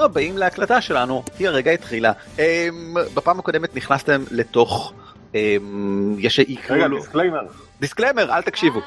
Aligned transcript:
ברוכים 0.00 0.12
הבאים 0.12 0.38
להקלטה 0.38 0.80
שלנו, 0.80 1.22
היא 1.38 1.48
הרגע 1.48 1.70
התחילה. 1.70 2.12
אמ, 2.38 2.94
בפעם 3.14 3.38
הקודמת 3.38 3.76
נכנסתם 3.76 4.24
לתוך... 4.30 4.92
אמ, 5.34 6.16
יש 6.18 6.36
שיקראו 6.36 6.78
רגע, 6.78 6.88
לו... 6.88 6.96
disclaimer. 6.96 7.40
disclaimer, 7.80 8.32
אל 8.32 8.42
תקשיבו. 8.42 8.80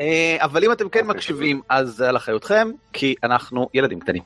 אה, 0.00 0.36
אבל 0.40 0.64
אם 0.64 0.72
אתם 0.72 0.88
כן 0.88 1.00
אוקיי. 1.00 1.14
מקשיבים, 1.14 1.60
אז 1.68 1.88
זה 1.88 2.08
על 2.08 2.16
אחריותכם, 2.16 2.70
כי 2.92 3.14
אנחנו 3.22 3.68
ילדים 3.74 4.00
קטנים. 4.00 4.22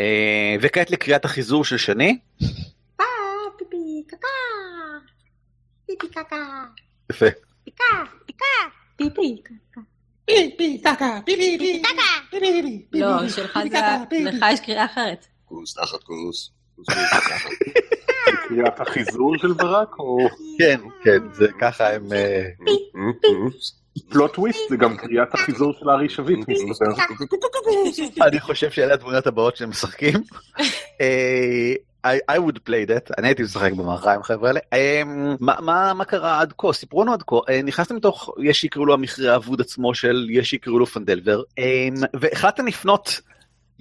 אה, 0.00 0.56
וכעת 0.60 0.90
לקריאת 0.90 1.24
החיזור 1.24 1.64
של 1.64 1.76
שני. 1.76 2.18
פה, 3.00 3.04
פיפי, 3.58 4.12
קקה. 4.12 4.34
פיפי, 5.90 6.14
קקה. 6.14 6.36
יפה. 7.10 7.26
פיקה, 7.68 7.82
פיקה. 8.26 8.52
פיפי, 9.02 9.46
קקה. 9.46 9.80
פיפי, 10.30 10.80
קקה, 10.84 11.18
פיפי, 11.24 11.58
פיפי. 11.58 11.82
פיפי, 12.30 12.62
פיפי. 12.90 13.00
לא, 13.00 13.28
שלך 13.28 13.58
זה... 13.70 14.20
לך 14.20 14.44
יש 14.52 14.60
קריאה 14.60 14.84
אחרת. 14.84 15.26
כוס 15.50 15.74
תחת 15.74 16.02
כוס. 16.02 16.50
כוס 16.76 16.86
תחת. 17.10 17.50
קריאת 18.48 18.80
החיזור 18.80 19.38
של 19.38 19.52
ברק 19.52 19.98
או 19.98 20.18
כן, 20.58 20.80
כן, 21.04 21.18
זה 21.32 21.46
ככה 21.60 21.94
הם... 21.94 22.12
אה, 22.12 22.48
פלוט 24.08 24.34
טוויסט 24.34 24.60
זה 24.70 24.76
גם 24.76 24.96
קריאת 24.96 25.34
החיזור 25.34 25.72
של 25.72 25.88
הארי 25.88 26.08
שביט 26.08 26.38
מסתבר. 26.48 28.24
אני 28.26 28.40
חושב 28.40 28.70
שאלה 28.70 28.94
התמונות 28.94 29.26
הבאות 29.26 29.56
שהם 29.56 29.70
משחקים. 29.70 30.14
אה, 31.00 31.74
I, 32.06 32.38
would 32.38 32.58
play 32.68 32.88
that, 32.88 33.14
אני 33.18 33.28
הייתי 33.28 33.42
משחק 33.42 33.72
במערכה 33.72 34.14
עם 34.14 34.20
החבר'ה 34.20 34.48
האלה. 34.48 34.60
אה, 34.72 35.02
מה, 35.40 36.04
קרה 36.04 36.40
עד 36.40 36.52
כה? 36.58 36.72
סיפרו 36.72 37.02
לנו 37.02 37.12
עד 37.12 37.22
כה. 37.26 37.36
אה, 37.48 37.62
נכנסתם 37.62 37.96
לתוך, 37.96 38.30
יש 38.42 38.60
שיקראו 38.60 38.86
לו 38.86 38.94
המכרה 38.94 39.32
האבוד 39.32 39.60
עצמו 39.60 39.94
של, 39.94 40.26
יש 40.30 40.50
שיקראו 40.50 40.78
לו 40.78 40.86
פנדלבר, 40.86 41.42
אה, 41.58 41.88
והחלטתם 42.20 42.66
לפנות 42.66 43.20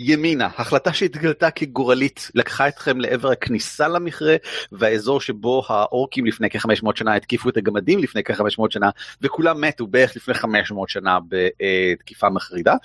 ימינה, 0.02 0.50
החלטה 0.58 0.94
שהתגלתה 0.94 1.52
כגורלית, 1.52 2.32
לקחה 2.36 2.68
אתכם 2.68 3.02
לעבר 3.02 3.32
הכניסה 3.32 3.88
למכרה 3.88 4.36
והאזור 4.72 5.22
שבו 5.22 5.64
האורקים 5.68 6.26
לפני 6.26 6.50
כ-500 6.50 6.90
שנה 6.96 7.16
התקיפו 7.16 7.50
את 7.50 7.58
הגמדים 7.58 8.00
לפני 8.00 8.24
כ-500 8.24 8.64
שנה, 8.70 8.90
וכולם 9.22 9.62
מתו 9.62 9.88
בערך 9.88 10.16
לפני 10.16 10.34
500 10.34 10.90
שנה 10.90 11.20
בתקיפה 11.30 12.30
מחרידה. 12.30 12.76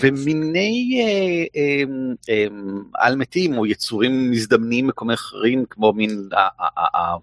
ומיני 0.00 1.00
אה, 1.02 1.60
אה, 1.60 1.82
אה, 2.28 2.46
על 2.94 3.16
מתים 3.16 3.58
או 3.58 3.66
יצורים 3.66 4.30
מזדמנים 4.30 4.86
מקומי 4.86 5.14
אחרים 5.14 5.64
כמו 5.70 5.92
מין 5.92 6.28
ה- 6.32 6.38
ה- 6.38 6.80
ה- 6.80 6.98
ה- 6.98 7.16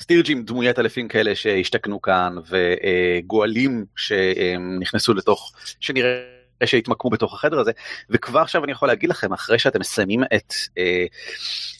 סטירג'ים 0.00 0.42
דמויית 0.42 0.78
אלפים 0.78 1.08
כאלה 1.08 1.34
שהשתכנו 1.34 2.02
כאן 2.02 2.34
וגואלים 2.50 3.84
שנכנסו 3.96 5.14
לתוך 5.14 5.52
שנראה 5.80 6.43
שהתמקמו 6.64 7.10
בתוך 7.10 7.34
החדר 7.34 7.60
הזה 7.60 7.72
וכבר 8.10 8.40
עכשיו 8.40 8.64
אני 8.64 8.72
יכול 8.72 8.88
להגיד 8.88 9.10
לכם 9.10 9.32
אחרי 9.32 9.58
שאתם 9.58 9.80
מסיימים 9.80 10.22
את 10.24 10.54
אה, 10.78 11.04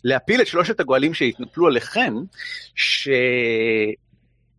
להפיל 0.05 0.41
את 0.41 0.47
שלושת 0.47 0.81
הגואלים 0.81 1.15
שהתנפלו 1.15 1.67
עליכם 1.67 2.15
ש... 2.75 3.09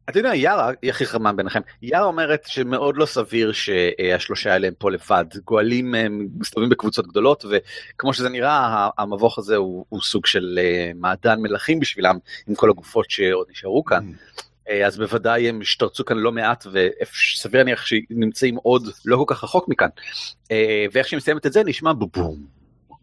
אתה 0.10 0.20
יודע, 0.20 0.36
יארה 0.36 0.72
היא 0.82 0.90
הכי 0.90 1.06
חכמה 1.06 1.34
ביניכם. 1.34 1.60
יארה 1.82 2.06
אומרת 2.06 2.44
שמאוד 2.48 2.98
לא 2.98 3.06
סביר 3.06 3.52
שהשלושה 3.52 4.54
האלה 4.54 4.68
הם 4.68 4.74
פה 4.78 4.92
לבד. 4.92 5.26
גואלים 5.46 5.96
הם 5.96 6.28
מסתובבים 6.38 6.70
בקבוצות 6.70 7.08
גדולות, 7.08 7.46
וכמו 7.50 8.14
שזה 8.14 8.30
נראה, 8.30 8.90
המבוך 8.98 9.40
הזה 9.40 9.56
הוא, 9.56 9.86
הוא 9.90 10.02
סוג 10.02 10.26
של 10.26 10.60
אה, 10.62 10.92
מעדן 10.96 11.40
מלכים 11.42 11.80
בשבילם, 11.80 12.18
עם 12.48 12.56
כל 12.56 12.70
הגופות 12.70 13.10
שעוד 13.10 13.48
נשארו 13.52 13.86
כאן. 13.86 14.08
אה, 14.08 14.44
אז 14.86 14.98
בוודאי 14.98 15.50
הם 15.50 15.62
השתרצו 15.62 16.06
כאן 16.06 16.18
לא 16.18 16.32
מעט, 16.32 16.68
וסביר 16.72 17.64
להניח 17.64 17.86
שנמצאים 17.86 18.56
עוד 18.56 18.90
לא 19.06 19.18
כל 19.18 19.36
כך 19.36 19.44
רחוק 19.44 19.70
מכאן. 19.70 19.90
אה, 20.52 20.86
ואיך 20.92 21.08
שהיא 21.08 21.18
מסיימת 21.18 21.46
את 21.46 21.54
זה, 21.54 21.64
נשמע 21.66 21.94
בובום. 21.94 22.56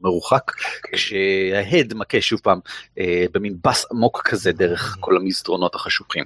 מרוחק, 0.02 0.52
כשההד 0.92 1.94
מכה 1.94 2.20
שוב 2.20 2.40
פעם 2.40 2.60
אה, 2.98 3.24
במין 3.32 3.56
בס 3.64 3.86
עמוק 3.90 4.22
כזה 4.24 4.52
דרך 4.52 4.96
כל 5.00 5.16
המסדרונות 5.16 5.74
החשוכים. 5.74 6.24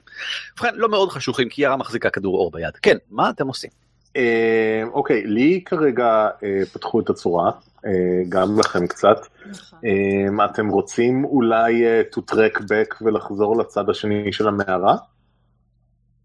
ובכן, 0.54 0.74
לא 0.74 0.88
מאוד 0.88 1.10
חשוכים, 1.10 1.48
כי 1.48 1.62
יארה 1.62 1.76
מחזיקה 1.76 2.10
כדור 2.10 2.38
אור 2.38 2.50
ביד. 2.50 2.76
כן, 2.82 2.96
מה 3.10 3.30
אתם 3.30 3.46
עושים? 3.46 3.70
אה, 4.16 4.82
אוקיי, 4.92 5.22
לי 5.26 5.62
כרגע 5.64 6.28
אה, 6.42 6.62
פתחו 6.72 7.00
את 7.00 7.10
הצורה, 7.10 7.50
אה, 7.86 7.90
גם 8.28 8.58
לכם 8.58 8.86
קצת. 8.86 9.16
נכון. 9.46 9.78
אה, 9.84 10.44
אתם 10.44 10.68
רוצים 10.68 11.24
אולי 11.24 11.86
אה, 11.86 12.02
to 12.14 12.20
track 12.32 12.58
back 12.58 12.96
ולחזור 13.00 13.58
לצד 13.58 13.90
השני 13.90 14.32
של 14.32 14.48
המערה? 14.48 14.96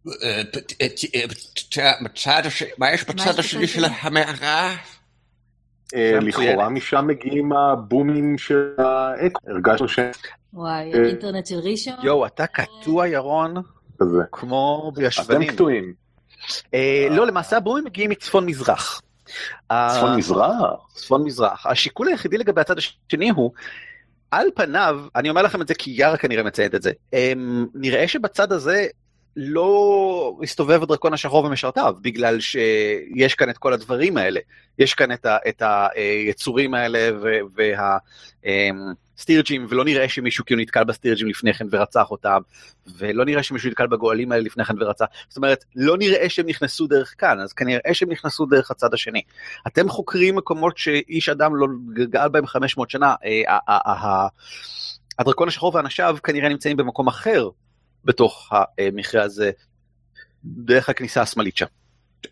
אה, 0.08 0.42
אה, 0.82 0.88
אה, 1.16 1.26
בצד 2.04 2.42
מה 2.78 2.92
יש 2.92 3.04
בצד 3.04 3.40
השני 3.40 3.68
של? 3.68 3.86
המערה? 4.02 4.76
לכאורה. 5.96 6.70
משם 6.70 7.08
מגיעים 7.08 7.54
הבומים 7.54 8.38
של 8.38 8.70
האקו, 8.78 9.40
הרגשנו 9.48 9.88
שהם 9.88 10.12
וואי, 10.54 10.94
אינטרנט 10.94 11.46
של 11.46 11.60
ראשון? 11.60 11.94
יואו, 12.04 12.26
אתה 12.26 12.48
קטוע 12.48 13.08
ירון. 13.08 13.54
כמו 14.32 14.92
אתם 14.94 15.02
בישבנים. 15.02 15.52
קטועים. 15.52 15.94
אה, 16.74 17.08
לא, 17.12 17.28
למעשה 17.28 17.58
הבומים 17.58 17.84
מגיעים 17.84 18.10
מצפון 18.10 18.46
מזרח. 18.46 19.02
צפון 19.70 20.16
מזרח? 20.18 20.52
צפון 20.94 21.24
מזרח. 21.24 21.66
השיקול 21.66 22.08
היחידי 22.08 22.38
לגבי 22.38 22.62
הצד 22.62 22.78
השני 22.78 23.30
הוא, 23.30 23.52
על 24.32 24.48
פניו, 24.56 25.00
אני 25.16 25.30
אומר 25.30 25.42
לכם 25.42 25.62
את 25.62 25.68
זה 25.68 25.74
כי 25.74 25.92
יארה 25.92 26.18
כנראה 26.18 26.44
מציינת 26.44 26.76
את 26.76 26.82
זה, 26.82 26.92
אמ, 27.14 27.66
נראה 27.74 28.08
שבצד 28.08 28.52
הזה 28.52 28.88
לא 29.36 30.40
הסתובב 30.44 30.84
הדרקון 30.84 31.14
השחור 31.14 31.46
ומשרתיו, 31.46 31.96
בגלל 32.02 32.40
שיש 32.40 33.36
כאן 33.36 33.50
את 33.50 33.58
כל 33.58 33.74
הדברים 33.74 34.18
האלה. 34.18 34.40
יש 34.80 34.94
כאן 34.94 35.12
את, 35.12 35.26
ה, 35.26 35.38
את 35.50 35.62
היצורים 35.66 36.74
האלה 36.74 37.12
והסטירג'ים, 38.46 39.66
ולא 39.70 39.86
נראה 39.86 40.10
שמישהו 40.10 40.46
כאילו 40.46 40.62
נתקל 40.62 40.84
בסטירג'ים 40.84 41.28
לפני 41.28 41.54
כן 41.54 41.66
ורצח 41.72 42.12
אותם, 42.12 42.40
ולא 42.98 43.26
נראה 43.26 43.44
שמישהו 43.44 43.70
נתקל 43.70 43.88
בגואלים 43.88 44.32
האלה 44.32 44.44
לפני 44.44 44.66
כן 44.66 44.74
ורצח. 44.80 45.06
זאת 45.30 45.38
אומרת, 45.38 45.66
לא 45.76 45.98
נראה 45.98 46.30
שהם 46.30 46.46
נכנסו 46.46 46.88
דרך 46.88 47.16
כאן, 47.18 47.40
אז 47.40 47.54
כנראה 47.54 47.94
שהם 47.94 48.12
נכנסו 48.12 48.46
דרך 48.46 48.72
הצד 48.72 48.94
השני. 48.94 49.22
אתם 49.68 49.90
חוקרים 49.90 50.36
מקומות 50.36 50.78
שאיש 50.78 51.30
אדם 51.30 51.56
לא 51.56 51.68
גאל 51.94 52.30
בהם 52.30 52.48
500 52.48 52.90
שנה, 52.90 53.16
אה, 53.26 53.58
הדרקון 55.20 55.48
השחור 55.48 55.76
ואנשיו 55.76 56.18
כנראה 56.24 56.50
נמצאים 56.50 56.78
במקום 56.78 57.08
אחר 57.08 57.50
בתוך 58.06 58.50
המכרה 58.80 59.24
הזה, 59.24 59.52
דרך 60.46 60.90
הכניסה 60.90 61.22
השמאלית 61.22 61.58
שם. 61.58 61.66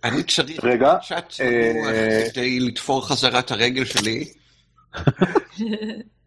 אני 0.03 0.23
צריך 0.23 0.63
רגע, 0.63 0.95
קצת 1.01 1.25
אה, 1.41 2.23
כדי 2.33 2.59
לתפור 2.59 3.07
חזרה 3.07 3.39
את 3.39 3.51
הרגל 3.51 3.85
שלי. 3.85 4.25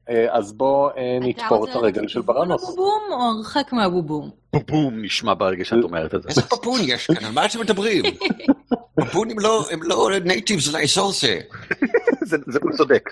אה, 0.09 0.27
אז 0.31 0.53
בוא 0.53 0.91
אה, 0.91 1.17
אתה 1.19 1.27
נתפור 1.27 1.71
את 1.71 1.77
הרגל 1.77 2.09
של 2.09 2.21
לכיוון 2.21 2.37
ברנוס. 2.37 2.63
הבובום 2.63 3.03
או 3.13 3.17
הרחק 3.23 3.73
מהבובום? 3.73 4.31
בום 4.69 5.05
נשמע 5.05 5.35
ברגע 5.35 5.65
שאת 5.65 5.83
אומרת 5.83 6.15
את 6.15 6.23
זה. 6.23 6.29
איזה 6.29 6.43
פפון 6.43 6.81
יש 6.85 7.07
כאן? 7.07 7.25
על 7.25 7.33
מה 7.33 7.47
אתם 7.47 7.61
מדברים? 7.61 8.05
פפונים 9.01 9.39
לא- 9.39 9.65
הם 9.71 9.83
לא 9.83 10.11
נייטיבס 10.25 10.69
לאזור 10.73 11.13
זה. 11.21 11.41
זה. 12.25 12.37
הוא 12.63 12.73
צודק. 12.77 13.11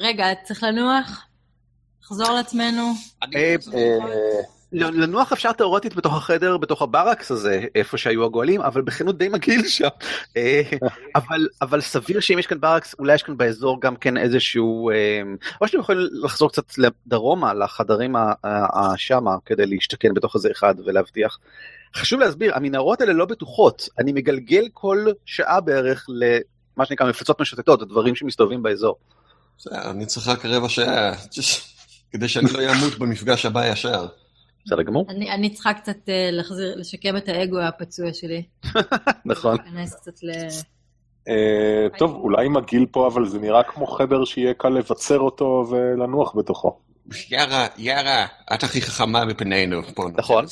רגע, 0.00 0.24
צריך 0.44 0.62
לנוח? 0.62 1.26
לחזור 2.12 2.36
לעצמנו? 2.36 2.92
אה, 3.34 3.56
אה, 3.74 3.98
לנוח 4.72 5.32
אפשר 5.32 5.52
תאורטית 5.52 5.94
בתוך 5.94 6.14
החדר, 6.14 6.56
בתוך 6.56 6.82
הברקס 6.82 7.30
הזה, 7.30 7.64
איפה 7.74 7.98
שהיו 7.98 8.24
הגואלים, 8.24 8.60
אבל 8.60 8.82
בכנות 8.82 9.18
די 9.18 9.28
מגעיל 9.28 9.68
שם. 9.68 9.88
אה, 10.36 10.62
אבל, 11.16 11.48
אבל 11.62 11.80
סביר 11.80 12.20
שאם 12.20 12.38
יש 12.38 12.46
כאן 12.46 12.60
ברקס, 12.60 12.94
אולי 12.98 13.14
יש 13.14 13.22
כאן 13.22 13.36
באזור 13.36 13.80
גם 13.80 13.96
כן 13.96 14.16
איזשהו, 14.16 14.90
או 15.60 15.66
שאתם 15.66 15.80
יכולים 15.80 16.06
לחזור 16.12 16.50
קצת 16.50 16.64
דרומה 17.06 17.54
לחדרים 17.54 18.16
שמה, 18.96 19.36
כדי 19.46 19.66
להשתכן 19.66 20.14
בתוך 20.14 20.36
איזה 20.36 20.48
אחד 20.50 20.74
ולהבטיח. 20.86 21.38
חשוב 21.96 22.20
להסביר, 22.20 22.56
המנהרות 22.56 23.00
האלה 23.00 23.12
לא 23.12 23.24
בטוחות, 23.24 23.88
אני 23.98 24.12
מגלגל 24.12 24.68
כל 24.72 25.06
שעה 25.26 25.60
בערך 25.60 26.06
למה 26.08 26.86
שנקרא 26.86 27.08
מפלצות 27.08 27.40
משוטטות, 27.40 27.82
הדברים 27.82 28.14
שמסתובבים 28.14 28.62
באזור. 28.62 28.96
אני 29.72 30.06
צריך 30.06 30.28
רק 30.28 30.44
רבע 30.44 30.68
שעה, 30.68 31.12
כדי 32.12 32.28
שאני 32.28 32.52
לא 32.52 32.72
אמות 32.72 32.98
במפגש 32.98 33.46
הבא 33.46 33.66
ישר. 33.66 34.06
בסדר 34.66 34.82
גמור? 34.82 35.06
אני 35.08 35.30
אני 35.30 35.50
צריכה 35.50 35.72
קצת 35.72 36.08
אה, 36.08 36.28
להחזיר, 36.32 36.74
לשקם 36.76 37.16
את 37.16 37.28
האגו 37.28 37.60
הפצוע 37.60 38.12
שלי. 38.12 38.42
נכון. 39.24 39.56
להיכנס 39.56 39.94
קצת 39.94 40.22
ל... 40.22 40.30
אה, 41.28 41.86
טוב, 41.98 42.14
אולי 42.14 42.48
מגעיל 42.48 42.86
פה, 42.90 43.06
אבל 43.06 43.28
זה 43.28 43.38
נראה 43.38 43.62
כמו 43.62 43.86
חדר 43.86 44.24
שיהיה 44.24 44.54
קל 44.54 44.68
לבצר 44.68 45.18
אותו 45.18 45.66
ולנוח 45.70 46.36
בתוכו. 46.36 46.78
יארה, 47.30 47.66
יארה, 47.78 48.26
את 48.54 48.62
הכי 48.62 48.82
חכמה 48.82 49.24
מפנינו. 49.24 49.80
נעשה 49.80 50.02
נכון. 50.16 50.44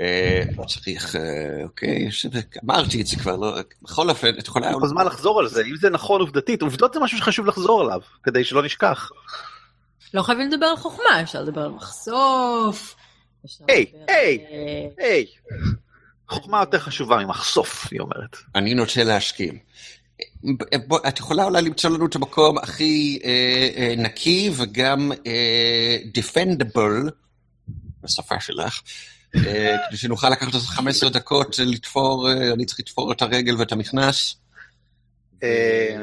אה, 0.00 0.42
לא 0.58 0.64
צריך, 0.64 1.16
אוקיי, 1.64 2.08
אמרתי 2.64 3.00
את 3.00 3.06
זה 3.06 3.16
כבר, 3.16 3.36
לא, 3.36 3.56
בכל 3.82 4.10
אופן, 4.10 4.38
את 4.38 4.46
יכולה... 4.46 4.72
כל 4.72 4.84
הזמן 4.84 5.06
לחזור 5.06 5.40
על 5.40 5.48
זה, 5.48 5.62
אם 5.62 5.76
זה 5.76 5.90
נכון 5.90 6.20
עובדתית, 6.20 6.62
עובדות 6.62 6.94
זה 6.94 7.00
משהו 7.00 7.18
שחשוב 7.18 7.46
לחזור 7.46 7.80
עליו, 7.80 8.00
כדי 8.22 8.44
שלא 8.44 8.62
נשכח. 8.62 9.10
לא 10.14 10.22
חייבים 10.22 10.48
לדבר 10.50 10.66
על 10.66 10.76
חוכמה, 10.76 11.22
אפשר 11.22 11.42
לדבר 11.42 11.60
על 11.60 11.70
מחשוף. 11.70 12.96
היי, 13.68 13.86
היי. 14.08 14.38
אה, 14.50 15.04
היי, 15.04 15.26
חוכמה 16.28 16.60
יותר 16.60 16.78
חשובה 16.78 17.16
ממחשוף, 17.16 17.88
היא 17.90 18.00
אומרת. 18.00 18.36
אני 18.54 18.74
נוטה 18.74 19.04
להסכים. 19.04 19.58
בוא, 20.86 20.98
את 21.08 21.18
יכולה 21.18 21.44
אולי 21.44 21.62
למצוא 21.62 21.90
לנו 21.90 22.06
את 22.06 22.14
המקום 22.14 22.58
הכי 22.58 23.18
אה, 23.24 23.68
אה, 23.76 23.94
נקי 23.96 24.50
וגם 24.56 25.12
אה, 25.26 25.96
defendable 26.18 27.10
בשפה 28.02 28.40
שלך, 28.40 28.82
אה, 29.36 29.76
כדי 29.88 29.96
שנוכל 29.96 30.30
לקחת 30.30 30.54
איזה 30.54 30.66
15 30.66 31.10
דקות 31.10 31.58
לתפור, 31.58 32.28
אה, 32.30 32.52
אני 32.52 32.64
צריך 32.64 32.80
לתפור 32.80 33.12
את 33.12 33.22
הרגל 33.22 33.56
ואת 33.56 33.72
המכנס. 33.72 34.36
אה, 35.42 35.96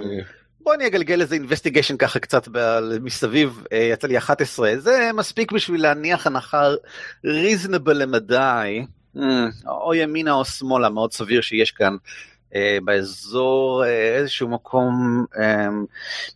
בוא 0.64 0.74
אני 0.74 0.88
אגלגל 0.88 1.22
איזה 1.22 1.36
אינבסטיגיישן 1.36 1.98
ככה 1.98 2.20
קצת 2.20 2.48
מסביב, 3.02 3.64
אה, 3.72 3.78
יצא 3.78 4.08
לי 4.08 4.18
11, 4.18 4.74
זה 4.78 5.10
מספיק 5.14 5.52
בשביל 5.52 5.82
להניח 5.82 6.28
הנחה 6.28 6.70
ריזנבל 7.26 7.98
למדי, 7.98 8.86
אה, 9.18 9.48
או 9.68 9.94
ימינה 9.94 10.32
או 10.32 10.46
שמאלה, 10.46 10.90
מאוד 10.90 11.14
סביר 11.14 11.42
שיש 11.42 11.72
כאן 11.72 11.96
באזור 12.84 13.86
אה, 13.86 14.18
איזשהו 14.18 14.48
מקום, 14.48 15.26
אה, 15.40 15.68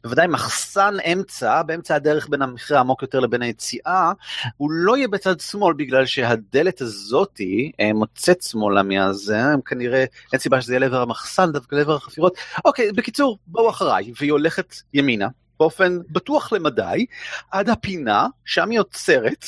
בוודאי 0.03 0.27
מחסן 0.27 0.97
אמצע, 1.13 1.63
באמצע 1.63 1.95
הדרך 1.95 2.29
בין 2.29 2.41
המכרה 2.41 2.77
העמוק 2.77 3.01
יותר 3.01 3.19
לבין 3.19 3.41
היציאה, 3.41 4.11
הוא 4.57 4.71
לא 4.71 4.97
יהיה 4.97 5.07
בצד 5.07 5.39
שמאל 5.39 5.73
בגלל 5.73 6.05
שהדלת 6.05 6.81
הזאתי 6.81 7.71
אה, 7.79 7.93
מוצאת 7.93 8.41
שמאלה 8.41 8.83
מהזה, 8.83 9.41
כנראה, 9.65 10.05
אין 10.33 10.39
סיבה 10.39 10.61
שזה 10.61 10.73
יהיה 10.73 10.79
לעבר 10.79 11.01
המחסן, 11.01 11.51
דווקא 11.51 11.75
לעבר 11.75 11.95
החפירות. 11.95 12.37
אוקיי, 12.65 12.91
בקיצור, 12.91 13.37
בואו 13.47 13.69
אחריי, 13.69 14.11
והיא 14.19 14.31
הולכת 14.31 14.75
ימינה, 14.93 15.27
באופן 15.59 15.99
בטוח 16.09 16.53
למדי, 16.53 17.05
עד 17.51 17.69
הפינה, 17.69 18.27
שם 18.45 18.69
היא 18.69 18.79
עוצרת, 18.79 19.45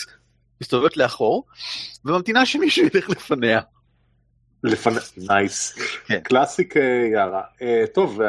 מסתובבת 0.61 0.97
לאחור, 0.97 1.43
וממתינה 2.05 2.45
שמישהו 2.45 2.85
ילך 2.85 3.09
לפניה. 3.09 3.59
לפני... 4.63 4.95
nice. 5.17 5.75
כן. 6.05 6.19
classic 6.19 6.77
אה, 6.77 6.81
יארה. 7.13 7.41
אה, 7.61 7.83
טוב, 7.93 8.21
אה, 8.21 8.27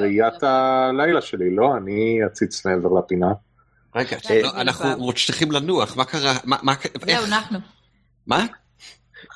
ראיית 0.00 0.42
הלילה 0.42 1.20
שלי, 1.20 1.54
לא? 1.56 1.76
אני 1.76 2.18
אציץ 2.26 2.66
מעבר 2.66 2.98
לפינה. 2.98 3.26
רגע, 3.96 4.16
אה, 4.30 4.42
לא, 4.42 4.50
אנחנו 4.60 5.12
צריכים 5.12 5.52
לנוח, 5.52 5.96
מה 5.96 6.04
קרה? 6.04 6.34
זהו? 7.06 7.24
אנחנו. 7.26 7.58
מה? 8.26 8.46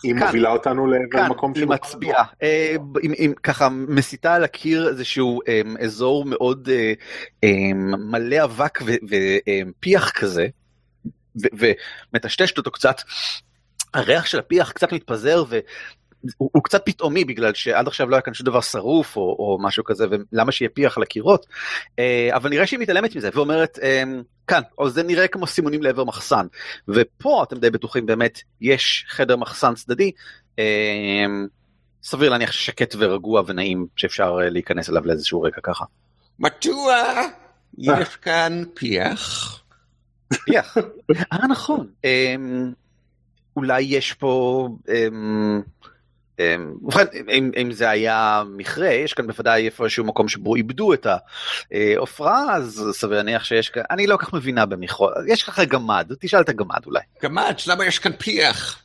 היא. 0.03 0.15
מובילה 0.15 0.51
אותנו 0.51 0.87
לעבר 0.87 1.07
כאן, 1.11 1.29
מקום 1.31 1.53
היא 1.57 1.67
מצביעה, 1.67 2.25
עם- 3.03 3.33
ככה 3.43 3.69
מסיתה 3.69 4.35
על 4.35 4.45
הקיר 4.45 4.89
איזשהו 4.89 5.41
אזור 5.85 6.25
מאוד 6.25 6.69
מלא 7.99 8.45
אבק 8.45 8.79
ופיח 8.83 10.11
כזה, 10.11 10.47
ו- 11.43 11.73
ומטשטשת 12.13 12.59
אותו 12.59 12.71
קצת. 12.71 12.97
הריח 13.95 14.27
של 14.27 14.39
הפיח 14.39 14.73
קצת 14.73 14.93
מתפזר 14.93 15.45
והוא 16.25 16.51
הוא 16.53 16.63
קצת 16.63 16.83
פתאומי 16.85 17.25
בגלל 17.25 17.55
שעד 17.55 17.87
עכשיו 17.87 18.09
לא 18.09 18.17
היה 18.17 18.23
כאן 18.23 18.35
שום 18.35 18.47
דבר 18.47 18.61
שרוף 18.61 19.17
או, 19.17 19.23
או 19.23 19.59
משהו 19.61 19.85
כזה 19.85 20.07
ולמה 20.33 20.53
שיהיה 20.53 20.69
פיח 20.69 20.97
על 20.97 21.03
הקירות 21.03 21.47
אה, 21.99 22.31
אבל 22.33 22.51
נראה 22.51 22.67
שהיא 22.67 22.81
מתעלמת 22.81 23.17
מזה 23.17 23.31
ואומרת 23.35 23.79
אה, 23.83 24.03
כאן 24.47 24.63
או 24.79 24.91
זה 24.91 25.03
נראה 25.03 25.29
כמו 25.29 25.47
סימונים 25.47 25.83
לעבר 25.83 26.05
מחסן 26.05 26.47
ופה 26.89 27.43
אתם 27.43 27.59
די 27.59 27.71
בטוחים 27.71 28.07
באמת 28.07 28.41
יש 28.61 29.05
חדר 29.09 29.37
מחסן 29.37 29.75
צדדי 29.75 30.11
אה, 30.59 30.65
סביר 32.03 32.31
להניח 32.31 32.53
ששקט 32.53 32.95
ורגוע 32.99 33.43
ונעים 33.47 33.87
שאפשר 33.97 34.39
אה, 34.43 34.49
להיכנס 34.51 34.91
אליו 34.91 35.07
לאיזשהו 35.07 35.43
רגע 35.43 35.57
ככה. 35.63 35.85
מדוע 36.39 37.03
יש 37.79 38.17
כאן 38.17 38.63
פיח? 38.75 39.63
פיח. 40.45 40.77
אה 41.33 41.47
נכון. 41.47 41.87
אמ, 42.05 42.73
אולי 43.57 43.83
יש 43.83 44.13
פה... 44.13 44.69
אמ, 44.89 45.63
ובכן, 46.41 47.05
אם, 47.29 47.51
אם 47.57 47.73
זה 47.73 47.91
היה 47.91 48.43
מכרה, 48.57 48.89
יש 48.89 49.15
כאן 49.15 49.27
בוודאי 49.27 49.67
איפשהו 49.67 50.05
מקום 50.05 50.29
שבו 50.29 50.55
איבדו 50.55 50.95
את 50.95 51.07
העופרה, 51.73 52.55
אז 52.55 52.85
סביר 52.93 53.17
להניח 53.17 53.45
שיש 53.45 53.69
כאן, 53.69 53.83
אני 53.91 54.07
לא 54.07 54.17
כל 54.17 54.27
כך 54.27 54.33
מבינה 54.33 54.67
במכרות, 54.67 55.13
יש 55.27 55.43
ככה 55.43 55.65
גמד, 55.65 56.13
תשאל 56.21 56.41
את 56.41 56.49
הגמד 56.49 56.87
אולי. 56.87 57.01
גמד, 57.23 57.55
למה 57.67 57.87
יש 57.87 57.99
כאן 57.99 58.13
פיח? 58.13 58.83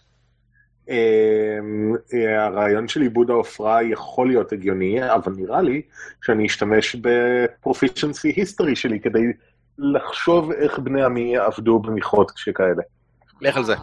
אמ, 0.90 1.94
אה, 2.14 2.46
הרעיון 2.46 2.88
של 2.88 3.02
עיבוד 3.02 3.30
העופרה 3.30 3.84
יכול 3.84 4.28
להיות 4.28 4.52
הגיוני, 4.52 5.14
אבל 5.14 5.34
נראה 5.38 5.62
לי 5.62 5.82
שאני 6.26 6.48
אשתמש 6.48 6.96
בפרופישנסי 6.96 8.34
היסטורי 8.36 8.76
שלי 8.76 9.00
כדי 9.00 9.24
לחשוב 9.78 10.52
איך 10.52 10.80
בני 10.80 11.04
עמי 11.04 11.38
עבדו 11.38 11.80
במכרות 11.80 12.32
שכאלה. 12.36 12.84
לך 13.42 13.58
על 13.58 13.64
זה. 13.64 13.76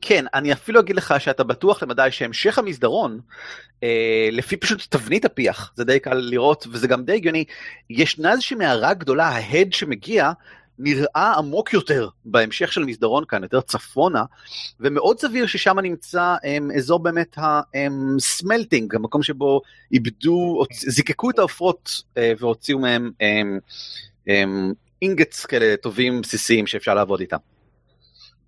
כן, 0.00 0.24
אני 0.34 0.52
אפילו 0.52 0.80
אגיד 0.80 0.96
לך 0.96 1.14
שאתה 1.18 1.44
בטוח 1.44 1.82
למדי 1.82 2.08
שהמשך 2.10 2.58
המסדרון, 2.58 3.20
אה, 3.82 4.28
לפי 4.32 4.56
פשוט 4.56 4.86
תבנית 4.90 5.24
הפיח, 5.24 5.72
זה 5.76 5.84
די 5.84 6.00
קל 6.00 6.14
לראות 6.14 6.66
וזה 6.70 6.88
גם 6.88 7.04
די 7.04 7.12
הגיוני, 7.12 7.44
ישנה 7.90 8.32
איזושהי 8.32 8.56
מערה 8.56 8.94
גדולה, 8.94 9.28
ההד 9.28 9.72
שמגיע 9.72 10.32
נראה 10.78 11.34
עמוק 11.38 11.72
יותר 11.72 12.08
בהמשך 12.24 12.72
של 12.72 12.84
מסדרון 12.84 13.24
כאן, 13.28 13.42
יותר 13.42 13.60
צפונה, 13.60 14.24
ומאוד 14.80 15.18
סביר 15.20 15.46
ששם 15.46 15.78
נמצא 15.78 16.36
הם, 16.44 16.70
אזור 16.76 16.98
באמת 16.98 17.36
הסמלטינג, 17.38 18.94
המקום 18.94 19.22
שבו 19.22 19.60
איבדו, 19.92 20.64
זיקקו 20.72 21.30
את 21.30 21.38
העופרות 21.38 22.02
אה, 22.16 22.32
והוציאו 22.38 22.78
מהם 22.78 23.10
הם, 23.20 23.58
הם, 24.26 24.72
אינגטס 25.02 25.46
כאלה 25.46 25.76
טובים 25.76 26.20
בסיסיים 26.20 26.66
שאפשר 26.66 26.94
לעבוד 26.94 27.20
איתם. 27.20 27.49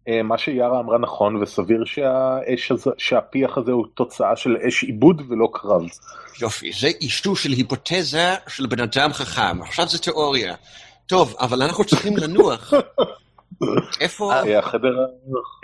אה, 0.09 0.23
מה 0.23 0.39
שיארה 0.39 0.81
אמרה 0.81 0.99
נכון, 0.99 1.43
וסביר 1.43 1.85
שהאש 1.85 2.73
הזה, 2.73 2.91
שהפיח 2.99 3.59
הזה 3.59 3.73
הוא 3.73 3.87
תוצאה 3.95 4.37
של 4.37 4.57
אש 4.69 4.83
עיבוד 4.83 5.23
ולא 5.29 5.49
קרב. 5.53 5.83
יופי, 6.41 6.73
זה 6.73 6.89
אישטוש 7.01 7.45
של 7.45 7.51
היפותזה 7.51 8.35
של 8.49 8.67
בן 8.67 8.81
אדם 8.81 9.13
חכם, 9.13 9.63
עכשיו 9.63 9.89
זה 9.89 9.99
תיאוריה. 9.99 10.55
טוב, 11.07 11.35
אבל 11.41 11.63
אנחנו 11.63 11.85
צריכים 11.85 12.17
לנוח. 12.17 12.73
איפה? 14.01 14.33
אה, 14.33 14.59
החדר... 14.59 14.97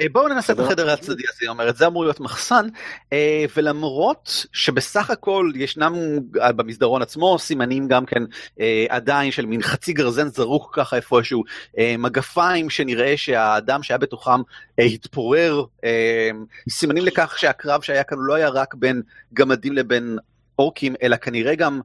אה, 0.01 0.07
בואו 0.13 0.29
ננסה 0.29 0.53
את. 0.53 0.59
החדר 0.59 0.91
הצדדי 0.91 1.23
הזה, 1.29 1.39
היא 1.41 1.49
אומרת, 1.49 1.77
זה 1.77 1.87
אמור 1.87 2.05
להיות 2.05 2.21
מחסן, 2.21 2.67
אה, 3.13 3.45
ולמרות 3.57 4.47
שבסך 4.53 5.11
הכל 5.11 5.53
ישנם 5.55 5.95
אה, 6.41 6.53
במסדרון 6.53 7.03
עצמו 7.03 7.39
סימנים 7.39 7.89
גם 7.89 8.07
כן 8.07 8.23
אה, 8.61 8.87
עדיין 8.89 9.31
של 9.31 9.47
מין 9.47 9.63
חצי 9.63 9.93
גרזן 9.93 10.29
זרוק 10.29 10.77
ככה 10.77 10.97
איפשהו, 10.97 11.45
אה, 11.79 11.95
מגפיים 11.99 12.71
שנראה 12.71 13.17
שהאדם 13.17 13.83
שהיה 13.83 13.99
בתוכם 13.99 14.41
אה, 14.79 14.85
התפורר, 14.85 15.65
אה, 15.85 16.31
סימנים 16.69 17.05
לכך 17.05 17.39
שהקרב 17.39 17.83
שהיה 17.83 18.03
כאן 18.03 18.19
לא 18.21 18.35
היה 18.35 18.49
רק 18.49 18.75
בין 18.75 19.03
גמדים 19.35 19.73
לבין 19.73 20.19
אורקים, 20.59 20.95
אלא 21.03 21.17
כנראה 21.17 21.55
גם 21.55 21.81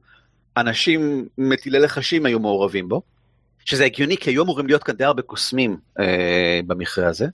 אנשים 0.56 1.28
מטילי 1.38 1.78
לחשים 1.78 2.26
היו 2.26 2.40
מעורבים 2.40 2.88
בו. 2.88 3.13
שזה 3.64 3.84
הגיוני 3.84 4.16
כי 4.16 4.30
היו 4.30 4.42
אמורים 4.42 4.66
להיות 4.66 4.82
כאן 4.82 4.94
די 4.94 5.04
הרבה 5.04 5.22
קוסמים 5.22 5.76
אה, 6.00 6.60
במכרה 6.66 7.08
הזה. 7.08 7.26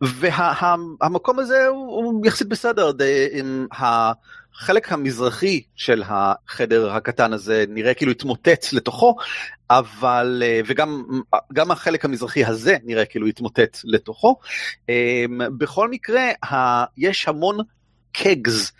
והמקום 0.00 1.38
הזה 1.38 1.66
הוא, 1.66 2.04
הוא 2.04 2.26
יחסית 2.26 2.48
בסדר, 2.48 2.90
די, 2.90 3.28
עם 3.32 3.66
החלק 3.72 4.92
המזרחי 4.92 5.62
של 5.76 6.02
החדר 6.06 6.90
הקטן 6.90 7.32
הזה 7.32 7.64
נראה 7.68 7.94
כאילו 7.94 8.12
התמוטט 8.12 8.66
לתוכו, 8.72 9.16
אבל, 9.70 10.42
אה, 10.46 10.60
וגם 10.66 11.04
גם 11.52 11.70
החלק 11.70 12.04
המזרחי 12.04 12.44
הזה 12.44 12.76
נראה 12.84 13.04
כאילו 13.04 13.26
התמוטט 13.26 13.78
לתוכו. 13.84 14.36
אה, 14.90 15.24
בכל 15.58 15.88
מקרה, 15.88 16.28
ה, 16.44 16.84
יש 16.96 17.28
המון 17.28 17.58
קגס 18.12 18.72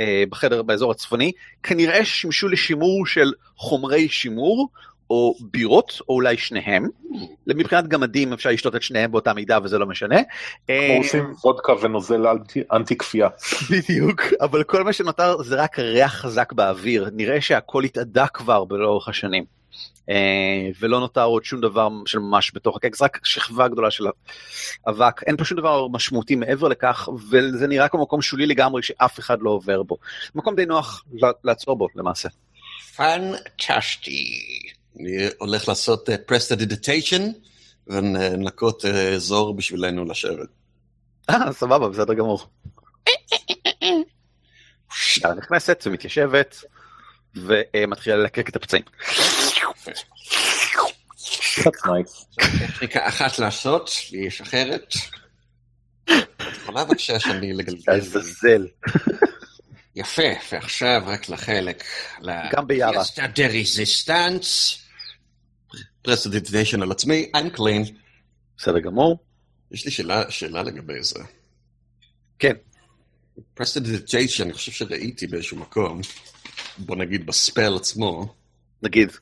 אה, 0.00 0.24
בחדר 0.30 0.62
באזור 0.62 0.90
הצפוני, 0.90 1.32
כנראה 1.62 2.04
ששימשו 2.04 2.48
לשימור 2.48 3.06
של 3.06 3.32
חומרי 3.56 4.08
שימור. 4.08 4.68
או 5.12 5.34
בירות, 5.40 6.00
או 6.08 6.14
אולי 6.14 6.36
שניהם. 6.36 6.86
מבחינת 7.46 7.88
גמדים 7.88 8.32
אפשר 8.32 8.50
לשתות 8.50 8.76
את 8.76 8.82
שניהם 8.82 9.12
באותה 9.12 9.34
מידה 9.34 9.58
וזה 9.62 9.78
לא 9.78 9.86
משנה. 9.86 10.16
כמו 10.16 10.74
אה, 10.74 10.96
עושים 10.98 11.34
וודקה 11.44 11.72
ונוזל 11.82 12.26
אנטי- 12.72 12.96
כפייה. 12.96 13.28
בדיוק, 13.70 14.22
אבל 14.40 14.62
כל 14.62 14.82
מה 14.84 14.92
שנותר 14.92 15.42
זה 15.42 15.62
רק 15.62 15.78
ריח 15.78 16.14
חזק 16.14 16.52
באוויר, 16.52 17.08
נראה 17.12 17.40
שהכל 17.40 17.84
התאדה 17.84 18.26
כבר 18.26 18.64
לאורך 18.70 19.08
השנים. 19.08 19.44
אה, 20.10 20.68
ולא 20.80 21.00
נותר 21.00 21.24
עוד 21.24 21.44
שום 21.44 21.60
דבר 21.60 21.88
של 22.06 22.18
ממש 22.18 22.52
בתוך 22.54 22.76
הקקס, 22.76 23.02
רק 23.02 23.20
שכבה 23.24 23.68
גדולה 23.68 23.90
של 23.90 24.04
אבק, 24.88 25.22
אין 25.22 25.36
פה 25.36 25.44
שום 25.44 25.58
דבר 25.58 25.88
משמעותי 25.88 26.34
מעבר 26.36 26.68
לכך, 26.68 27.08
וזה 27.30 27.66
נראה 27.66 27.88
כמו 27.88 28.02
מקום 28.02 28.22
שולי 28.22 28.46
לגמרי 28.46 28.82
שאף 28.82 29.18
אחד 29.18 29.38
לא 29.40 29.50
עובר 29.50 29.82
בו. 29.82 29.96
מקום 30.34 30.54
די 30.54 30.66
נוח 30.66 31.04
לעצור 31.44 31.76
בו 31.76 31.88
למעשה. 31.96 32.28
פנטסטי. 32.96 34.24
אני 35.00 35.28
הולך 35.38 35.68
לעשות 35.68 36.08
prestidigitation 36.26 37.22
ולנקות 37.86 38.84
אה, 38.84 39.08
אזור 39.08 39.56
בשבילנו 39.56 40.04
לשבת. 40.04 40.48
אה, 41.30 41.52
סבבה, 41.52 41.88
בסדר 41.88 42.14
גמור. 42.14 42.46
יאללה, 45.22 45.34
נכנסת 45.34 45.82
ומתיישבת 45.86 46.56
ומתחילה 47.34 48.16
ללקק 48.16 48.48
את 48.48 48.56
הפצעים. 48.56 48.82
That's 51.58 51.86
nice. 51.86 52.24
טכניקה 52.36 53.08
אחת 53.08 53.38
לעשות, 53.38 53.90
לי 54.12 54.18
יש 54.26 54.40
אחרת. 54.40 54.94
יכולה 56.62 56.84
בבקשה 56.84 57.20
שאני 57.20 57.52
לגלגל. 57.52 57.92
לעזאזל. 57.92 58.66
יפה, 59.96 60.22
ועכשיו 60.52 61.02
רק 61.06 61.28
לחלק. 61.28 61.84
גם 62.52 62.66
ביארה. 62.66 62.92
pièce 62.92 63.26
de 63.26 63.46
résistance. 63.46 64.81
prestidigitation 66.02 66.82
על 66.82 66.92
עצמי, 66.92 67.30
I'm 67.36 67.56
clean. 67.56 67.92
בסדר 68.58 68.78
גמור. 68.78 69.18
יש 69.70 69.84
לי 69.84 69.90
שאלה, 69.90 70.30
שאלה 70.30 70.62
לגבי 70.62 71.02
זה. 71.02 71.18
כן. 72.38 72.52
prestidigitation, 73.54 74.44
אני 74.44 74.52
חושב 74.52 74.72
שראיתי 74.72 75.26
באיזשהו 75.26 75.56
מקום, 75.56 76.00
בוא 76.78 76.96
נגיד 76.96 77.26
ב 77.26 77.34
spell 77.34 77.76
עצמו. 77.76 78.34
נגיד. 78.82 79.12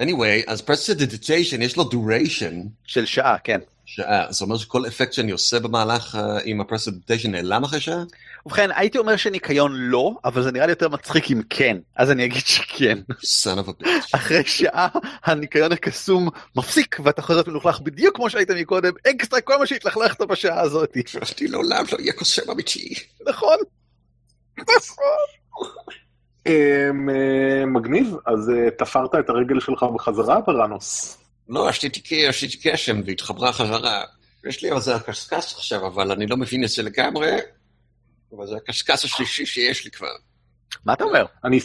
anyway, 0.00 0.44
אז 0.46 0.62
prestidigitation 0.62 1.62
יש 1.62 1.76
לו 1.76 1.90
duration, 1.90 2.54
של 2.84 3.06
שעה, 3.06 3.38
כן. 3.44 3.60
שעה. 3.84 4.32
זאת 4.32 4.42
אומרת 4.42 4.58
שכל 4.58 4.86
אפקט 4.86 5.12
שאני 5.12 5.30
עושה 5.30 5.60
במהלך 5.60 6.14
uh, 6.14 6.18
עם 6.44 6.60
ה 6.60 6.64
prestidigitation 6.64 7.30
נעלם 7.30 7.64
אחרי 7.64 7.80
שעה? 7.80 8.02
ובכן, 8.46 8.70
הייתי 8.76 8.98
אומר 8.98 9.16
שניקיון 9.16 9.72
לא, 9.74 10.12
אבל 10.24 10.42
זה 10.42 10.52
נראה 10.52 10.66
לי 10.66 10.72
יותר 10.72 10.88
מצחיק 10.88 11.30
אם 11.30 11.42
כן, 11.50 11.76
אז 11.96 12.10
אני 12.10 12.24
אגיד 12.24 12.42
שכן. 12.46 12.98
son 13.10 13.58
of 13.66 13.68
a 13.68 13.82
bitch. 13.82 14.10
אחרי 14.14 14.44
שעה 14.44 14.88
הניקיון 15.24 15.72
הקסום 15.72 16.28
מפסיק 16.56 16.96
ואתה 17.04 17.22
חוזר 17.22 17.42
מלוכלך 17.46 17.80
בדיוק 17.80 18.16
כמו 18.16 18.30
שהיית 18.30 18.50
מקודם, 18.50 18.92
אקסטרה 19.10 19.40
כל 19.40 19.58
מה 19.58 19.66
שהתלכלכת 19.66 20.20
בשעה 20.20 20.60
הזאת. 20.60 20.96
חשבתי 21.06 21.48
לעולם 21.48 21.84
לא 21.92 21.98
יהיה 21.98 22.12
קוסם 22.12 22.50
אמיתי. 22.50 22.94
נכון? 23.28 23.56
אמ, 26.46 27.10
אה, 27.10 27.66
מגניב, 27.66 28.16
אז 28.26 28.50
אה, 28.50 28.70
תפרת 28.70 29.14
את 29.14 29.28
הרגל 29.28 29.60
שלך 29.60 29.82
בחזרה, 29.94 30.40
וראנוס. 30.48 31.21
לא, 31.52 31.68
עשיתי 31.68 32.26
עשיתי 32.26 32.70
קשם 32.70 33.00
והתחברה 33.06 33.52
חזרה. 33.52 34.04
יש 34.48 34.62
לי 34.62 34.70
על 34.70 34.80
זה 34.80 34.94
הקשקש 34.94 35.54
עכשיו, 35.54 35.86
אבל 35.86 36.12
אני 36.12 36.26
לא 36.26 36.36
מבין 36.36 36.64
את 36.64 36.68
זה 36.68 36.82
לגמרי. 36.82 37.30
אבל 38.36 38.46
זה 38.46 38.56
הקשקש 38.56 39.04
השלישי 39.04 39.46
שיש 39.46 39.84
לי 39.84 39.90
כבר. 39.90 40.12
מה 40.84 40.92
אתה 40.92 41.04
אומר? 41.04 41.24
אני... 41.44 41.60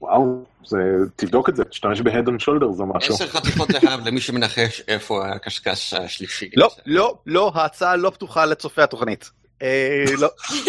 וואו, 0.00 0.44
זה... 0.64 0.76
תבדוק 1.16 1.48
את 1.48 1.56
זה, 1.56 1.64
תשתמש 1.64 2.00
ב-Head 2.00 2.26
on 2.26 2.42
Shoulders 2.42 2.80
או 2.80 2.86
משהו. 2.86 3.14
עשר 3.14 3.28
חתיכות 3.28 3.68
זהב 3.68 4.06
למי 4.06 4.20
שמנחש 4.20 4.82
איפה 4.88 5.28
הקשקש 5.28 5.94
השלישי. 5.94 6.50
לא. 6.56 6.70
לא, 6.86 7.18
לא, 7.26 7.52
ההצעה 7.54 7.96
לא 7.96 8.10
פתוחה 8.10 8.44
לצופי 8.44 8.82
התוכנית. 8.82 9.30
אה, 9.62 10.04
לא. 10.18 10.28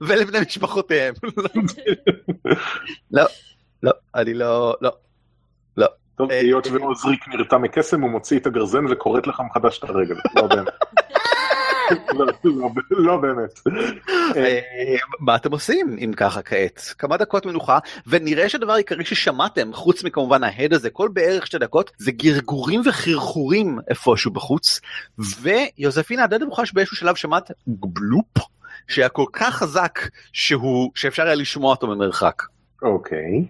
ולבני 0.00 0.40
משפחותיהם. 0.40 1.14
לא, 3.10 3.24
לא, 3.82 3.92
אני 4.14 4.34
לא, 4.34 4.74
לא. 4.80 4.90
טוב, 6.16 6.30
אה, 6.30 6.40
היות 6.40 6.66
ועוזריק 6.66 7.28
נרתע 7.28 7.58
מקסם, 7.58 8.00
הוא 8.00 8.10
מוציא 8.10 8.38
את 8.38 8.46
הגרזן 8.46 8.84
וכורת 8.90 9.26
לך 9.26 9.42
מחדש 9.50 9.78
את 9.78 9.84
הרגל. 9.84 10.14
לא 10.36 10.46
באמת. 10.46 10.68
לא, 12.90 13.16
באמת. 13.16 13.60
אה, 14.36 14.42
אה, 14.42 14.96
מה 15.20 15.36
אתם 15.36 15.52
עושים 15.52 15.96
אם 16.04 16.12
ככה 16.16 16.42
כעת? 16.42 16.94
כמה 16.98 17.16
דקות 17.16 17.46
מנוחה, 17.46 17.78
ונראה 18.06 18.48
שהדבר 18.48 18.72
העיקרי 18.72 19.04
ששמעתם, 19.04 19.72
חוץ 19.72 20.04
מכמובן 20.04 20.44
ההד 20.44 20.72
הזה, 20.72 20.90
כל 20.90 21.08
בערך 21.12 21.46
שתי 21.46 21.58
דקות, 21.58 21.90
זה 21.98 22.12
גרגורים 22.12 22.80
וחרחורים 22.84 23.78
איפשהו 23.88 24.30
בחוץ, 24.30 24.80
ויוזפינה 25.18 26.26
די 26.26 26.38
נמוכה 26.38 26.66
שבאיזשהו 26.66 26.96
שלב 26.96 27.14
שמעת 27.14 27.50
בלופ, 27.66 28.38
שהיה 28.88 29.08
כל 29.08 29.26
כך 29.32 29.54
חזק 29.54 29.98
שהוא, 30.32 30.90
שאפשר 30.94 31.22
היה 31.22 31.34
לשמוע 31.34 31.70
אותו 31.70 31.86
ממרחק. 31.86 32.42
אוקיי. 32.82 33.38
יש 33.38 33.46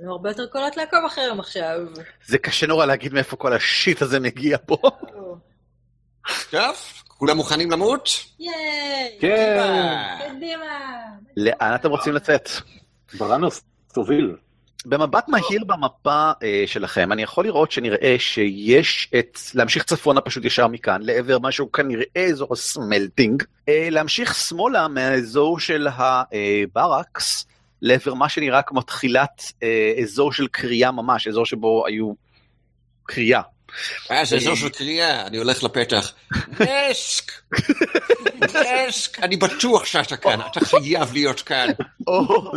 לנו 0.00 0.12
הרבה 0.12 0.30
יותר 0.30 0.46
קולות 0.46 0.76
לעקוב 0.76 1.00
אחריהם 1.06 1.40
עכשיו. 1.40 1.80
זה 2.26 2.38
קשה 2.38 2.66
נורא 2.66 2.86
להגיד 2.86 3.14
מאיפה 3.14 3.36
כל 3.36 3.52
השיט 3.52 4.02
הזה 4.02 4.20
מגיע 4.20 4.58
פה. 4.66 4.76
טוב, 6.50 6.76
כולם 7.08 7.36
מוכנים 7.36 7.70
למות? 7.70 8.08
ייי! 8.38 9.18
כן. 9.20 9.98
קדימה! 10.18 10.96
לאן 11.36 11.74
אתם 11.74 11.90
רוצים 11.90 12.12
לצאת? 12.12 12.48
וראנוס, 13.18 13.62
תוביל. 13.92 14.36
במבט 14.86 15.28
מהיר 15.28 15.64
במפה 15.66 16.32
אה, 16.42 16.64
שלכם 16.66 17.12
אני 17.12 17.22
יכול 17.22 17.44
לראות 17.44 17.72
שנראה 17.72 18.16
שיש 18.18 19.10
את 19.18 19.38
להמשיך 19.54 19.84
צפונה 19.84 20.20
פשוט 20.20 20.44
ישר 20.44 20.66
מכאן 20.66 21.02
לעבר 21.02 21.38
משהו 21.38 21.72
כנראה 21.72 22.24
אזור 22.30 22.52
הסמלטינג 22.52 23.42
אה, 23.68 23.88
להמשיך 23.90 24.34
שמאלה 24.34 24.88
מהאזור 24.88 25.58
של 25.60 25.86
הברקס 25.90 27.46
לעבר 27.84 28.14
מה 28.14 28.28
שנראה 28.28 28.62
כמו 28.62 28.82
תחילת 28.82 29.52
אה, 29.62 29.92
אזור 30.02 30.32
של 30.32 30.46
קריאה 30.46 30.90
ממש 30.90 31.28
אזור 31.28 31.46
שבו 31.46 31.86
היו 31.86 32.12
קריאה. 33.04 33.40
אה, 34.10 34.24
זה 34.24 34.36
אזור 34.36 34.54
של 34.54 34.68
קריאה, 34.68 35.26
אני 35.26 35.36
הולך 35.36 35.62
לפתח. 35.62 36.12
נשק! 36.60 37.32
נשק! 38.40 39.18
אני 39.22 39.36
בטוח 39.36 39.84
שאתה 39.84 40.16
כאן, 40.16 40.40
אתה 40.50 40.60
חייב 40.60 41.12
להיות 41.12 41.40
כאן. 41.40 41.68
או, 42.06 42.52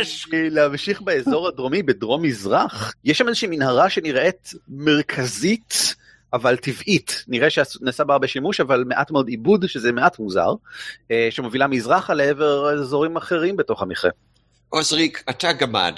יש. 0.00 0.28
להמשיך 0.32 1.00
באזור 1.00 1.48
הדרומי, 1.48 1.82
בדרום 1.82 2.22
מזרח, 2.22 2.94
יש 3.04 3.18
שם 3.18 3.28
איזושהי 3.28 3.48
מנהרה 3.48 3.90
שנראית 3.90 4.52
מרכזית, 4.68 5.94
אבל 6.32 6.56
טבעית. 6.56 7.24
נראה 7.28 7.50
שנעשה 7.50 8.04
בה 8.04 8.12
הרבה 8.12 8.26
שימוש, 8.26 8.60
אבל 8.60 8.84
מעט 8.84 9.10
מאוד 9.10 9.28
עיבוד, 9.28 9.66
שזה 9.66 9.92
מעט 9.92 10.18
מוזר, 10.18 10.54
אה, 11.10 11.28
שמובילה 11.30 11.66
מזרחה 11.66 12.14
לעבר 12.14 12.80
אזורים 12.80 13.16
אחרים 13.16 13.56
בתוך 13.56 13.82
המכרה. 13.82 14.10
עוזריק, 14.70 15.24
אתה 15.30 15.52
גמד. 15.52 15.94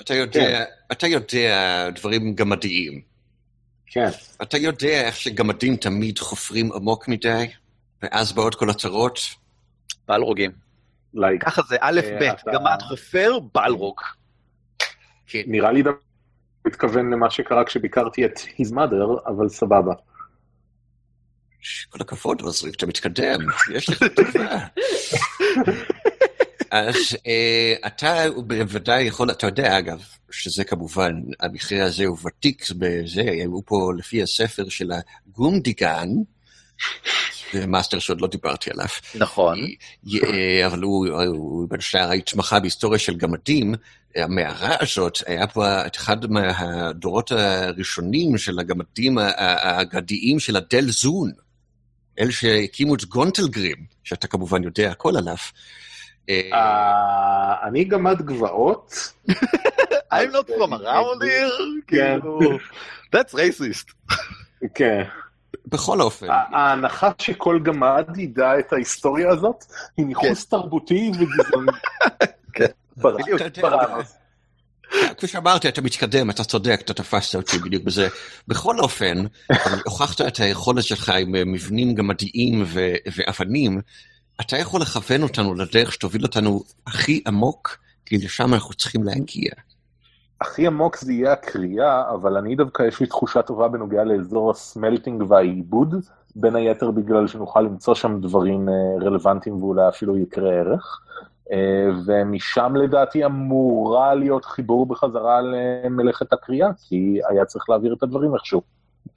אתה 0.00 0.14
יודע, 0.14 0.64
אתה 0.92 1.06
יודע 1.06 1.88
דברים 1.94 2.34
גמדיים. 2.34 3.00
כן. 3.86 4.08
אתה 4.42 4.58
יודע 4.58 4.88
איך 5.06 5.16
שגמדים 5.16 5.76
תמיד 5.76 6.18
חופרים 6.18 6.72
עמוק 6.72 7.08
מדי, 7.08 7.46
ואז 8.02 8.32
באות 8.32 8.54
כל 8.54 8.70
הצרות? 8.70 9.18
בלרוגים. 10.08 10.50
לייק. 11.14 11.44
ככה 11.44 11.62
זה 11.68 11.76
א' 11.80 12.00
אה, 12.04 12.18
ב', 12.20 12.22
אתה- 12.22 12.50
גמד 12.52 12.78
חופר, 12.88 13.38
בלרוג. 13.54 14.00
כן. 15.26 15.42
נראה 15.46 15.72
לי 15.72 15.82
דווקא 15.82 16.00
מתכוון 16.66 17.12
למה 17.12 17.30
שקרה 17.30 17.64
כשביקרתי 17.64 18.24
את 18.24 18.38
his 18.38 18.72
mother, 18.74 19.28
אבל 19.28 19.48
סבבה. 19.48 19.92
כל 21.90 21.98
הכבוד, 22.00 22.40
עוזריק, 22.40 22.74
אתה 22.74 22.86
מתקדם, 22.86 23.40
יש 23.74 23.88
לך 23.88 24.02
תקווה. 24.02 24.58
אז 26.72 26.94
אה, 27.26 27.74
אתה 27.86 28.24
בוודאי 28.46 29.02
יכול, 29.02 29.30
אתה 29.30 29.46
יודע 29.46 29.78
אגב, 29.78 30.02
שזה 30.30 30.64
כמובן, 30.64 31.20
המקרה 31.40 31.84
הזה 31.84 32.06
הוא 32.06 32.18
ותיק 32.24 32.70
בזה, 32.70 33.22
היו 33.22 33.60
פה 33.66 33.92
לפי 33.98 34.22
הספר 34.22 34.68
של 34.68 34.90
הגומדיגן, 34.92 36.08
זה 37.52 37.66
מאסטר 37.66 37.98
שעוד 37.98 38.20
לא 38.20 38.26
דיברתי 38.26 38.70
עליו, 38.70 38.86
נכון. 39.14 39.58
אה, 40.14 40.66
אבל 40.66 40.82
הוא, 40.82 41.08
הוא 41.26 41.68
בין 41.68 41.78
השאר 41.78 42.10
התמחה 42.10 42.60
בהיסטוריה 42.60 42.98
של 42.98 43.16
גמדים. 43.16 43.74
המערה 44.16 44.76
הזאת 44.80 45.18
היה 45.26 45.46
בה 45.56 45.86
את 45.86 45.96
אחד 45.96 46.30
מהדורות 46.30 47.32
הראשונים 47.32 48.38
של 48.38 48.58
הגמדים 48.58 49.18
האגדיים 49.18 50.40
של 50.40 50.56
הדל 50.56 50.90
זון. 50.90 51.30
אלה 52.18 52.32
שהקימו 52.32 52.94
את 52.94 53.04
גונטלגרים, 53.04 53.76
שאתה 54.04 54.26
כמובן 54.26 54.62
יודע 54.62 54.90
הכל 54.90 55.16
עליו. 55.16 55.36
אה, 56.28 56.40
אה, 56.52 57.68
אני 57.68 57.84
גמד 57.84 58.22
גבעות. 58.22 59.12
I'm 60.12 60.30
not 60.32 60.46
from 60.46 60.72
around 60.72 61.22
here, 61.22 61.62
כן. 61.86 62.18
כאילו, 62.20 62.58
that's 63.16 63.34
racist. 63.34 63.92
כן. 64.74 65.02
בכל 65.66 66.00
אופן, 66.00 66.26
ההנחה 66.30 67.10
שכל 67.18 67.58
גמד 67.62 68.18
ידע 68.18 68.58
את 68.58 68.72
ההיסטוריה 68.72 69.30
הזאת 69.30 69.64
היא 69.96 70.06
ניחוס 70.06 70.46
תרבותי 70.46 71.10
וגזעני. 71.14 71.72
כן. 72.54 72.66
כפי 75.16 75.26
שאמרתי, 75.26 75.68
אתה 75.68 75.82
מתקדם, 75.82 76.30
אתה 76.30 76.44
צודק, 76.44 76.80
אתה 76.84 76.94
תפסת 76.94 77.34
אותי 77.34 77.58
בדיוק 77.58 77.84
בזה. 77.84 78.08
בכל 78.48 78.78
אופן, 78.80 79.24
הוכחת 79.86 80.20
את 80.20 80.36
היכולת 80.36 80.84
שלך 80.84 81.08
עם 81.08 81.32
מבנים 81.52 81.94
גמדיים 81.94 82.64
ואבנים, 83.16 83.80
אתה 84.40 84.56
יכול 84.56 84.80
לכוון 84.80 85.22
אותנו 85.22 85.54
לדרך 85.54 85.92
שתוביל 85.92 86.22
אותנו 86.22 86.60
הכי 86.86 87.22
עמוק, 87.26 87.78
כי 88.06 88.16
לשם 88.16 88.54
אנחנו 88.54 88.74
צריכים 88.74 89.04
להגיע. 89.04 89.50
הכי 90.40 90.66
עמוק 90.66 90.96
זה 90.96 91.12
יהיה 91.12 91.32
הקריאה, 91.32 92.10
אבל 92.10 92.36
אני 92.36 92.56
דווקא 92.56 92.82
יש 92.82 93.00
לי 93.00 93.06
תחושה 93.06 93.42
טובה 93.42 93.68
בנוגע 93.68 94.04
לאזור 94.04 94.50
הסמלטינג 94.50 95.22
והעיבוד, 95.28 95.94
בין 96.36 96.56
היתר 96.56 96.90
בגלל 96.90 97.26
שנוכל 97.26 97.60
למצוא 97.60 97.94
שם 97.94 98.20
דברים 98.20 98.68
אה, 98.68 98.74
רלוונטיים 99.00 99.62
ואולי 99.62 99.88
אפילו 99.88 100.18
יקרה 100.18 100.50
ערך. 100.50 101.00
אה, 101.52 101.88
ומשם 102.06 102.76
לדעתי 102.76 103.24
אמורה 103.24 104.14
להיות 104.14 104.44
חיבור 104.44 104.86
בחזרה 104.86 105.40
למלאכת 105.42 106.32
הקריאה, 106.32 106.68
כי 106.88 107.20
היה 107.28 107.44
צריך 107.44 107.70
להעביר 107.70 107.94
את 107.94 108.02
הדברים 108.02 108.34
איכשהו. 108.34 108.62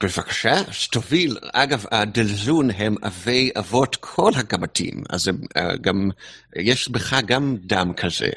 בבקשה, 0.04 0.56
שתוביל. 0.72 1.38
אגב, 1.54 1.86
הדלזון 1.92 2.72
הם 2.72 2.96
אבי 3.04 3.52
אבות 3.60 3.96
כל 3.96 4.32
הגמדים, 4.36 5.04
אז 5.10 5.28
הם, 5.28 5.38
אה, 5.58 5.78
גם, 5.82 6.10
יש 6.56 6.90
בך 6.90 7.14
גם 7.26 7.56
דם 7.60 7.94
כזה. 7.98 8.30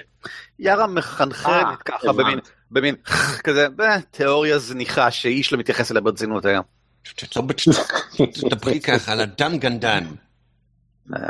יארה 0.59 0.87
מחנחנת 0.87 1.65
אה, 1.67 1.77
ככה 1.85 2.13
במין, 2.13 2.39
במין 2.71 2.95
כזה, 3.45 3.67
"אה, 3.81 4.01
תיאוריה 4.11 4.59
זניחה 4.59 5.11
שאיש 5.11 5.53
לא 5.53 5.59
מתייחס 5.59 5.91
אליה 5.91 6.03
ברצינות 6.03 6.45
היום. 6.45 6.65
לא 8.21 8.27
תדברי 8.27 8.81
ככה 8.81 9.13
על 9.13 9.21
הדם 9.21 9.59
גנדן. 9.59 10.05
אה, 11.17 11.21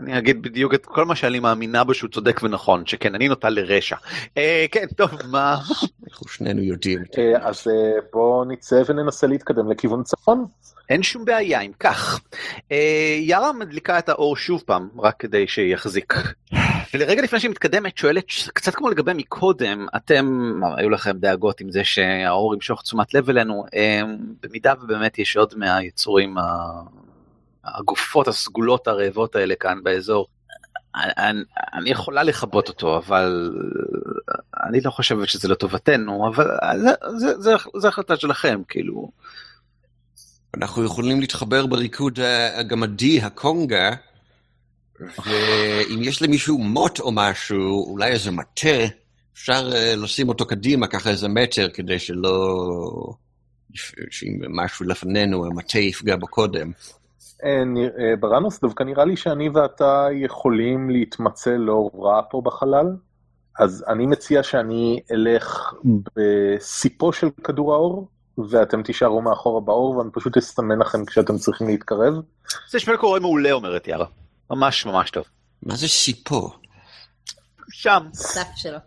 אני 0.00 0.18
אגיד 0.18 0.42
בדיוק 0.42 0.74
את 0.74 0.86
כל 0.86 1.04
מה 1.04 1.14
שאני 1.14 1.40
מאמינה 1.40 1.84
בו 1.84 1.94
שהוא 1.94 2.10
צודק 2.10 2.42
ונכון, 2.42 2.86
שכן, 2.86 3.14
אני 3.14 3.28
נוטה 3.28 3.48
לרשע. 3.48 3.96
אה, 4.36 4.66
כן, 4.70 4.86
טוב, 4.96 5.10
מה? 5.30 5.56
אנחנו 6.08 6.28
שנינו 6.28 6.62
יודעים. 6.62 6.98
אה, 7.18 7.48
אז 7.48 7.66
בואו 8.12 8.44
נצא 8.44 8.82
וננסה 8.88 9.26
להתקדם 9.26 9.70
לכיוון 9.70 10.02
צפון. 10.02 10.44
אין 10.88 11.02
שום 11.02 11.24
בעיה 11.24 11.60
אם 11.60 11.72
כך. 11.80 12.20
יארה 13.20 13.52
מדליקה 13.52 13.98
את 13.98 14.08
האור 14.08 14.36
שוב 14.36 14.62
פעם, 14.66 14.88
רק 14.98 15.14
כדי 15.18 15.46
שיחזיק. 15.46 16.14
ולרגע 16.94 17.22
לפני 17.22 17.40
שהיא 17.40 17.50
מתקדמת 17.50 17.98
שואלת, 17.98 18.24
קצת 18.54 18.74
כמו 18.74 18.90
לגבי 18.90 19.12
מקודם, 19.14 19.86
אתם, 19.96 20.52
היו 20.76 20.90
לכם 20.90 21.18
דאגות 21.18 21.60
עם 21.60 21.70
זה 21.70 21.84
שהאור 21.84 22.54
ימשוך 22.54 22.82
תשומת 22.82 23.14
לב 23.14 23.30
אלינו, 23.30 23.64
במידה 24.42 24.74
ובאמת 24.82 25.18
יש 25.18 25.36
עוד 25.36 25.54
מהיצורים, 25.56 26.34
הגופות 27.74 28.28
הסגולות 28.28 28.88
הרעבות 28.88 29.36
האלה 29.36 29.54
כאן 29.54 29.78
באזור, 29.82 30.26
אני, 30.94 31.40
אני 31.74 31.90
יכולה 31.90 32.22
לכבות 32.22 32.68
אותו, 32.68 32.96
אבל 32.96 33.52
אני 34.66 34.80
לא 34.80 34.90
חושבת 34.90 35.28
שזה 35.28 35.48
לטובתנו, 35.48 36.28
אבל 36.28 36.46
זה, 37.74 37.88
החלטה 37.88 38.16
שלכם, 38.16 38.62
כאילו. 38.68 39.10
אנחנו 40.54 40.84
יכולים 40.84 41.20
להתחבר 41.20 41.66
בריקוד 41.66 42.18
הגמדי, 42.54 43.20
הקונגה, 43.22 43.90
ואם 45.00 46.02
יש 46.02 46.22
למישהו 46.22 46.58
מוט 46.58 47.00
או 47.00 47.12
משהו, 47.12 47.90
אולי 47.90 48.12
איזה 48.12 48.30
מטה, 48.30 48.86
אפשר 49.32 49.70
אה, 49.74 49.96
לשים 49.96 50.28
אותו 50.28 50.46
קדימה 50.46 50.86
ככה 50.86 51.10
איזה 51.10 51.28
מטר, 51.28 51.68
כדי 51.74 51.98
שלא... 51.98 53.14
שאם 54.10 54.40
משהו 54.48 54.86
לפנינו, 54.86 55.46
המטה 55.46 55.78
יפגע 55.78 56.16
בו 56.16 56.26
קודם. 56.26 56.72
אה, 57.44 57.62
אה, 57.98 58.16
בראנוס, 58.20 58.60
דווקא 58.60 58.82
נראה 58.82 59.04
לי 59.04 59.16
שאני 59.16 59.48
ואתה 59.48 60.08
יכולים 60.12 60.90
להתמצא 60.90 61.50
לא 61.50 61.90
רע 61.94 62.20
פה 62.30 62.40
בחלל, 62.44 62.86
אז 63.58 63.84
אני 63.88 64.06
מציע 64.06 64.42
שאני 64.42 65.00
אלך 65.12 65.74
בסיפו 66.16 67.12
של 67.12 67.30
כדור 67.44 67.74
האור, 67.74 68.08
ואתם 68.50 68.82
תישארו 68.82 69.22
מאחורה 69.22 69.60
באור, 69.60 69.96
ואני 69.96 70.10
פשוט 70.12 70.36
אסמן 70.36 70.78
לכם 70.78 71.04
כשאתם 71.04 71.38
צריכים 71.38 71.66
להתקרב. 71.66 72.14
זה 72.70 72.78
נשמע 72.78 72.96
קורה 72.96 73.20
מעולה 73.20 73.52
אומרת 73.52 73.88
יארה. 73.88 74.06
ממש 74.50 74.86
ממש 74.86 75.10
טוב. 75.10 75.24
מה 75.62 75.76
זה 75.76 75.88
סיפו? 75.88 76.50
שם. 77.70 78.06
הסאפ 78.12 78.46
שלו. 78.56 78.78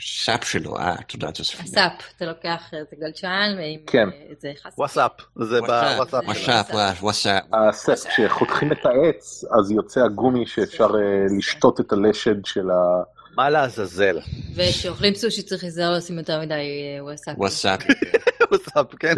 סאפ 0.00 0.44
שלו, 0.44 0.78
אה, 0.78 0.96
תודה, 1.08 1.32
תוספי. 1.32 1.62
הסאפ, 1.62 1.92
אתה 2.16 2.24
לוקח 2.24 2.70
את 2.82 2.92
הגלשן 2.92 3.54
ועם 3.56 3.80
כן. 3.86 4.08
אה, 4.08 4.32
את 4.32 4.40
זה 4.40 4.52
חסה. 4.62 4.74
וואטסאפ. 4.78 5.12
זה 5.36 5.60
בוואטסאפ. 5.60 6.24
וואטסאפ, 6.24 7.02
וואטסאפ. 7.02 7.42
הסף, 7.52 8.04
כשחותכים 8.08 8.72
את 8.72 8.86
העץ, 8.86 9.44
אז 9.58 9.70
יוצא 9.70 10.00
הגומי 10.00 10.46
שאפשר 10.46 10.84
אה, 10.84 11.36
לשתות 11.38 11.80
את 11.80 11.92
הלשד 11.92 12.44
של 12.44 12.70
ה... 12.70 13.02
מה 13.36 13.50
לעזאזל. 13.50 14.18
וכשאוכלים 14.54 15.14
סושי 15.14 15.42
צריך 15.42 15.62
להיזהר 15.62 15.96
לשים 15.96 16.18
יותר 16.18 16.40
מדי 16.40 16.54
אה, 16.54 17.04
וואטסאפ. 17.04 17.34
וואטסאפ. 17.38 17.80
וואטסאפ, 18.50 18.94
כן. 18.98 19.14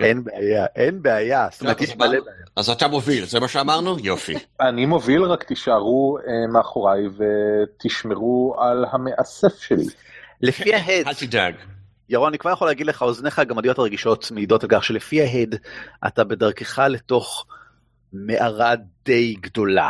אין 0.00 0.24
בעיה, 0.24 0.66
אין 0.76 1.02
בעיה. 1.02 1.48
זאת 1.52 1.60
אומרת, 1.60 1.80
יש 1.80 1.96
מלא 1.96 2.08
בעיה. 2.08 2.20
אז 2.56 2.70
אתה 2.70 2.88
מוביל, 2.88 3.24
זה 3.24 3.40
מה 3.40 3.48
שאמרנו? 3.48 3.96
יופי. 3.98 4.34
אני 4.60 4.86
מוביל, 4.86 5.22
רק 5.22 5.42
תישארו 5.44 6.18
אה, 6.18 6.52
מאחוריי 6.52 7.02
ותשמרו 7.06 8.56
על 8.60 8.84
המאסף 8.92 9.62
שלי. 9.62 9.86
לפי 10.40 10.74
ההד, 10.74 11.06
אל 11.06 11.14
תדאג. 11.14 11.54
ירון, 12.08 12.28
אני 12.28 12.38
כבר 12.38 12.50
יכול 12.50 12.68
להגיד 12.68 12.86
לך, 12.86 13.02
אוזניך 13.02 13.38
הגמדיות 13.38 13.78
הרגישות 13.78 14.30
מעידות 14.30 14.62
על 14.62 14.68
כך 14.72 14.84
שלפי 14.84 15.22
ההד, 15.22 15.54
אתה 16.06 16.24
בדרכך 16.24 16.78
לתוך 16.78 17.46
מערה 18.12 18.74
די 19.04 19.34
גדולה. 19.40 19.88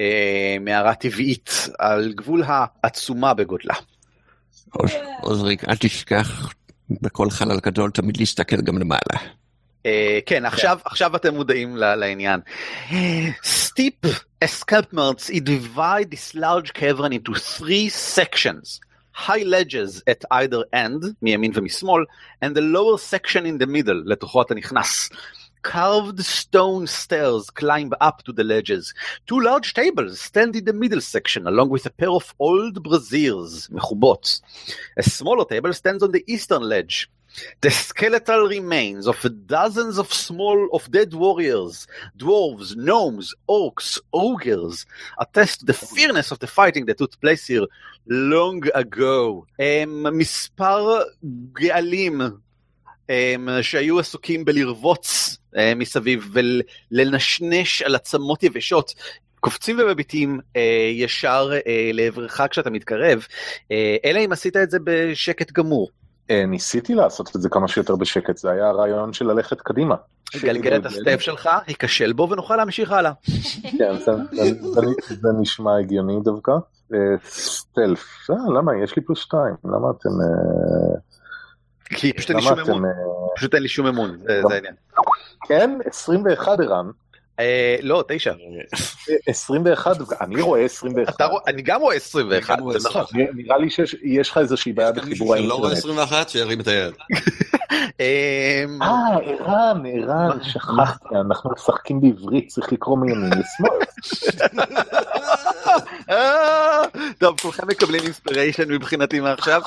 אה, 0.00 0.56
מערה 0.60 0.94
טבעית, 0.94 1.68
על 1.78 2.12
גבול 2.12 2.42
העצומה 2.46 3.34
בגודלה. 3.34 3.74
עוז- 4.70 4.92
עוזריק, 5.20 5.68
אל 5.68 5.76
תשכח 5.76 6.52
בכל 6.90 7.30
חלל 7.30 7.60
גדול 7.60 7.90
תמיד 7.90 8.16
להסתכל 8.16 8.60
גם 8.60 8.78
למעלה. 8.78 9.30
אה, 9.86 10.18
כן, 10.26 10.44
עכשיו, 10.44 10.78
עכשיו 10.84 11.16
אתם 11.16 11.34
מודעים 11.34 11.76
לעניין. 11.76 12.40
Steep 13.42 14.08
escarpments 14.44 15.30
divide 15.30 16.10
this 16.10 16.34
large 16.34 16.72
cavern 16.74 17.12
into 17.12 17.34
three 17.34 17.88
sections. 18.16 18.80
high 19.26 19.44
ledges 19.44 20.02
at 20.10 20.24
either 20.32 20.62
end, 20.74 21.06
מימין 21.22 21.50
ומשמאל, 21.54 22.04
and 22.44 22.48
the 22.48 22.60
lower 22.60 22.98
section 22.98 23.42
in 23.46 23.62
the 23.62 23.66
middle, 23.66 24.02
לתוכו 24.04 24.42
אתה 24.42 24.54
נכנס. 24.54 25.08
Carved 25.63 26.23
stone 26.23 26.87
stairs 26.87 27.49
climb 27.49 27.91
up 27.99 28.23
to 28.23 28.31
the 28.31 28.43
ledges. 28.43 28.93
Two 29.27 29.39
large 29.39 29.73
tables 29.73 30.21
stand 30.21 30.55
in 30.55 30.65
the 30.65 30.73
middle 30.73 31.01
section, 31.01 31.45
along 31.47 31.69
with 31.69 31.85
a 31.85 31.89
pair 31.89 32.11
of 32.11 32.33
old 32.39 32.81
braziers, 32.83 33.67
מחובות. 33.69 34.41
A 34.97 35.03
smaller 35.03 35.45
table 35.45 35.73
stands 35.73 36.01
on 36.01 36.11
the 36.11 36.23
eastern 36.27 36.63
ledge. 36.63 37.09
The 37.61 37.69
skeletal 37.69 38.47
remains 38.47 39.05
of 39.07 39.23
dozens 39.45 39.97
of 39.97 40.11
small 40.11 40.67
of 40.73 40.89
dead 40.91 41.13
warriors, 41.13 41.87
dwarves, 42.17 42.75
gnomes, 42.75 43.35
orcs, 43.47 43.99
ogres, 44.13 44.85
attest 45.19 45.59
to 45.59 45.65
the 45.67 45.73
fierceness 45.73 46.31
of 46.31 46.39
the 46.39 46.47
fighting 46.47 46.85
that 46.87 46.97
took 46.97 47.19
place 47.21 47.45
here 47.47 47.67
long 48.07 48.63
ago. 48.73 49.45
Um, 49.59 50.07
מספר 50.11 51.03
גאלים 51.53 52.21
um, 52.21 52.41
שהיו 53.62 53.98
עסוקים 53.98 54.44
בלרבוץ 54.44 55.36
um, 55.54 55.58
מסביב 55.76 56.30
ולנשנש 56.32 57.82
על 57.82 57.94
עצמות 57.94 58.42
יבשות. 58.42 58.94
קופצים 59.40 59.78
ומביטים 59.78 60.40
uh, 60.40 60.58
ישר 60.92 61.50
uh, 61.52 61.68
לעברך 61.92 62.40
כשאתה 62.50 62.70
מתקרב, 62.70 63.26
uh, 63.62 63.72
אלא 64.04 64.18
אם 64.24 64.32
עשית 64.32 64.56
את 64.56 64.70
זה 64.70 64.78
בשקט 64.84 65.52
גמור. 65.52 65.90
אה, 66.30 66.46
ניסיתי 66.46 66.94
לעשות 66.94 67.36
את 67.36 67.42
זה 67.42 67.48
כמה 67.48 67.68
שיותר 67.68 67.96
בשקט, 67.96 68.36
זה 68.36 68.50
היה 68.50 68.68
הרעיון 68.68 69.12
של 69.12 69.26
ללכת 69.26 69.60
קדימה. 69.60 69.94
גלגל 70.42 70.76
את 70.76 70.86
הסטף 70.86 71.20
שלך, 71.26 71.48
ייכשל 71.68 72.12
בו 72.12 72.30
ונוכל 72.30 72.56
להמשיך 72.56 72.92
הלאה. 72.92 73.12
כן, 73.78 73.98
זה, 73.98 74.12
זה, 74.32 74.42
זה, 74.72 75.14
זה 75.14 75.28
נשמע 75.40 75.78
הגיוני 75.78 76.20
דווקא. 76.24 76.52
אה, 76.94 76.98
סטלף, 77.28 78.30
אה, 78.30 78.58
למה? 78.58 78.72
יש 78.84 78.96
לי 78.96 79.02
פלוס 79.02 79.18
שתיים, 79.18 79.54
למה 79.64 79.90
אתם... 79.90 80.10
כי 81.90 82.12
פשוט 82.12 82.30
אין 82.30 82.36
לי 82.38 82.42
שום. 82.42 82.58
אמון, 82.60 82.84
אה, 82.84 82.90
פשוט 83.36 83.54
אין 83.54 83.62
לי 83.62 83.68
שום 83.68 83.86
אמון, 83.86 84.18
זה 84.48 84.54
העניין. 84.54 84.74
כן, 85.48 85.78
21 85.86 86.60
ערן. 86.60 86.86
אה, 87.40 87.76
לא, 87.82 88.04
תשע. 88.08 88.30
אה, 88.32 89.16
21, 89.26 89.96
אני 90.20 90.42
רואה 90.42 90.60
21. 90.60 91.14
אתה 91.16 91.26
רואה- 91.26 91.42
אני 91.46 91.62
גם 91.62 91.80
רואה 91.80 91.96
21, 91.96 92.50
אני 92.50 92.58
גם 92.58 92.64
רואה 92.64 92.78
זה 92.78 92.88
נכון. 92.88 93.04
נראה 93.34 93.58
לי 93.58 93.70
שיש 93.70 94.30
לך 94.30 94.38
איזושהי 94.38 94.72
בעיה 94.72 94.92
בחיבור 94.92 95.36
שלא 95.36 95.54
רואה 95.54 95.70
האינטרנט. 95.70 95.72
21, 95.78 96.28
שירים 96.28 96.60
את 96.60 96.68
היד. 96.68 96.94
אמ, 98.00 98.82
אה, 98.82 98.88
ערן, 99.22 99.82
ערן, 99.86 100.38
שכחתי, 100.42 101.08
אנחנו 101.26 101.50
משחקים 101.50 102.00
בעברית, 102.00 102.48
צריך 102.48 102.72
לקרוא 102.72 102.98
מימין 102.98 103.30
לשמאל. 103.32 103.78
אה, 106.10 106.82
טוב, 107.18 107.40
כולכם 107.40 107.68
מקבלים 107.68 108.02
אינספיריישן 108.02 108.72
מבחינתי 108.72 109.20
מעכשיו? 109.20 109.62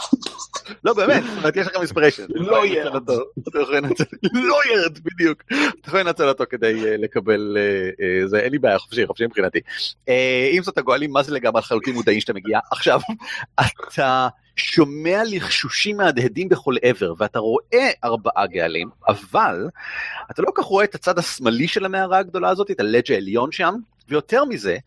לא, 0.83 0.93
באמת, 0.93 1.23
זאת 1.23 1.37
אומרת, 1.37 1.55
יש 1.55 1.67
לכם 1.67 1.79
אינספיריישן. 1.79 2.23
לא 2.29 2.65
ירד. 2.65 3.09
לא 4.33 4.59
ירד, 4.71 4.99
בדיוק. 4.99 5.43
אתם 5.47 5.87
יכולים 5.87 6.07
לנצל 6.07 6.27
אותו 6.27 6.43
כדי 6.49 6.85
אה, 6.85 6.97
לקבל, 6.97 7.57
אה, 8.01 8.27
זה 8.27 8.39
אין 8.39 8.51
לי 8.51 8.59
בעיה, 8.59 8.79
חופשי, 8.79 9.07
חופשי 9.07 9.25
מבחינתי. 9.25 9.59
אם 10.51 10.63
זאת 10.63 10.77
הגואלים, 10.77 11.11
מה 11.11 11.23
זה 11.23 11.33
לגמרי 11.33 11.59
לחלוטין 11.59 11.93
מודעים 11.93 12.19
שאתה 12.19 12.33
מגיע. 12.33 12.59
עכשיו, 12.71 12.99
אתה 13.59 14.27
שומע 14.55 15.21
לחשושים 15.25 15.97
מהדהדים 15.97 16.49
בכל 16.49 16.75
עבר, 16.81 17.13
ואתה 17.17 17.39
רואה 17.39 17.89
ארבעה 18.03 18.47
גאלים, 18.47 18.89
אבל 19.07 19.67
אתה 20.31 20.41
לא 20.41 20.51
כך 20.55 20.63
רואה 20.63 20.83
את 20.83 20.95
הצד 20.95 21.19
השמאלי 21.19 21.67
של 21.67 21.85
המערה 21.85 22.17
הגדולה 22.17 22.49
הזאת, 22.49 22.71
את 22.71 22.79
הלג' 22.79 23.11
העליון 23.11 23.51
שם, 23.51 23.75
ויותר 24.09 24.45
מזה, 24.45 24.77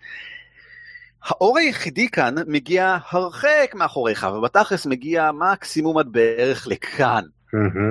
האור 1.25 1.59
היחידי 1.59 2.09
כאן 2.09 2.35
מגיע 2.47 2.99
הרחק 3.11 3.73
מאחוריך, 3.75 4.27
ובתכלס 4.37 4.87
מגיע 4.87 5.31
מקסימום 5.33 5.99
עד 5.99 6.07
בערך 6.11 6.67
לכאן. 6.67 7.25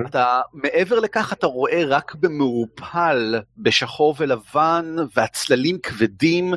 אתה, 0.06 0.40
מעבר 0.52 1.00
לכך 1.00 1.32
אתה 1.32 1.46
רואה 1.46 1.84
רק 1.86 2.14
במעורפל, 2.14 3.40
בשחור 3.58 4.14
ולבן, 4.18 4.96
והצללים 5.16 5.78
כבדים. 5.82 6.54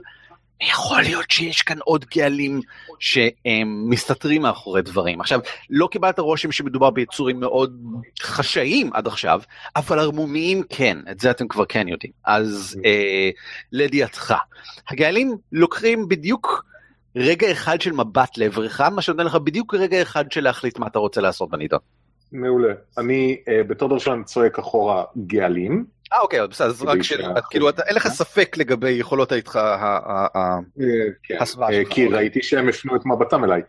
יכול 0.62 1.02
להיות 1.02 1.32
שיש 1.32 1.62
כאן 1.62 1.78
עוד 1.84 2.06
גאלים 2.16 2.60
שמסתתרים 3.00 4.42
מאחורי 4.42 4.82
דברים. 4.82 5.22
עכשיו, 5.22 5.40
לא 5.70 5.88
קיבלת 5.92 6.20
רושם 6.20 6.52
שמדובר 6.52 6.90
ביצורים 6.90 7.40
מאוד 7.40 7.82
חשאיים 8.22 8.90
עד 8.94 9.08
עכשיו, 9.08 9.42
אבל 9.76 10.00
ערמומיים 10.00 10.64
כן, 10.70 10.98
את 11.12 11.20
זה 11.20 11.32
אתם 11.32 11.48
כבר 11.48 11.66
כן 11.66 11.88
יודעים. 11.88 12.14
אז 12.26 12.80
אה, 12.86 13.30
לידיעתך, 13.72 14.34
הגאלים 14.90 15.38
לוקחים 15.52 16.08
בדיוק 16.08 16.66
רגע 17.16 17.52
אחד 17.52 17.82
של 17.82 17.92
מבט 17.92 18.38
לעברך, 18.38 18.82
מה 18.82 19.02
שנותן 19.02 19.26
לך 19.26 19.36
בדיוק 19.36 19.74
רגע 19.74 20.02
אחד 20.02 20.32
של 20.32 20.44
להחליט 20.44 20.80
מה 20.80 20.88
אתה 20.88 21.00
רוצה 21.00 21.22
לעשות 21.22 21.50
בנידון. 21.50 21.80
מעולה. 22.32 22.74
אני 22.98 23.38
אה, 23.48 23.64
בתור 23.64 23.90
דרשן 23.90 24.22
צועק 24.26 24.60
אחורה 24.60 25.04
גאלים, 25.28 25.86
אה 26.14 26.20
אוקיי 26.20 26.48
בסדר 26.48 26.68
אז 26.68 26.82
רק 26.82 27.02
שאלה 27.02 27.42
כאילו 27.50 27.70
אין 27.70 27.96
לך 27.96 28.08
ספק 28.08 28.58
לגבי 28.58 28.90
יכולות 28.90 29.32
היתך 29.32 29.56
ה- 29.56 29.76
ה- 29.76 30.28
ה- 30.38 30.60
אה, 30.82 30.86
כן, 31.24 31.38
הסוואה 31.40 31.70
אה, 31.70 31.82
שלך. 31.84 31.94
כי 31.94 32.08
ראיתי 32.08 32.44
שהם 32.44 32.70
הפנו 32.70 32.96
את 32.96 33.06
מבטם 33.06 33.44
אליי. 33.44 33.62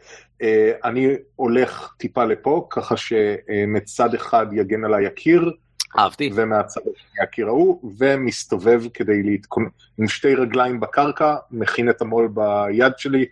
אה, 0.42 0.72
אני 0.84 1.08
הולך 1.36 1.94
טיפה 1.98 2.24
לפה, 2.24 2.66
ככה 2.70 2.96
שמצד 2.96 4.14
אחד 4.14 4.46
יגן 4.52 4.84
עליי 4.84 5.06
הקיר, 5.06 5.52
אהבתי 5.98 6.30
ומהצד 6.34 6.80
השני 6.80 7.22
הקיר 7.22 7.46
ההוא, 7.46 7.92
ומסתובב 7.98 8.82
כדי 8.94 9.22
להתכונן, 9.22 9.68
עם 9.98 10.08
שתי 10.08 10.34
רגליים 10.34 10.80
בקרקע, 10.80 11.36
מכין 11.50 11.90
את 11.90 12.02
המו"ל 12.02 12.28
ביד 12.34 12.92
שלי, 12.96 13.26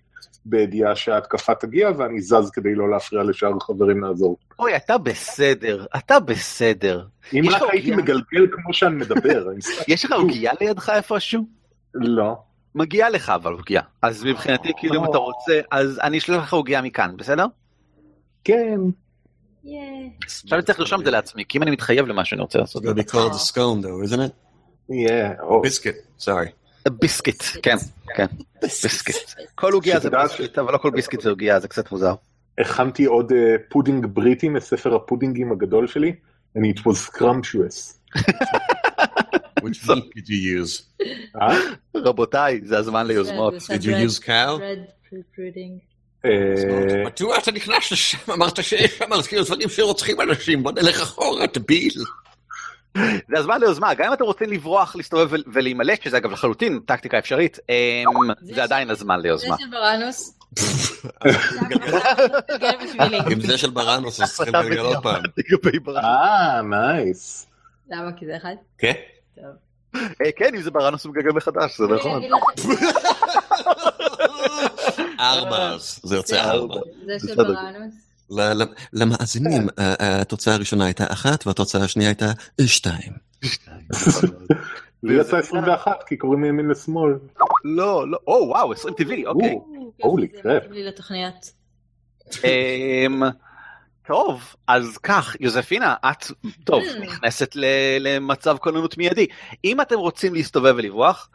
בידיעה 0.44 0.96
שההתקפה 0.96 1.54
תגיע, 1.54 1.90
ואני 1.98 2.20
זז 2.20 2.50
כדי 2.52 2.74
לא 2.74 2.90
להפריע 2.90 3.22
לשאר 3.22 3.56
החברים 3.56 4.04
לעזור. 4.04 4.36
אוי 4.58 4.76
אתה 4.76 4.98
בסדר 4.98 5.86
אתה 5.96 6.20
בסדר 6.20 7.06
אם 7.34 7.44
יש 7.44 7.54
רק 7.54 7.62
לך 7.62 7.68
הייתי 7.70 7.90
עוגיה? 7.90 8.04
מגלגל 8.04 8.46
כמו 8.52 8.74
שאני 8.74 8.96
מדבר, 8.96 9.46
יש 9.88 10.04
לך 10.04 10.12
עוגיה 10.12 10.52
לידך 10.60 10.90
איפשהו? 10.90 11.42
לא. 11.94 12.36
מגיעה 12.74 13.10
לך 13.10 13.30
אבל 13.30 13.52
עוגיה 13.52 13.82
אז 14.02 14.24
מבחינתי 14.24 14.68
כאילו 14.76 15.00
אם 15.00 15.10
אתה 15.10 15.18
רוצה 15.18 15.60
אז 15.70 16.00
אני 16.02 16.18
אשלח 16.18 16.42
לך 16.42 16.52
עוגיה 16.52 16.82
מכאן 16.82 17.14
בסדר? 17.16 17.46
כן. 18.44 18.80
עכשיו 20.24 20.58
אני 20.58 20.62
צריך 20.62 20.80
לרשום 20.80 21.00
את 21.00 21.04
זה 21.04 21.10
לעצמי 21.10 21.44
כי 21.48 21.58
אם 21.58 21.62
אני 21.62 21.70
מתחייב 21.70 22.06
למה 22.06 22.24
שאני 22.24 22.40
רוצה 22.40 22.58
לעשות. 22.58 22.82
called 22.84 23.34
a 23.34 23.52
scone 23.52 23.82
though, 23.82 24.02
isn't 24.06 24.20
it? 24.20 24.32
Biscuit, 25.62 25.96
sorry. 26.18 26.61
ביסקיט 26.90 27.42
כן 27.62 27.76
כן 28.16 28.26
ביסקיט 28.62 29.16
כל 29.54 29.72
עוגיה 29.72 30.00
זה 30.00 30.10
ביסקיט 30.10 30.58
אבל 30.58 30.72
לא 30.72 30.78
כל 30.78 30.90
ביסקיט 30.90 31.20
זה 31.20 31.30
עוגיה 31.30 31.60
זה 31.60 31.68
קצת 31.68 31.92
מוזר. 31.92 32.14
הכנתי 32.58 33.04
עוד 33.04 33.32
אה, 33.32 33.56
פודינג 33.68 34.06
בריטי 34.06 34.48
מספר 34.48 34.94
הפודינגים 34.94 35.52
הגדול 35.52 35.86
שלי, 35.86 36.12
and 36.58 36.60
it 36.60 36.80
was 36.80 36.96
scrumptious. 36.98 37.98
Which 39.62 39.88
meat 39.88 40.10
did 40.16 40.28
you 40.28 40.40
use? 40.62 40.82
אה? 41.42 41.58
רבותיי 41.96 42.60
זה 42.64 42.78
הזמן 42.78 43.06
ליוזמות. 43.06 43.54
Did 43.54 43.82
you 43.82 44.10
use 44.10 44.24
cow? 44.24 44.60
מדוע 47.06 47.38
אתה 47.38 47.52
נכנס 47.52 47.92
לשם? 47.92 48.32
אמרת 48.32 48.64
שיש 48.64 48.98
שם 48.98 49.22
כאילו 49.28 49.44
דברים 49.44 49.68
שרוצחים 49.68 50.20
אנשים, 50.20 50.62
בוא 50.62 50.72
נלך 50.72 51.02
אחורה, 51.02 51.46
דביל. 51.54 51.92
זה 53.28 53.38
הזמן 53.38 53.60
ליוזמה 53.60 53.94
גם 53.94 54.06
אם 54.06 54.12
אתם 54.12 54.24
רוצים 54.24 54.50
לברוח 54.50 54.96
להסתובב 54.96 55.26
ול- 55.30 55.42
ולהימלט 55.52 56.02
שזה 56.02 56.16
אגב 56.16 56.30
לחלוטין 56.32 56.80
טקטיקה 56.86 57.18
אפשרית 57.18 57.58
אמ, 57.68 57.74
זה 58.40 58.62
עדיין 58.62 58.90
הזמן 58.90 59.16
זה 59.16 59.22
ליוזמה. 59.22 59.56
של 59.58 59.64
בראנוס. 59.70 60.38
גל 62.60 62.72
בשבילי. 62.84 63.18
עם 63.30 63.40
זה 63.40 63.58
של 63.58 63.70
בראנוס, 63.70 64.20
אז 64.20 64.36
צריכים 64.36 64.54
לגלות 64.54 64.94
עוד 64.94 65.02
פעם. 65.02 65.22
ברנוס. 65.84 66.04
אה, 66.04 66.62
nice. 66.62 67.46
למה? 67.90 68.12
כי 68.12 68.26
זה 68.26 68.36
אחד? 68.36 68.54
כן? 68.78 68.92
אה, 69.94 70.32
כן 70.36 70.54
אם 70.54 70.62
זה 70.62 70.70
ברנוס 70.70 71.04
הוא 71.04 71.12
מגגל 71.14 71.30
מחדש 71.32 71.78
זה 71.78 71.84
נכון. 71.94 72.22
ארבע 75.20 75.56
אז, 75.72 76.00
זה 76.02 76.16
יוצא 76.16 76.40
ארבע. 76.50 76.74
זה 77.06 77.18
של 77.18 77.26
בסדר. 77.34 77.54
למאזינים, 78.92 79.68
אה, 79.78 79.94
אה, 80.00 80.20
התוצאה 80.20 80.54
הראשונה 80.54 80.84
הייתה 80.84 81.04
אחת 81.08 81.46
והתוצאה 81.46 81.84
השנייה 81.84 82.08
הייתה 82.10 82.32
שתיים. 82.66 83.12
לי 85.02 85.20
יצא 85.20 85.36
21 85.36 86.02
כי 86.06 86.16
קוראים 86.16 86.40
מימין 86.40 86.68
לשמאל. 86.68 87.12
לא 87.64 88.10
לא 88.10 88.18
או 88.26 88.44
וואו 88.48 88.72
20 88.72 88.94
טבעי 88.94 89.26
אוקיי. 89.26 89.58
הולי 90.02 90.28
זה 90.34 90.42
קרפ. 90.42 90.62
לתוכניות. 90.70 91.50
אמ, 92.44 93.22
טוב 94.06 94.54
אז 94.68 94.98
כך 94.98 95.36
יוזפינה 95.40 95.94
את 96.10 96.24
טוב 96.64 96.82
Mm. 96.82 97.02
נכנסת 97.02 97.50
למצב 98.00 98.56
כוננות 98.60 98.98
מיידי 98.98 99.26
אם 99.64 99.80
אתם 99.80 99.98
רוצים 99.98 100.34
להסתובב 100.34 100.74
ולברוח 100.76 101.30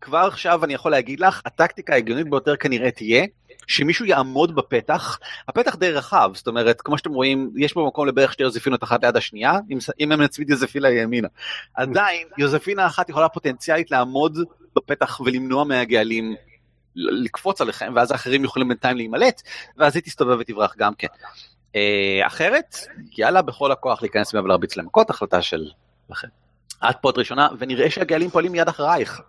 כבר 0.00 0.28
עכשיו 0.32 0.64
אני 0.64 0.74
יכול 0.74 0.90
להגיד 0.90 1.20
לך 1.20 1.42
הטקטיקה 1.46 1.92
ההגיונית 1.92 2.30
ביותר 2.30 2.56
כנראה 2.56 2.90
תהיה 2.90 3.26
שמישהו 3.66 4.06
יעמוד 4.06 4.54
בפתח 4.54 5.18
הפתח 5.48 5.74
די 5.74 5.90
רחב 5.90 6.30
זאת 6.34 6.46
אומרת 6.46 6.80
כמו 6.80 6.98
שאתם 6.98 7.12
רואים 7.12 7.50
יש 7.56 7.72
פה 7.72 7.84
מקום 7.86 8.06
לבערך 8.06 8.32
שתי 8.32 8.42
יוזפינות 8.42 8.84
אחת 8.84 9.04
ליד 9.04 9.16
השנייה 9.16 9.52
אם, 9.70 9.78
אם 10.00 10.12
הם 10.12 10.22
נצמיד 10.22 10.50
יוזפינה 10.50 10.90
ימינה 10.90 11.28
עדיין 11.74 12.28
יוזפינה 12.38 12.86
אחת 12.86 13.08
יכולה 13.08 13.28
פוטנציאלית 13.28 13.90
לעמוד 13.90 14.38
בפתח 14.76 15.20
ולמנוע 15.20 15.64
מהגאלים 15.64 16.34
לקפוץ 16.96 17.60
עליכם 17.60 17.92
ואז 17.96 18.10
האחרים 18.10 18.44
יכולים 18.44 18.68
בינתיים 18.68 18.96
להימלט 18.96 19.42
ואז 19.76 19.96
היא 19.96 20.02
תסתובב 20.02 20.36
ותברח 20.40 20.74
גם 20.78 20.94
כן. 20.94 21.08
אה, 21.76 22.26
אחרת 22.26 22.76
יאללה 23.18 23.42
בכל 23.42 23.72
הכוח 23.72 24.02
להיכנס 24.02 24.34
ממנו 24.34 24.44
ולהרביץ 24.44 24.76
להם 24.76 24.86
מכות 24.86 25.10
החלטה 25.10 25.42
של. 25.42 25.70
את 26.90 26.96
פה 27.00 27.10
את 27.10 27.18
ראשונה 27.18 27.48
ונראה 27.58 27.90
שהגאלים 27.90 28.30
פועלים 28.30 28.52
מיד 28.52 28.68
אחרייך. 28.68 29.20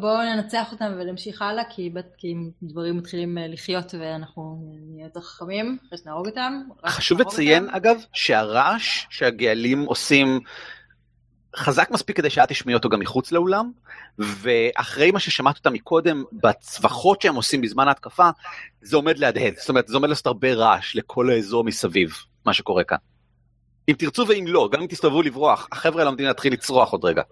בואו 0.00 0.22
ננצח 0.22 0.72
אותם 0.72 0.92
ונמשיך 1.00 1.42
הלאה 1.42 1.64
כי 1.64 1.92
אם 2.24 2.50
דברים 2.62 2.96
מתחילים 2.96 3.38
אה, 3.38 3.46
לחיות 3.46 3.94
ואנחנו 4.00 4.58
נהיה 4.90 5.06
יותר 5.06 5.20
חכמים 5.20 5.78
אחרי 5.86 5.98
שנהרוג 5.98 6.26
אותם. 6.26 6.60
חשוב 6.86 7.20
לציין. 7.20 7.68
אגב 7.70 7.96
שהרעש 8.12 9.06
שהגאלים 9.10 9.84
עושים 9.84 10.40
חזק 11.56 11.90
מספיק 11.90 12.16
כדי 12.16 12.30
שאת 12.30 12.48
תשמעי 12.48 12.74
אותו 12.74 12.88
גם 12.88 13.00
מחוץ 13.00 13.32
לאולם 13.32 13.70
ואחרי 14.18 15.10
מה 15.10 15.20
ששמעת 15.20 15.56
אותם 15.56 15.72
מקודם 15.72 16.24
בצווחות 16.32 17.22
שהם 17.22 17.34
עושים 17.34 17.60
בזמן 17.60 17.88
ההתקפה 17.88 18.30
זה 18.82 18.96
עומד 18.96 19.18
להדהד 19.18 19.54
זאת 19.56 19.68
אומרת 19.68 19.88
זה 19.88 19.96
עומד 19.96 20.08
לעשות 20.08 20.26
הרבה 20.26 20.54
רעש 20.54 20.96
לכל 20.96 21.30
האזור 21.30 21.64
מסביב 21.64 22.12
מה 22.46 22.52
שקורה 22.52 22.84
כאן. 22.84 22.98
אם 23.88 23.94
תרצו 23.98 24.28
ואם 24.28 24.44
לא 24.48 24.68
גם 24.72 24.80
אם 24.80 24.86
תסתובבו 24.86 25.22
לברוח 25.22 25.68
החבר'ה 25.72 25.98
האלה 25.98 26.08
עומדים 26.10 26.26
להתחיל 26.26 26.52
לצרוח 26.52 26.92
עוד 26.92 27.04
רגע. 27.04 27.22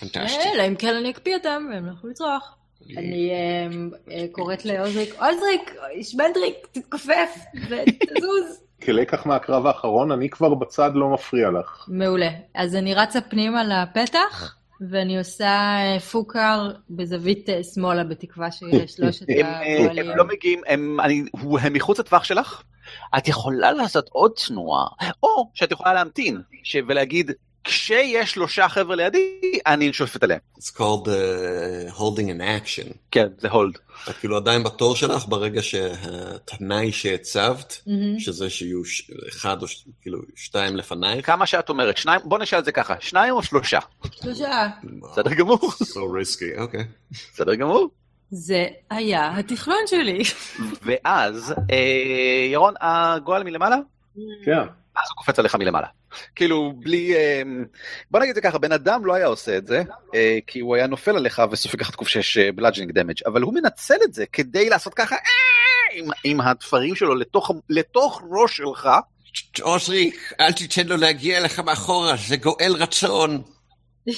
פנטסטי. 0.00 0.48
אלא 0.54 0.66
אם 0.68 0.74
כן 0.74 0.94
אני 0.94 1.10
אקפיא 1.10 1.34
אותם 1.36 1.66
והם 1.72 1.86
לא 1.86 1.92
יכולים 1.92 2.10
לצרוח. 2.12 2.56
אני 2.96 3.30
אה, 3.30 3.68
אה, 4.14 4.24
קוראת 4.32 4.64
לעוזריק, 4.64 5.14
עוזריק, 5.14 5.74
שמנדריק, 6.02 6.54
תתכופף 6.72 7.30
ותזוז. 7.54 8.60
כלקח 8.84 9.26
מהקרב 9.26 9.66
האחרון, 9.66 10.12
אני 10.12 10.30
כבר 10.30 10.54
בצד 10.54 10.90
לא 10.94 11.08
מפריע 11.08 11.50
לך. 11.50 11.84
מעולה. 11.88 12.28
אז 12.54 12.74
אני 12.74 12.94
רצה 12.94 13.20
פנימה 13.20 13.62
לפתח, 13.64 14.56
ואני 14.90 15.18
עושה 15.18 15.46
אה, 15.46 16.00
פוקר 16.00 16.68
בזווית 16.90 17.48
שמאלה, 17.74 18.04
בתקווה 18.04 18.48
הם, 18.62 19.46
אה, 19.46 19.74
הפועלים... 19.82 20.10
הם 20.10 20.16
לא 20.16 20.24
מגיעים, 20.24 20.60
הם, 20.66 21.00
אני, 21.00 21.24
הוא- 21.30 21.58
הם 21.58 21.72
מחוץ 21.72 21.98
לטווח 21.98 22.24
שלך? 22.24 22.62
את 23.18 23.28
יכולה 23.28 23.72
לעשות 23.72 24.08
עוד 24.12 24.32
תנועה, 24.46 24.86
או 25.22 25.50
שאת 25.54 25.70
יכולה 25.72 25.94
להמתין 25.94 26.40
ש... 26.62 26.76
ולהגיד, 26.88 27.30
כשיש 27.64 28.30
שלושה 28.32 28.68
חבר'ה 28.68 28.96
לידי, 28.96 29.38
אני 29.66 29.92
שופט 29.92 30.22
עליהם. 30.22 30.40
It's 30.58 30.76
called 30.76 31.06
uh, 31.06 31.96
holding 31.98 32.28
an 32.28 32.40
action. 32.64 32.92
כן, 33.10 33.26
זה 33.38 33.48
הולד. 33.50 33.74
את 34.10 34.16
כאילו 34.16 34.36
עדיין 34.36 34.62
בתור 34.62 34.96
שלך 34.96 35.24
ברגע 35.28 35.62
שהתנאי 35.62 36.92
שהצבת, 36.92 37.82
מהמם. 37.86 38.18
שזה 38.20 38.50
שיהיו 38.50 38.84
ש- 38.84 39.10
אחד 39.28 39.62
או 39.62 39.68
ש- 39.68 39.84
כאילו 40.02 40.18
שתיים 40.36 40.76
לפנייך. 40.76 41.26
כמה 41.26 41.46
שאת 41.46 41.68
אומרת, 41.68 41.96
שניים, 41.96 42.20
בוא 42.24 42.38
נשאל 42.38 42.58
את 42.58 42.64
זה 42.64 42.72
ככה, 42.72 42.94
שניים 43.00 43.34
או 43.34 43.42
שלושה? 43.42 43.78
שלושה. 44.22 44.66
בסדר 45.12 45.34
גמור, 45.34 45.58
So 45.82 45.96
risky, 45.96 46.60
אוקיי. 46.60 46.84
בסדר 47.34 47.54
גמור. 47.54 47.88
זה 48.36 48.66
היה 48.90 49.38
התכנון 49.38 49.86
שלי. 49.86 50.22
ואז, 50.82 51.54
אה, 51.70 52.46
ירון, 52.52 52.74
הגועל 52.80 53.44
מלמעלה? 53.44 53.76
כן. 54.44 54.58
אז 54.96 55.08
הוא 55.08 55.16
קופץ 55.16 55.38
עליך 55.38 55.54
מלמעלה. 55.54 55.86
כאילו, 56.34 56.72
בלי... 56.76 57.14
אה, 57.14 57.42
בוא 58.10 58.20
נגיד 58.20 58.30
את 58.30 58.34
זה 58.34 58.40
ככה, 58.40 58.58
בן 58.58 58.72
אדם 58.72 59.06
לא 59.06 59.14
היה 59.14 59.26
עושה 59.26 59.56
את 59.56 59.66
זה, 59.66 59.82
אה, 60.14 60.38
כי 60.46 60.60
הוא 60.60 60.76
היה 60.76 60.86
נופל 60.86 61.16
עליך 61.16 61.42
וסופג 61.50 61.80
לך 61.80 61.90
תקוף 61.90 62.08
6 62.08 62.38
bludgeoning 62.38 62.92
damage, 62.92 63.14
אבל 63.26 63.42
הוא 63.42 63.54
מנצל 63.54 63.96
את 64.04 64.14
זה 64.14 64.24
כדי 64.32 64.68
לעשות 64.68 64.94
ככה, 64.94 65.16
אה, 65.16 65.20
עם, 65.92 66.10
עם 66.24 66.40
הטפרים 66.40 66.94
שלו 66.94 67.14
לתוך, 67.14 67.50
לתוך 67.70 68.22
ראש 68.30 68.56
שלך, 68.56 68.88
עוזריק, 69.62 70.32
אל 70.40 70.52
תיתן 70.52 70.86
לו 70.86 70.96
להגיע 70.96 71.38
אליך 71.38 71.60
מאחורה, 71.60 72.14
זה 72.28 72.36
גואל 72.36 72.72
רצון. 72.78 73.42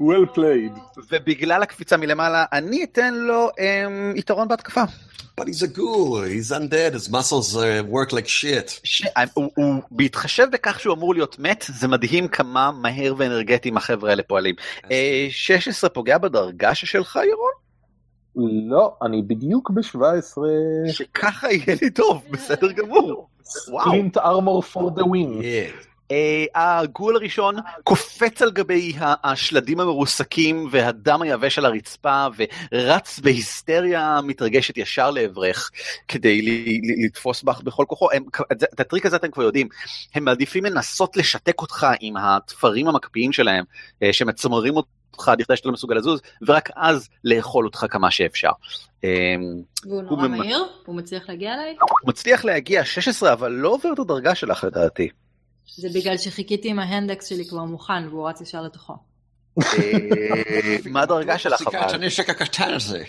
well 0.00 0.26
played. 0.34 0.78
ובגלל 1.10 1.62
הקפיצה 1.62 1.96
מלמעלה, 1.96 2.44
אני 2.52 2.84
אתן 2.84 3.14
לו 3.14 3.48
אה, 3.58 3.86
יתרון 4.16 4.48
בהתקפה. 4.48 4.82
But 5.40 5.46
he's 5.46 5.62
a 5.62 5.68
ghoul, 5.68 6.22
he's 6.24 6.50
undead, 6.50 6.94
his 6.94 7.08
muscles 7.08 7.56
uh, 7.56 7.84
work 7.88 8.12
like 8.12 8.26
shit. 8.26 8.80
ש... 8.84 9.02
הוא, 9.34 9.50
הוא, 9.56 9.82
בהתחשב 9.90 10.46
בכך 10.52 10.80
שהוא 10.80 10.94
אמור 10.94 11.14
להיות 11.14 11.38
מת, 11.38 11.64
זה 11.68 11.88
מדהים 11.88 12.28
כמה 12.28 12.72
מהר 12.72 13.14
ואנרגטיים 13.18 13.76
החבר'ה 13.76 14.10
האלה 14.10 14.22
פועלים. 14.22 14.54
אה, 14.90 15.26
16 15.30 15.90
פוגע 15.90 16.18
בדרגה 16.18 16.74
שלך, 16.74 17.18
ירון? 17.30 17.52
לא, 18.70 18.96
אני 19.02 19.22
בדיוק 19.22 19.70
ב-17. 19.70 20.38
שככה 20.92 21.52
יהיה 21.52 21.76
לי 21.82 21.90
טוב, 21.90 22.22
בסדר 22.30 22.72
גמור. 22.72 23.28
וואו. 23.68 23.84
ספלינט 23.84 24.16
ארמור 24.16 24.62
פור 24.62 24.90
דה 24.90 25.04
ווין. 25.04 25.40
אה, 26.10 26.44
הגול 26.54 27.16
הראשון 27.16 27.56
קופץ 27.84 28.42
על 28.42 28.50
גבי 28.50 28.92
השלדים 29.00 29.80
המרוסקים 29.80 30.68
והדם 30.70 31.22
היבש 31.22 31.58
על 31.58 31.64
הרצפה 31.64 32.26
ורץ 32.72 33.18
בהיסטריה 33.18 34.20
מתרגשת 34.24 34.76
ישר 34.76 35.10
לעברך 35.10 35.70
כדי 36.08 36.42
לתפוס 37.04 37.42
בך 37.42 37.60
בכל 37.60 37.84
כוחו. 37.88 38.08
הם, 38.12 38.24
את 38.52 38.80
הטריק 38.80 39.06
הזה 39.06 39.16
אתם 39.16 39.30
כבר 39.30 39.42
יודעים, 39.42 39.68
הם 40.14 40.24
מעדיפים 40.24 40.64
לנסות 40.64 41.16
לשתק 41.16 41.60
אותך 41.60 41.86
עם 42.00 42.16
התפרים 42.16 42.88
המקפיאים 42.88 43.32
שלהם 43.32 43.64
אה, 44.02 44.12
שמצמרים 44.12 44.76
אותך 44.76 44.88
לכדי 45.28 45.56
שאתה 45.56 45.68
לא 45.68 45.72
מסוגל 45.72 45.94
לזוז 45.96 46.20
ורק 46.46 46.70
אז 46.76 47.08
לאכול 47.24 47.64
אותך 47.64 47.86
כמה 47.90 48.10
שאפשר. 48.10 48.50
אה, 49.04 49.10
והוא 49.84 49.94
הוא 49.94 50.02
נורא 50.02 50.28
ממ- 50.28 50.38
מהיר? 50.38 50.64
הוא 50.86 50.94
מצליח 50.96 51.28
להגיע 51.28 51.54
אליי? 51.54 51.76
הוא 51.80 52.08
מצליח 52.08 52.44
להגיע 52.44 52.84
16 52.84 53.32
אבל 53.32 53.52
לא 53.52 53.68
עובר 53.68 53.92
את 53.92 53.98
הדרגה 53.98 54.34
שלך 54.34 54.64
לדעתי. 54.64 55.08
זה 55.76 55.88
בגלל 55.94 56.16
שחיכיתי 56.18 56.68
עם 56.70 56.78
ההנדקס 56.78 57.26
שלי 57.28 57.48
כבר 57.48 57.64
מוכן 57.64 58.08
והוא 58.08 58.28
רץ 58.28 58.40
ישר 58.40 58.62
לתוכו. 58.62 58.96
מה 60.90 61.02
הדרגה 61.02 61.38
שלך 61.38 61.62
אבל? 61.66 61.94
הנשק 61.94 62.30
הקטן 62.30 62.74
הזה. 62.74 63.04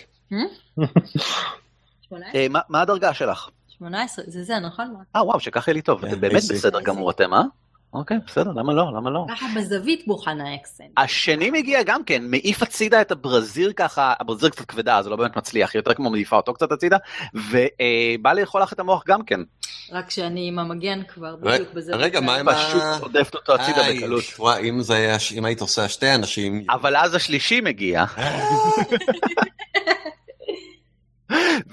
18? 2.00 2.48
מה- 2.50 2.60
מה 2.68 2.80
הדרגה 2.80 3.14
שלך? 3.14 3.48
18, 3.68 4.24
זה 4.28 4.44
זה, 4.44 4.58
נכון? 4.58 4.94
אה 5.16 5.24
וואו 5.24 5.40
שכך 5.40 5.68
יהיה 5.68 5.74
לי 5.74 5.82
טוב, 5.82 6.00
כן, 6.00 6.20
באמת 6.20 6.42
בסדר 6.50 6.80
גמור 6.80 7.10
אתם 7.10 7.34
אה? 7.34 7.40
אוקיי 7.94 8.16
בסדר 8.26 8.50
למה 8.52 8.72
לא 8.72 8.92
למה 8.96 9.10
לא. 9.10 9.26
ככה 9.30 9.46
בזווית 9.56 10.06
מוכן 10.06 10.40
האקסנט. 10.40 10.86
השני 10.96 11.50
מגיע 11.50 11.82
גם 11.82 12.04
כן 12.04 12.22
מעיף 12.26 12.62
הצידה 12.62 13.00
את 13.00 13.10
הברזיר 13.10 13.72
ככה 13.76 14.14
הברזיר 14.20 14.48
קצת 14.48 14.64
כבדה 14.64 15.02
זה 15.02 15.10
לא 15.10 15.16
באמת 15.16 15.36
מצליח 15.36 15.74
יותר 15.74 15.94
כמו 15.94 16.10
מעיפה 16.10 16.36
אותו 16.36 16.54
קצת 16.54 16.72
הצידה 16.72 16.96
ובא 17.34 18.32
לאכול 18.32 18.62
לך 18.62 18.72
את 18.72 18.80
המוח 18.80 19.02
גם 19.06 19.22
כן 19.24 19.40
רק 19.92 20.10
שאני 20.10 20.48
עם 20.48 20.58
המגן 20.58 21.02
כבר 21.08 21.34
ר- 21.34 21.36
בדיוק 21.36 21.68
בזווית. 21.74 22.00
רגע, 22.00 22.20
מה 22.20 22.36
עם 22.36 22.48
ה- 22.48 22.54
פשוט 22.54 22.82
עודפת 23.00 23.34
אותו 23.34 23.54
הצידה 23.54 23.86
איי, 23.86 23.98
בקלות. 23.98 24.24
וואי, 24.38 24.68
אם 24.70 24.82
זה 24.82 24.94
היה, 24.94 25.16
אם 25.36 25.44
היית 25.44 25.60
עושה 25.60 25.88
שתי 25.88 26.14
אנשים... 26.14 26.64
אבל 26.70 26.96
אז 26.96 27.14
השלישי 27.14 27.60
מגיע 27.60 28.04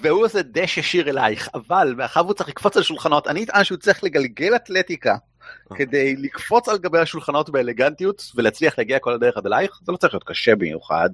והוא 0.01 0.25
עושה 0.25 0.41
דש 0.41 0.77
ישיר 0.77 1.09
אלייך 1.09 1.49
אבל 1.53 1.93
מאחר 1.97 2.21
והוא 2.23 2.33
צריך 2.33 2.49
לקפוץ 2.49 2.77
על 2.77 2.83
שולחנות 2.83 3.27
אני 3.27 3.43
אטען 3.43 3.63
שהוא 3.63 3.77
צריך 3.77 4.03
לגלגל 4.03 4.55
אתלטיקה 4.55 5.15
כדי 5.75 6.15
לקפוץ 6.15 6.69
על 6.69 6.77
גבי 6.77 6.99
השולחנות 6.99 7.49
באלגנטיות 7.49 8.31
ולהצליח 8.35 8.77
להגיע 8.77 8.99
כל 8.99 9.13
הדרך 9.13 9.37
עד 9.37 9.45
אלייך 9.45 9.79
זה 9.85 9.91
לא 9.91 9.97
צריך 9.97 10.13
להיות 10.13 10.23
קשה 10.23 10.55
במיוחד 10.55 11.09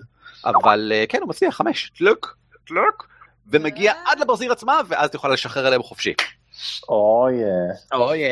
אבל 0.46 0.92
אה, 0.96 1.06
כן 1.10 1.20
הוא 1.22 1.30
מצליח 1.30 1.56
חמש 1.56 1.92
טלוק 1.98 2.38
טלוק 2.68 3.08
ומגיע 3.52 3.94
עד 4.06 4.20
לברזיר 4.20 4.52
עצמה 4.52 4.82
ואז 4.88 5.10
תוכל 5.10 5.30
לשחרר 5.30 5.66
עליהם 5.66 5.84
חופשי. 5.84 6.14
אוי, 6.90 7.34
אוי 7.94 8.24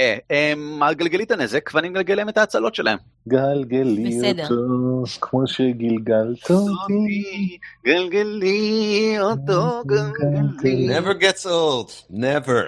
גלגלי 0.96 1.24
את 1.24 1.32
הנזק 1.32 1.70
ואני 1.74 1.90
מגלגל 1.90 2.16
להם 2.16 2.30
את 2.30 2.38
ההצלות 2.38 2.76
שלהם. 2.76 2.98
גלגלי. 3.28 4.34
אותו 4.34 5.04
כמו 5.22 5.48
שגלגלת 5.48 6.52
אותי. 6.52 7.58
גלגלי 7.86 9.16
אותו 9.20 9.84
גלגלי. 9.86 11.00
never 11.00 11.22
gets 11.22 11.46
old, 11.46 12.14
never. 12.14 12.64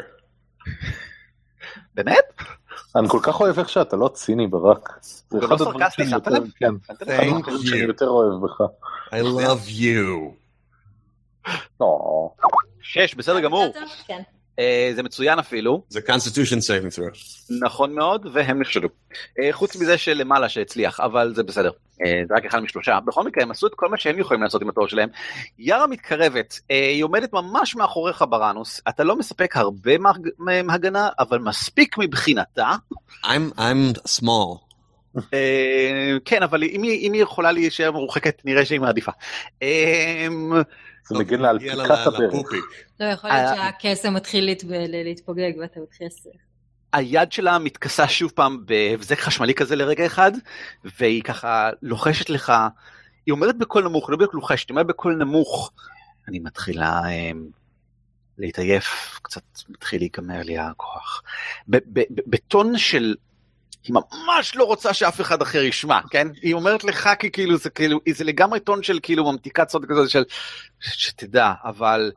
באמת? 1.96 2.26
אני 2.96 3.10
כל 3.10 3.20
כך 3.24 3.40
אוהב 3.42 3.60
איך 3.60 3.70
שאתה 3.70 3.96
לא 3.96 4.08
ציני 4.08 4.48
ברק. 4.48 4.90
זה 5.30 5.38
אחד 5.40 5.50
לא 5.50 5.54
הדברים 5.54 5.86
שאני 5.92 6.12
יותר- 6.12 6.32
לב? 6.32 6.44
כן, 6.60 6.72
אחד? 6.86 6.96
Thank 7.04 7.36
הדברים 7.38 7.66
שאני. 7.66 7.78
יותר 7.80 8.08
אוהב 8.10 8.44
בך. 8.44 8.62
I 9.10 9.24
love 9.24 9.70
you. 9.70 10.34
לא. 11.82 12.30
שש 12.82 13.16
בסדר 13.16 13.40
גמור 13.40 13.66
כן. 14.08 14.22
אה, 14.60 14.92
זה 14.96 15.04
מצוין 15.04 15.40
אפילו 15.40 15.84
זה 15.90 16.00
constitution 16.00 16.60
saving 16.60 16.96
throw. 17.00 17.18
נכון 17.66 17.96
מאוד 17.96 18.28
והם 18.34 18.62
נכשלו 18.62 18.90
אה, 19.40 19.50
חוץ 19.52 19.76
מזה 19.76 19.98
שלמעלה 19.98 20.50
שהצליח 20.50 21.00
אבל 21.00 21.34
זה 21.36 21.44
בסדר 21.44 21.72
זה 22.28 22.36
רק 22.36 22.46
אחד 22.46 22.60
משלושה 22.60 23.00
בכל 23.06 23.24
מקרה 23.24 23.44
הם 23.44 23.52
עשו 23.52 23.68
את 23.68 23.72
כל 23.76 23.90
מה 23.90 23.98
שהם 23.98 24.20
יכולים 24.20 24.44
לעשות 24.44 24.62
עם 24.62 24.70
התור 24.70 24.88
שלהם 24.88 25.10
יארה 25.60 25.88
מתקרבת 25.88 26.60
אה, 26.72 26.90
היא 26.90 27.04
עומדת 27.04 27.34
ממש 27.34 27.76
מאחוריך 27.76 28.24
בראנוס 28.30 28.82
אתה 28.90 29.04
לא 29.04 29.16
מספק 29.16 29.58
הרבה 29.58 29.98
מהג- 29.98 30.30
מהגנה 30.64 31.10
אבל 31.20 31.40
מספיק 31.40 31.98
מבחינתה 31.98 32.72
I'm, 33.26 33.58
I'm 33.60 34.00
small. 34.22 34.58
אה, 35.34 36.14
כן 36.26 36.44
אבל 36.44 36.64
אם 36.64 36.84
היא 36.84 37.08
אם 37.08 37.14
היא 37.14 37.22
יכולה 37.24 37.52
להישאר 37.52 37.92
מרוחקת 37.92 38.42
נראה 38.46 38.66
שהיא 38.66 38.80
מעדיפה. 38.80 39.12
אה, 39.64 40.28
זה 41.08 41.18
מגן 41.20 41.40
לה 41.40 41.50
על 41.50 41.60
פיקת 41.60 41.74
הברך. 42.06 42.34
לא, 43.00 43.06
יכול 43.06 43.30
להיות 43.30 43.58
אה, 43.60 43.72
שהקסם 43.82 44.14
מתחיל 44.14 44.46
להת- 44.46 44.64
להתפוגג 45.04 45.52
ואתה 45.62 45.80
מתחיל... 45.80 46.08
היד 46.94 47.32
שלה 47.32 47.60
מתכסה 47.60 48.08
שוב 48.08 48.32
פעם 48.36 48.66
בהבזק 48.66 49.20
חשמלי 49.20 49.54
כזה 49.54 49.76
לרגע 49.76 50.06
אחד, 50.06 50.32
והיא 51.00 51.24
ככה 51.24 51.70
לוחשת 51.82 52.30
לך, 52.30 52.54
היא 53.26 53.32
אומרת 53.32 53.58
בקול 53.58 53.84
נמוך, 53.84 54.10
לא 54.10 54.18
בדיוק 54.18 54.34
לוחשת, 54.34 54.70
היא 54.70 54.74
אומרת 54.74 54.88
בקול 54.88 55.16
נמוך, 55.16 55.72
אני 56.28 56.40
מתחילה 56.40 57.02
אה, 57.06 57.32
להתעייף, 58.38 59.20
קצת 59.22 59.44
מתחיל 59.70 60.02
להיגמר 60.02 60.42
לי 60.44 60.58
הכוח. 60.58 61.24
בטון 62.28 62.78
של, 62.78 63.16
היא 63.84 63.96
ממש 63.96 64.56
לא 64.56 64.64
רוצה 64.64 64.94
שאף 64.94 65.22
אחד 65.22 65.42
אחר 65.42 65.62
ישמע, 65.62 66.00
כן? 66.10 66.28
היא 66.42 66.54
אומרת 66.54 66.84
לך 66.84 67.10
כי 67.20 67.32
כאילו 67.32 67.58
זה 67.58 67.70
כאילו, 67.70 68.00
זה 68.14 68.24
לגמרי 68.24 68.60
טון 68.60 68.84
של 68.84 69.00
כאילו 69.04 69.32
ממתיקת 69.32 69.70
סוד 69.70 69.86
כזה 69.90 70.10
של, 70.10 70.24
שתדע, 70.80 71.54
אבל 71.64 72.12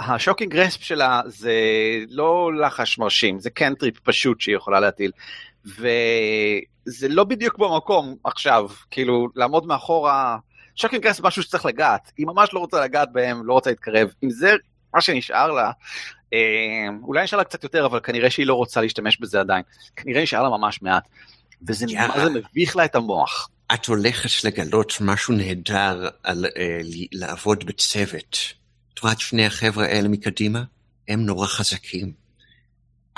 ה 0.00 0.06
shocking 0.06 0.56
grasp 0.56 0.82
שלה 0.82 1.20
זה 1.26 1.54
לא 2.08 2.50
לחש 2.54 2.98
מרשים, 2.98 3.40
זה 3.40 3.50
cantrip 3.50 3.98
פשוט 3.98 4.40
שהיא 4.40 4.56
יכולה 4.56 4.80
להטיל. 4.80 5.10
וזה 5.64 7.08
לא 7.08 7.24
בדיוק 7.24 7.58
במקום 7.58 8.16
עכשיו, 8.24 8.68
כאילו 8.90 9.28
לעמוד 9.36 9.66
מאחורה, 9.66 10.36
shocking 10.76 11.06
grasp 11.06 11.24
משהו 11.24 11.42
שצריך 11.42 11.66
לגעת, 11.66 12.12
היא 12.16 12.26
ממש 12.26 12.50
לא 12.52 12.58
רוצה 12.58 12.80
לגעת 12.84 13.12
בהם, 13.12 13.46
לא 13.46 13.52
רוצה 13.52 13.70
להתקרב. 13.70 14.08
אם 14.24 14.30
זה 14.30 14.52
מה 14.94 15.00
שנשאר 15.00 15.52
לה, 15.52 15.70
אה, 16.32 16.38
אולי 17.02 17.24
נשאר 17.24 17.38
לה 17.38 17.44
קצת 17.44 17.64
יותר, 17.64 17.86
אבל 17.86 18.00
כנראה 18.00 18.30
שהיא 18.30 18.46
לא 18.46 18.54
רוצה 18.54 18.80
להשתמש 18.80 19.20
בזה 19.20 19.40
עדיין. 19.40 19.62
כנראה 19.96 20.22
נשאר 20.22 20.42
לה 20.42 20.48
ממש 20.48 20.82
מעט. 20.82 21.02
וזה. 21.68 21.86
מה 22.08 22.24
זה 22.24 22.30
מביך 22.30 22.76
לה 22.76 22.84
את 22.84 22.94
המוח. 22.94 23.50
את 23.74 23.86
הולכת 23.86 24.44
לגלות 24.44 24.92
משהו 25.00 25.34
נהדר 25.34 26.08
על 26.22 26.46
ל- 26.82 27.06
לעבוד 27.12 27.64
בצוות. 27.64 28.59
את 29.08 29.20
שני 29.20 29.46
החבר'ה 29.46 29.84
האלה 29.84 30.08
מקדימה? 30.08 30.62
הם 31.08 31.26
נורא 31.26 31.46
חזקים. 31.46 32.12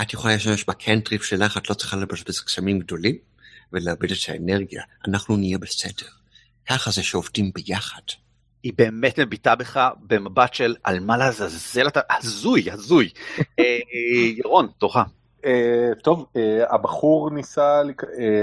את 0.01 0.13
יכולה 0.13 0.35
להשתמש 0.35 0.65
ב 0.65 0.72
cantrip 0.72 1.23
שלך, 1.23 1.57
את 1.57 1.71
לא 1.71 1.75
צריכה 1.75 1.97
לבזבז 1.97 2.41
קסמים 2.41 2.79
גדולים 2.79 3.17
ולאבד 3.73 4.11
את 4.11 4.19
האנרגיה. 4.29 4.83
אנחנו 5.09 5.37
נהיה 5.37 5.59
בסדר. 5.59 6.07
ככה 6.69 6.91
זה 6.91 7.03
שעובדים 7.03 7.51
ביחד. 7.55 8.03
היא 8.63 8.73
באמת 8.79 9.19
מביטה 9.19 9.55
בך 9.55 9.89
במבט 10.07 10.55
של 10.55 10.75
על 10.85 11.01
מה 11.01 11.17
לעזאזל 11.17 11.89
אתה, 11.89 12.01
הזוי, 12.11 12.71
הזוי. 12.71 13.11
אה, 13.59 13.79
ירון, 14.37 14.69
תורך. 14.79 14.97
אה, 15.45 15.91
טוב, 16.03 16.27
אה, 16.37 16.75
הבחור 16.75 17.31
ניסה, 17.31 17.83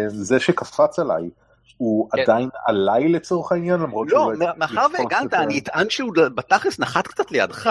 זה 0.07 0.39
שקפץ 0.39 0.99
עליי, 0.99 1.29
הוא 1.79 2.09
כן. 2.11 2.21
עדיין 2.21 2.49
עליי 2.65 3.07
לצורך 3.09 3.51
העניין, 3.51 3.79
למרות 3.79 4.07
לא, 4.11 4.19
שהוא 4.19 4.33
הצליח 4.33 4.51
מאחר 4.57 4.87
לתפוס 4.87 4.99
והגנת, 4.99 5.33
אני 5.33 5.59
אטען 5.59 5.89
שהוא 5.89 6.13
בתכלס 6.35 6.79
נחת 6.79 7.07
קצת 7.07 7.31
לידך. 7.31 7.69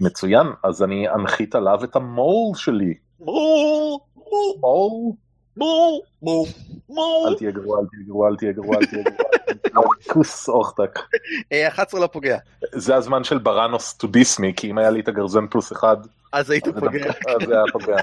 מצוין, 0.00 0.46
אז 0.64 0.82
אני 0.82 1.08
אנחית 1.08 1.54
עליו 1.54 1.84
את 1.84 1.96
המול 1.96 2.54
שלי. 2.54 2.94
מו, 3.20 4.00
מו, 4.16 4.54
מול? 4.60 5.12
מו, 5.56 6.00
מו, 6.22 6.44
מו. 6.88 7.24
אל 7.28 7.34
תהיה 7.34 7.50
גרוע, 7.50 7.80
אל 7.80 7.86
תהיה 7.86 8.02
גרוע, 8.06 8.28
אל 8.28 8.36
תהיה 8.36 8.52
גרוע, 8.52 8.76
אל 8.76 8.86
תהיה 8.86 9.02
גרוע. 9.02 9.88
כוס 10.12 10.48
אוכטק. 10.48 10.98
אה, 11.52 11.68
11 11.68 12.00
לא 12.00 12.06
פוגע. 12.06 12.38
זה 12.72 12.96
הזמן 12.96 13.24
של 13.24 13.38
בראנוס 13.38 13.94
טו 13.94 14.06
דיסמי, 14.06 14.52
כי 14.56 14.70
אם 14.70 14.78
היה 14.78 14.90
לי 14.90 15.00
את 15.00 15.08
הגרזן 15.08 15.46
פלוס 15.46 15.72
אחד, 15.72 15.96
אז 16.32 16.50
היית 16.50 16.68
פוגע. 16.68 17.06
אז 17.06 17.46
זה 17.46 17.54
היה 17.54 17.64
פוגע. 17.72 17.96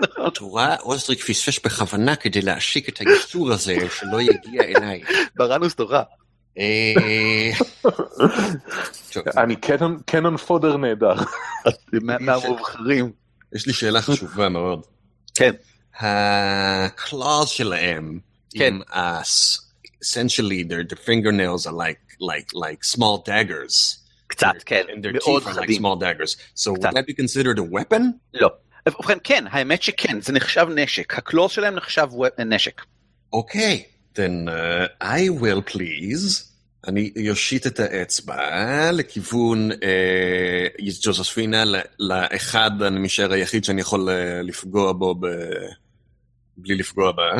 את 0.28 0.38
רואה, 0.38 0.76
אוזריק 0.76 1.20
פספס 1.24 1.58
בכוונה 1.64 2.16
כדי 2.16 2.42
להשיק 2.42 2.88
את 2.88 2.98
הייצור 2.98 3.52
הזה 3.52 3.74
שלא 3.98 4.20
יגיע 4.22 4.62
אליי. 4.62 5.02
בראנוס 5.36 5.74
תורך. 5.74 5.92
אה, 6.58 6.92
אני 9.36 9.56
קנון- 10.06 10.36
פודר 10.36 10.76
נהדר. 10.76 11.14
מה- 12.02 12.18
מהמובחרים. 12.20 13.12
יש 13.54 13.66
לי 13.66 13.72
שאלה 13.72 14.02
חשובה 14.02 14.48
מאוד. 14.48 14.82
כן. 15.34 15.52
הקלאז 16.00 17.48
שלהם, 17.48 18.18
כן. 18.54 18.74
essentially 20.02 20.64
their, 20.68 20.84
their 20.92 20.98
fingernails 21.06 21.66
are 21.66 21.72
like, 21.72 22.16
like, 22.20 22.48
like 22.54 22.82
small 22.96 23.18
daggers. 23.28 23.98
קצת, 24.26 24.48
כן. 24.66 24.82
And 24.88 25.04
their 25.04 25.12
מאוד 25.26 25.42
teeth 25.42 25.46
are 25.46 25.50
like 25.50 25.62
חדים. 25.64 25.82
small 25.82 25.96
daggers. 26.00 26.36
So 26.56 26.74
קצת. 26.74 26.92
would 26.92 26.96
that 26.96 27.06
be 27.06 27.14
considered 27.22 27.58
a 27.58 27.62
weapon? 27.62 28.02
לא. 28.34 28.48
ובכן, 28.88 29.18
כן, 29.24 29.44
האמת 29.50 29.82
שכן, 29.82 30.20
זה 30.20 30.32
נחשב 30.32 30.66
נשק. 30.74 31.18
הקלוז 31.18 31.50
שלהם 31.50 31.74
נחשב 31.74 32.08
נשק. 32.46 32.82
אוקיי, 33.32 33.82
then 34.14 34.48
uh, 34.48 35.04
I 35.04 35.42
will 35.42 35.74
please. 35.74 36.52
אני 36.88 37.12
אושיט 37.30 37.66
את 37.66 37.80
האצבע 37.80 38.92
לכיוון 38.92 39.72
אה, 39.72 40.66
ג'וזפינה, 41.02 41.64
ל- 41.64 41.80
לאחד 41.98 42.82
הנמשר 42.82 43.32
היחיד 43.32 43.64
שאני 43.64 43.80
יכול 43.80 44.08
אה, 44.08 44.42
לפגוע 44.42 44.92
בו 44.92 45.14
ב... 45.14 45.26
בלי 46.56 46.74
לפגוע 46.74 47.12
בה, 47.12 47.30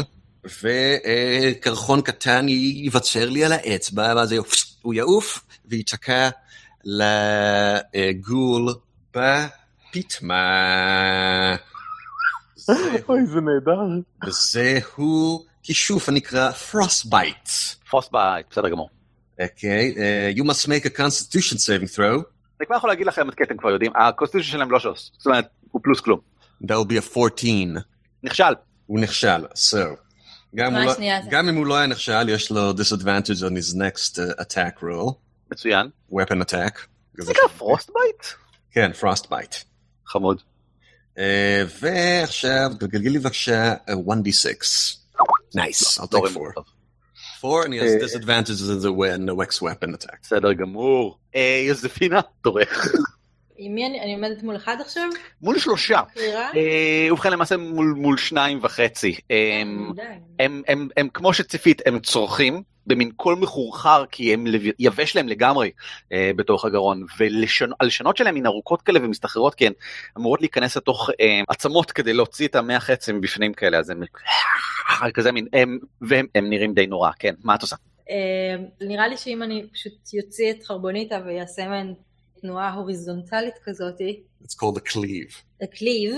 וקרחון 0.63 2.01
קטן 2.01 2.49
ייווצר 2.49 3.29
לי 3.29 3.45
על 3.45 3.53
האצבע, 3.53 4.13
ואז 4.17 4.35
הוא 4.83 4.95
יעוף 4.95 5.45
וייתקע 5.65 6.29
לגול 7.95 8.75
בפיטמה. 9.93 11.57
אוי, 13.09 13.27
זה 13.27 13.41
נהדר. 13.41 13.81
וזהו 14.27 15.45
כישוף 15.63 16.09
הנקרא 16.09 16.51
Frostbite. 16.51 17.51
frostbite, 17.91 18.47
בסדר 18.51 18.69
גמור. 18.69 18.89
אוקיי, 19.43 19.95
uh, 19.95 20.39
you 20.39 20.43
must 20.43 20.67
make 20.67 20.85
a 20.85 20.99
constitution 20.99 21.57
saving 21.57 21.97
throw. 21.97 22.23
אני 22.61 22.67
כבר 22.67 22.77
יכול 22.77 22.91
להגיד 22.91 23.07
לכם, 23.07 23.31
כי 23.31 23.43
אתם 23.43 23.57
כבר 23.57 23.71
יודעים, 23.71 23.93
ה 23.97 24.01
constitution 24.01 24.53
שלהם 24.53 24.71
לא 24.71 24.79
שוס. 24.79 25.13
זאת 25.19 25.27
אומרת, 25.27 25.49
הוא 25.71 25.81
פלוס 25.85 26.01
כלום. 26.01 26.21
That 26.63 26.67
will 26.67 26.89
be 26.89 27.17
a 27.17 27.19
14. 27.19 27.83
נכשל. 28.23 28.45
הוא 28.87 29.01
נכשל, 29.01 29.45
so. 29.55 29.77
גם, 30.55 30.73
מה 30.73 30.83
הוא 30.83 30.93
לא? 31.01 31.21
גם 31.31 31.49
אם 31.49 31.57
הוא 31.57 31.67
לא 31.67 31.77
היה 31.77 31.87
נכשל, 31.87 32.29
יש 32.29 32.51
לו 32.51 32.71
disadvantage 32.71 33.41
on 33.41 33.53
his 33.53 33.75
next 33.77 34.19
uh, 34.19 34.43
attack 34.43 34.83
roll, 34.83 35.13
מצוין. 35.53 35.91
weapon 36.13 36.43
attack. 36.43 36.79
זה 37.19 37.31
נקרא 37.31 37.49
frostbite? 37.59 38.23
כן, 38.71 38.91
frostbite. 39.01 39.72
חמוד. 40.07 40.43
אה, 41.17 41.21
ועכשיו, 41.81 42.71
תגלגל 42.81 43.11
לי 43.11 43.19
בבקשה 43.19 43.75
אה, 43.75 43.93
1d6. 43.93 44.63
Nice, 45.57 45.99
I'll 45.99 46.09
לא 46.13 46.19
take 46.19 46.21
רואים 46.21 46.37
4. 46.37 46.53
טוב. 46.55 46.65
4 47.45 47.65
and 47.65 47.73
he 47.73 47.79
has 47.79 47.91
אה, 47.91 47.99
disadvantages 48.07 48.71
in 48.71 48.81
the 48.83 48.93
when 48.93 49.27
the 49.27 49.35
wax 49.35 49.61
weapon 49.63 49.95
attack. 49.95 50.19
בסדר 50.23 50.53
גמור. 50.53 51.19
אה, 51.37 51.65
יוזפינה, 51.69 52.21
תורך. 52.43 52.95
עם 53.57 53.75
מי 53.75 53.87
אני 53.87 54.01
אני 54.01 54.15
עומדת 54.15 54.43
מול 54.43 54.57
אחד 54.57 54.77
עכשיו? 54.81 55.09
מול 55.43 55.59
שלושה. 55.59 56.01
בחירה? 56.15 56.51
אה, 56.57 57.13
ובכן 57.13 57.33
למעשה 57.33 57.57
מול 57.57 57.95
מול 57.97 58.19
שניים 58.19 58.59
וחצי. 58.63 59.17
אה, 59.31 59.63
די. 59.95 60.03
הם, 60.39 60.63
הם, 60.69 60.89
הם 60.97 61.09
כמו 61.15 61.35
שציפית, 61.35 61.83
הם 61.87 62.01
צורכים 62.01 62.63
במין 62.87 63.11
קול 63.17 63.35
מחורחר, 63.35 64.05
כי 64.11 64.35
הם 64.35 64.45
יבש 64.79 65.17
להם 65.17 65.29
לגמרי 65.29 65.71
אה, 66.13 66.31
בתוך 66.37 66.65
הגרון, 66.65 67.05
והלשונות 67.19 68.17
שלהם 68.17 68.37
הן 68.37 68.47
ארוכות 68.47 68.83
כאלה 68.83 68.99
ומסתחררות, 69.03 69.55
כי 69.55 69.67
הן 69.67 69.73
אמורות 70.19 70.41
להיכנס 70.41 70.77
לתוך 70.77 71.11
אה, 71.21 71.41
עצמות 71.49 71.91
כדי 71.91 72.13
להוציא 72.13 72.49
את 72.49 72.55
המח 72.55 72.91
עצם 72.91 73.17
מבפנים 73.17 73.53
כאלה, 73.53 73.79
אז 73.79 73.91
הם 73.91 74.03
כזה 75.15 75.33
מין, 75.33 75.47
הם, 75.53 75.79
והם 76.01 76.27
הם 76.35 76.51
נראים 76.51 76.75
די 76.75 76.87
נורא, 76.87 77.11
כן, 77.19 77.35
מה 77.45 77.55
את 77.55 77.63
עושה? 77.63 77.77
אה, 78.11 78.57
נראה 78.81 79.09
לי 79.09 79.17
שאם 79.17 79.43
אני 79.43 79.67
פשוט 79.73 80.13
יוציא 80.13 80.51
את 80.51 80.63
חרבוניטה 80.65 81.21
ויעשה 81.27 81.69
מהן 81.69 81.95
תנועה 82.41 82.73
הוריזונטלית 82.73 83.55
כזאתי, 83.65 84.21
It's 84.45 84.55
called 84.55 84.77
a 84.77 84.93
cleave. 84.93 85.35
לקליב, 85.61 86.15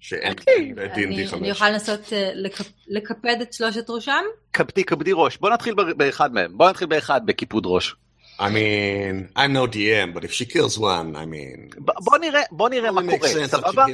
שאין. 0.00 0.34
ב-D&D 0.76 0.98
אני 1.06 1.26
5. 1.28 1.34
אני 1.34 1.50
אוכל 1.50 1.68
לנסות 1.70 2.12
אה, 2.12 2.30
לקפ- 2.34 2.72
לקפד 2.88 3.36
את 3.42 3.52
שלושת 3.52 3.90
ראשם? 3.90 4.22
כבדי 4.52 4.84
כבדי 4.84 5.10
ראש, 5.14 5.36
בוא 5.36 5.50
נתחיל 5.50 5.74
באחד 5.96 6.32
מהם, 6.34 6.58
בוא 6.58 6.70
נתחיל 6.70 6.86
באחד 6.88 7.20
בקיפוד 7.26 7.62
ראש. 7.66 7.94
I 8.38 8.42
mean, 8.42 9.38
I'm 9.38 9.52
no 9.52 9.66
DM, 9.74 10.14
but 10.14 10.24
if 10.24 10.32
she 10.32 10.44
kills 10.46 10.78
one, 10.78 11.14
I 11.14 11.24
mean... 11.26 11.80
בוא 12.04 12.18
נראה, 12.18 12.40
בוא 12.50 12.68
נראה 12.68 12.90
מה 12.92 13.00
it 13.00 13.04
makes 13.04 13.18
קורה, 13.34 13.48
סבבה? 13.48 13.84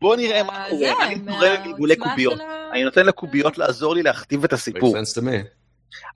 בוא 0.00 0.16
נראה 0.16 0.42
מה 0.42 0.64
אה, 0.64 0.70
קורה, 0.70 1.06
אני 1.06 1.18
קורא 1.20 1.48
מהעוצמה 1.64 1.94
קוביות, 2.10 2.40
אני 2.72 2.84
נותן 2.84 3.06
לקוביות 3.06 3.58
לעזור 3.58 3.94
לי 3.94 4.02
להכתיב 4.02 4.44
את 4.44 4.52
הסיפור. 4.52 4.94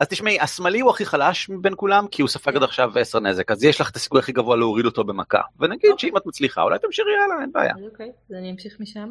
אז 0.00 0.06
תשמעי, 0.08 0.40
השמאלי 0.40 0.80
הוא 0.80 0.90
הכי 0.90 1.06
חלש 1.06 1.48
מבין 1.48 1.72
כולם, 1.76 2.06
כי 2.10 2.22
הוא 2.22 2.28
ספג 2.28 2.56
עד 2.56 2.62
עכשיו 2.62 2.98
10 2.98 3.20
נזק, 3.20 3.50
אז 3.50 3.64
יש 3.64 3.80
לך 3.80 3.90
את 3.90 3.96
הסיכוי 3.96 4.18
הכי 4.18 4.32
גבוה 4.32 4.56
להוריד 4.56 4.86
אותו 4.86 5.04
במכה. 5.04 5.40
ונגיד 5.60 5.90
אוקיי. 5.90 6.08
שאם 6.08 6.16
את 6.16 6.26
מצליחה, 6.26 6.62
אולי 6.62 6.78
תמשיכי 6.78 7.10
הלאה, 7.24 7.42
אין 7.42 7.52
בעיה. 7.52 7.74
אוקיי, 7.84 8.12
אז 8.30 8.36
אני 8.36 8.50
אמשיך 8.50 8.76
משם. 8.80 9.10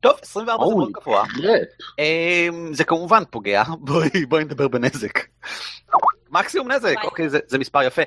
טוב, 0.00 0.12
24 0.22 0.64
זה. 0.66 0.70
מאוד 0.74 0.92
גבוה. 0.92 1.24
אמ, 1.98 2.74
זה 2.74 2.84
כמובן 2.84 3.22
פוגע, 3.30 3.62
בואי 3.78 4.26
בואי 4.28 4.44
נדבר 4.44 4.68
בנזק. 4.68 5.18
מקסימום 6.30 6.72
נזק. 6.72 6.94
אוקיי, 7.04 7.28
זה, 7.28 7.38
זה 7.46 7.58
מספר 7.58 7.82
יפה. 7.82 8.02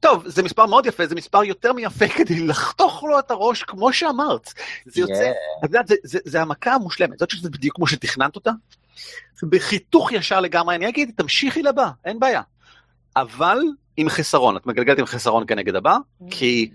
טוב, 0.00 0.28
זה 0.28 0.42
מספר 0.42 0.66
מאוד 0.66 0.86
יפה, 0.86 1.06
זה 1.06 1.14
מספר 1.14 1.44
יותר 1.44 1.72
מיפה 1.72 2.08
כדי 2.16 2.46
לחתוך 2.46 3.04
לו 3.04 3.18
את 3.18 3.30
הראש 3.30 3.62
כמו 3.62 3.92
שאמרת. 3.92 4.52
זה 4.86 5.00
יוצא, 5.00 5.30
את 5.58 5.64
יודעת, 5.64 5.88
זה, 5.88 5.94
זה, 6.02 6.18
זה 6.24 6.42
המכה 6.42 6.72
המושלמת, 6.72 7.18
זאת 7.18 7.30
שזה 7.30 7.50
בדיוק 7.50 7.76
כמו 7.76 7.86
שתכננת 7.86 8.36
אותה. 8.36 8.50
בחיתוך 9.50 10.12
ישר 10.12 10.40
לגמרי, 10.40 10.74
אני 10.76 10.88
אגיד, 10.88 11.10
תמשיכי 11.16 11.62
לבא, 11.62 11.90
אין 12.04 12.20
בעיה. 12.20 12.42
אבל 13.16 13.58
עם 13.96 14.08
חסרון, 14.08 14.56
את 14.56 14.66
מגלגלת 14.66 14.98
עם 14.98 15.06
חסרון 15.06 15.44
כנגד 15.46 15.76
הבא, 15.76 15.96
כי 16.30 16.70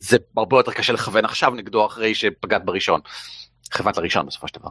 זה 0.00 0.16
הרבה 0.36 0.56
יותר 0.56 0.72
קשה 0.72 0.92
לכוון 0.92 1.24
עכשיו 1.24 1.50
נגדו 1.50 1.86
אחרי 1.86 2.14
שפגעת 2.14 2.64
בראשון. 2.64 3.00
כוונת 3.76 3.96
לראשון 3.96 4.26
בסופו 4.26 4.48
של 4.48 4.54
דבר. 4.60 4.68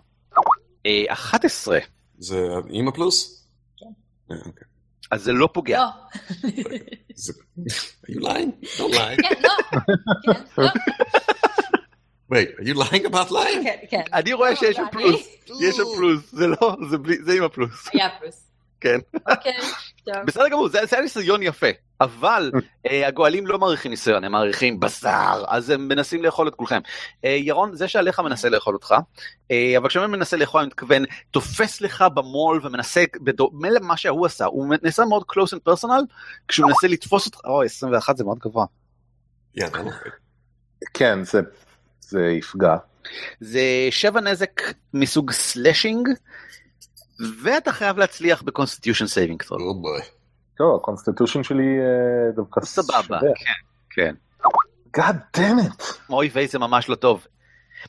אה, 0.85 1.03
11, 1.07 1.79
זה 2.19 2.47
אימא 2.69 2.91
פלוס? 2.91 3.47
כן. 3.77 3.85
אה, 4.31 4.37
אוקיי. 4.45 4.63
אז 5.11 5.23
זה 5.23 5.33
לא 5.33 5.49
פוגע. 5.53 5.79
לא. 5.79 5.87
זה- 7.15 7.33
Are 8.07 8.11
you 8.11 8.19
lying? 8.21 8.65
Don't 8.77 8.93
lie. 8.93 9.21
כן, 9.21 9.41
לא. 10.57 10.67
Wait, 12.29 12.49
are 12.59 12.63
you 12.63 12.73
lying 12.73 13.05
about 13.05 13.31
lying? 13.31 13.63
כן, 13.63 13.77
כן. 13.89 14.01
אני 14.13 14.33
רואה 14.33 14.55
שיש 14.55 14.75
שם 14.75 14.83
פלוס, 14.91 15.27
יש 15.61 15.75
שם 15.75 15.83
פלוס, 15.97 16.31
זה 16.31 16.47
לא, 16.47 16.75
זה 16.89 16.97
בלי, 16.97 17.17
זה 17.23 17.33
עם 17.33 17.43
הפלוס, 17.43 17.87
היה 17.93 18.09
פלוס. 18.19 18.47
כן. 18.79 18.99
אוקיי, 19.31 19.53
טוב. 20.05 20.15
בסדר 20.25 20.47
גמור, 20.47 20.69
זה 20.69 20.79
זה 20.85 20.95
היה 20.95 21.03
ניסיון 21.03 21.43
יפה, 21.43 21.67
אבל 22.01 22.51
אה, 22.87 23.07
הגואלים 23.07 23.47
לא 23.47 23.59
מעריכים 23.59 23.91
ניסיון, 23.91 24.23
הם 24.23 24.31
מעריכים 24.31 24.79
בשר, 24.79 25.43
אז 25.47 25.69
הם 25.69 25.87
מנסים 25.87 26.23
לאכול 26.23 26.47
את 26.47 26.55
כולכם. 26.55 26.79
אה, 27.25 27.29
ירון, 27.29 27.75
זה 27.75 27.87
שעליך 27.87 28.19
מנסה 28.19 28.49
לאכול 28.49 28.73
אותך, 28.73 28.95
אה, 29.51 29.73
אבל 29.77 29.89
כשאני 29.89 30.07
מנסה 30.07 30.37
לאכול, 30.37 30.61
אני 30.61 30.67
מתכוון, 30.67 31.03
תופס 31.31 31.81
לך 31.81 32.05
במול 32.13 32.59
ומנסה, 32.63 33.03
בדומה 33.23 33.69
למה 33.69 33.97
שההוא 33.97 34.25
עשה, 34.25 34.45
הוא 34.45 34.75
נעשה 34.83 35.05
מאוד 35.05 35.23
close 35.31 35.53
and 35.53 35.73
personal, 35.73 36.03
כשהוא 36.47 36.67
מנסה 36.67 36.87
לתפוס 36.87 37.25
אותך, 37.25 37.39
אוי, 37.45 37.65
21 37.65 38.17
זה 38.17 38.23
מאוד 38.23 38.39
גבוה. 38.39 38.65
Good. 39.59 39.77
כן, 40.93 41.23
זה, 41.23 41.41
זה 42.07 42.25
יפגע. 42.25 42.75
זה 43.39 43.61
שבע 43.89 44.21
נזק 44.21 44.61
מסוג 44.93 45.31
slashing, 45.31 46.09
ואתה 47.43 47.71
חייב 47.71 47.97
להצליח 47.97 48.41
ב 48.41 48.47
constitution 48.47 49.07
saving 49.07 49.43
throw. 49.43 49.61
Oh 49.61 49.63
boy. 49.85 50.05
טוב, 50.57 50.75
ה 50.75 50.81
constitution 50.81 51.43
שלי 51.43 51.63
אה, 51.63 52.31
דווקא 52.35 52.61
סבבה, 52.61 53.03
שווה. 53.03 53.19
כן, 53.19 53.51
כן. 53.89 54.15
God 54.97 55.37
damn 55.37 55.61
it. 55.69 55.83
אוי 56.09 56.29
ויי 56.33 56.47
זה 56.47 56.59
ממש 56.59 56.89
לא 56.89 56.95
טוב. 56.95 57.27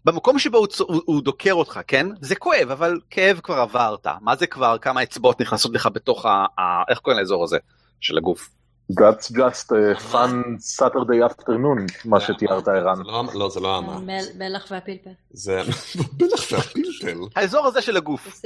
במקום 0.04 0.38
שבו 0.38 0.58
הוא, 0.58 0.66
צ- 0.66 0.80
הוא, 0.80 1.02
הוא 1.04 1.22
דוקר 1.22 1.52
אותך, 1.54 1.80
כן? 1.86 2.06
זה 2.20 2.36
כואב, 2.36 2.70
אבל 2.70 3.00
כאב 3.10 3.40
כבר 3.42 3.54
עברת. 3.54 4.06
מה 4.20 4.36
זה 4.36 4.46
כבר? 4.46 4.78
כמה 4.78 5.02
אצבעות 5.02 5.40
נכנסות 5.40 5.74
לך 5.74 5.88
בתוך 5.92 6.26
ה... 6.26 6.46
ה 6.58 6.82
איך 6.90 6.98
קוראים 6.98 7.20
לאזור 7.20 7.44
הזה? 7.44 7.58
של 8.00 8.18
הגוף. 8.18 8.50
That's 8.92 9.28
just 9.30 9.72
a 9.72 10.00
fun 10.12 10.32
Saturday 10.78 11.20
afternoon, 11.30 11.92
מה 12.04 12.20
שתיארת 12.20 12.68
ערן. 12.68 13.02
לא- 13.04 13.24
לא, 13.34 13.50
זה 13.50 13.60
לא 13.60 13.78
אמר. 13.78 13.98
מל- 13.98 14.32
מלח 14.38 14.66
והפלפל. 14.70 15.10
זה 15.30 15.62
בטח 16.16 16.52
והפלפל. 16.52 17.18
האזור 17.36 17.66
הזה 17.66 17.82
של 17.82 17.96
הגוף. 17.96 18.40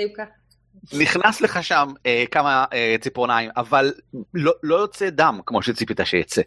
נכנס 0.92 1.40
לך 1.40 1.64
שם 1.64 1.88
אה, 2.06 2.24
כמה 2.30 2.64
אה, 2.72 2.96
ציפורניים, 3.00 3.50
אבל 3.56 3.92
לא, 4.34 4.52
לא 4.62 4.74
יוצא 4.76 5.10
דם 5.10 5.40
כמו 5.46 5.62
שציפית 5.62 6.00
שיצא. 6.04 6.42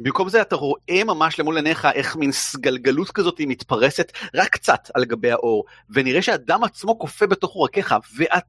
במקום 0.00 0.28
זה 0.28 0.42
אתה 0.42 0.56
רואה 0.56 1.04
ממש 1.04 1.38
למול 1.40 1.56
עיניך 1.56 1.88
איך 1.94 2.16
מין 2.16 2.32
סגלגלות 2.32 3.10
כזאת 3.10 3.38
היא 3.38 3.48
מתפרסת 3.48 4.12
רק 4.34 4.48
קצת 4.48 4.88
על 4.94 5.04
גבי 5.04 5.30
האור, 5.30 5.64
ונראה 5.90 6.22
שהדם 6.22 6.64
עצמו 6.64 6.98
קופא 6.98 7.26
בתוך 7.26 7.52
עורקיך, 7.52 7.94
ואת... 8.16 8.44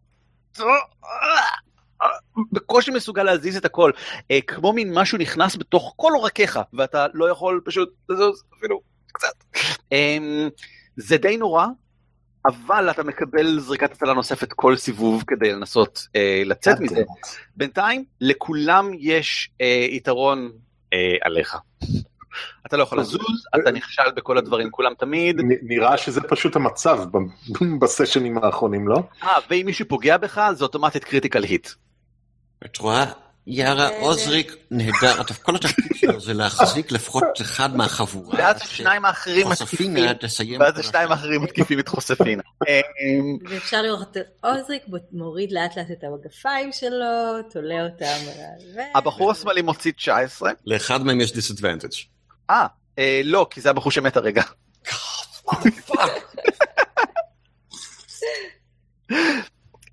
בקושי 2.52 2.92
מסוגל 2.92 3.24
להזיז 3.24 3.58
את 3.58 3.66
הכל, 3.66 3.92
אה, 4.32 4.40
כמו 4.48 4.74
מין 4.74 4.94
משהו 4.94 5.18
נכנס 5.18 5.56
בתוך 5.56 5.94
כל 5.96 6.12
עורקיך, 6.16 6.60
ואתה 6.74 7.06
לא 7.14 7.30
יכול 7.30 7.62
פשוט 7.66 7.90
לזוז 8.10 8.44
אפילו 8.58 8.82
קצת. 9.12 9.44
אה, 9.94 10.18
זה 10.98 11.18
די 11.18 11.38
נורא, 11.38 11.68
אבל 12.46 12.92
אתה 12.92 13.04
מקבל 13.04 13.60
זריקת 13.60 13.92
הצלה 13.92 14.14
נוספת 14.14 14.54
כל 14.54 14.76
סיבוב 14.76 15.24
כדי 15.28 15.54
לנסות 15.54 16.08
אה, 16.16 16.42
לצאת 16.46 16.80
מזה. 16.80 17.04
בינתיים 17.56 18.04
לכולם 18.22 18.92
יש 19.00 19.50
אה, 19.62 19.88
יתרון 19.90 20.52
אה, 20.94 21.16
עליך. 21.22 21.58
אתה 22.68 22.78
לא 22.78 22.84
יכול 22.84 23.00
לזוז, 23.00 23.46
אתה 23.56 23.72
נכשל 23.72 24.12
בכל 24.16 24.38
הדברים, 24.38 24.72
כולם 24.72 24.94
תמיד. 25.00 25.42
נראה 25.62 25.98
שזה 25.98 26.22
פשוט 26.22 26.56
המצב 26.56 27.00
בסשנים 27.82 28.38
האחרונים, 28.38 28.88
לא? 28.88 28.98
אה, 29.24 29.30
ואם 29.50 29.64
מישהו 29.66 29.88
פוגע 29.88 30.18
בך 30.18 30.50
זה 30.54 30.64
אוטומטית 30.64 31.04
critical 31.04 31.44
hit. 31.44 31.70
את 32.66 32.78
רואה? 32.78 33.06
יארה 33.48 33.90
עוזריק 34.00 34.56
נהדר, 34.72 35.22
אתה- 35.22 35.34
כל 35.34 35.56
התפקיד 35.56 35.92
שלו 35.96 36.20
זה 36.22 36.34
להחזיק 36.34 36.92
לפחות 36.92 37.24
אחד 37.42 37.76
מהחבורה. 37.76 38.36
ואז 38.40 38.62
השניים 38.62 39.06
האחרים 39.06 39.48
מתקיפים. 39.50 39.96
ואז 40.60 40.80
השניים. 40.80 41.12
האחרים 41.12 41.42
מתקיפים 41.44 41.80
את 41.80 41.88
יוזפינה. 41.88 42.44
אה, 42.68 42.82
ואפשר 43.50 43.82
לראות 43.82 44.18
את 44.18 44.24
עוזריק 44.44 44.84
מוריד 45.12 45.52
לאט 45.52 45.78
לאט 45.78 45.92
את 45.92 46.04
המגפיים 46.04 46.72
שלו, 46.72 47.06
תולה 47.52 47.86
אותם. 47.86 48.32
הבחור 48.96 49.32
השמאלי 49.32 49.62
מוציא 49.62 49.92
19. 49.92 50.52
לאחד 50.66 51.04
מהם 51.04 51.22
יש 51.22 51.32
disadvantage. 51.32 52.06
אה, 52.50 52.66
אה, 53.00 53.22
לא, 53.24 53.48
כי 53.50 53.62
זה 53.62 53.70
הבחור 53.70 53.92
שמת 53.92 54.18
הרגע. 54.18 54.44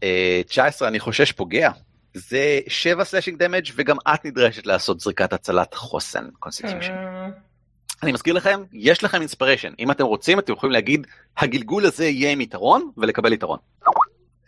אה, 0.02 0.40
19 0.48 0.88
אני 0.88 1.00
חושש 1.00 1.32
פוגע. 1.32 1.70
זה 2.14 2.60
7 2.68 3.04
slashing 3.04 3.38
damage 3.38 3.68
וגם 3.74 3.96
את 4.14 4.24
נדרשת 4.24 4.66
לעשות 4.66 5.00
זריקת 5.00 5.32
הצלת 5.32 5.74
חוסן 5.74 6.28
constitution. 6.38 6.92
אני 8.02 8.12
מזכיר 8.12 8.34
לכם, 8.34 8.62
יש 8.72 9.04
לכם 9.04 9.20
inspiration, 9.20 9.72
אם 9.78 9.90
אתם 9.90 10.04
רוצים 10.04 10.38
אתם 10.38 10.52
יכולים 10.52 10.72
להגיד 10.72 11.06
הגלגול 11.36 11.86
הזה 11.86 12.04
יהיה 12.06 12.30
עם 12.30 12.40
יתרון 12.40 12.90
ולקבל 12.96 13.32
יתרון. 13.32 13.58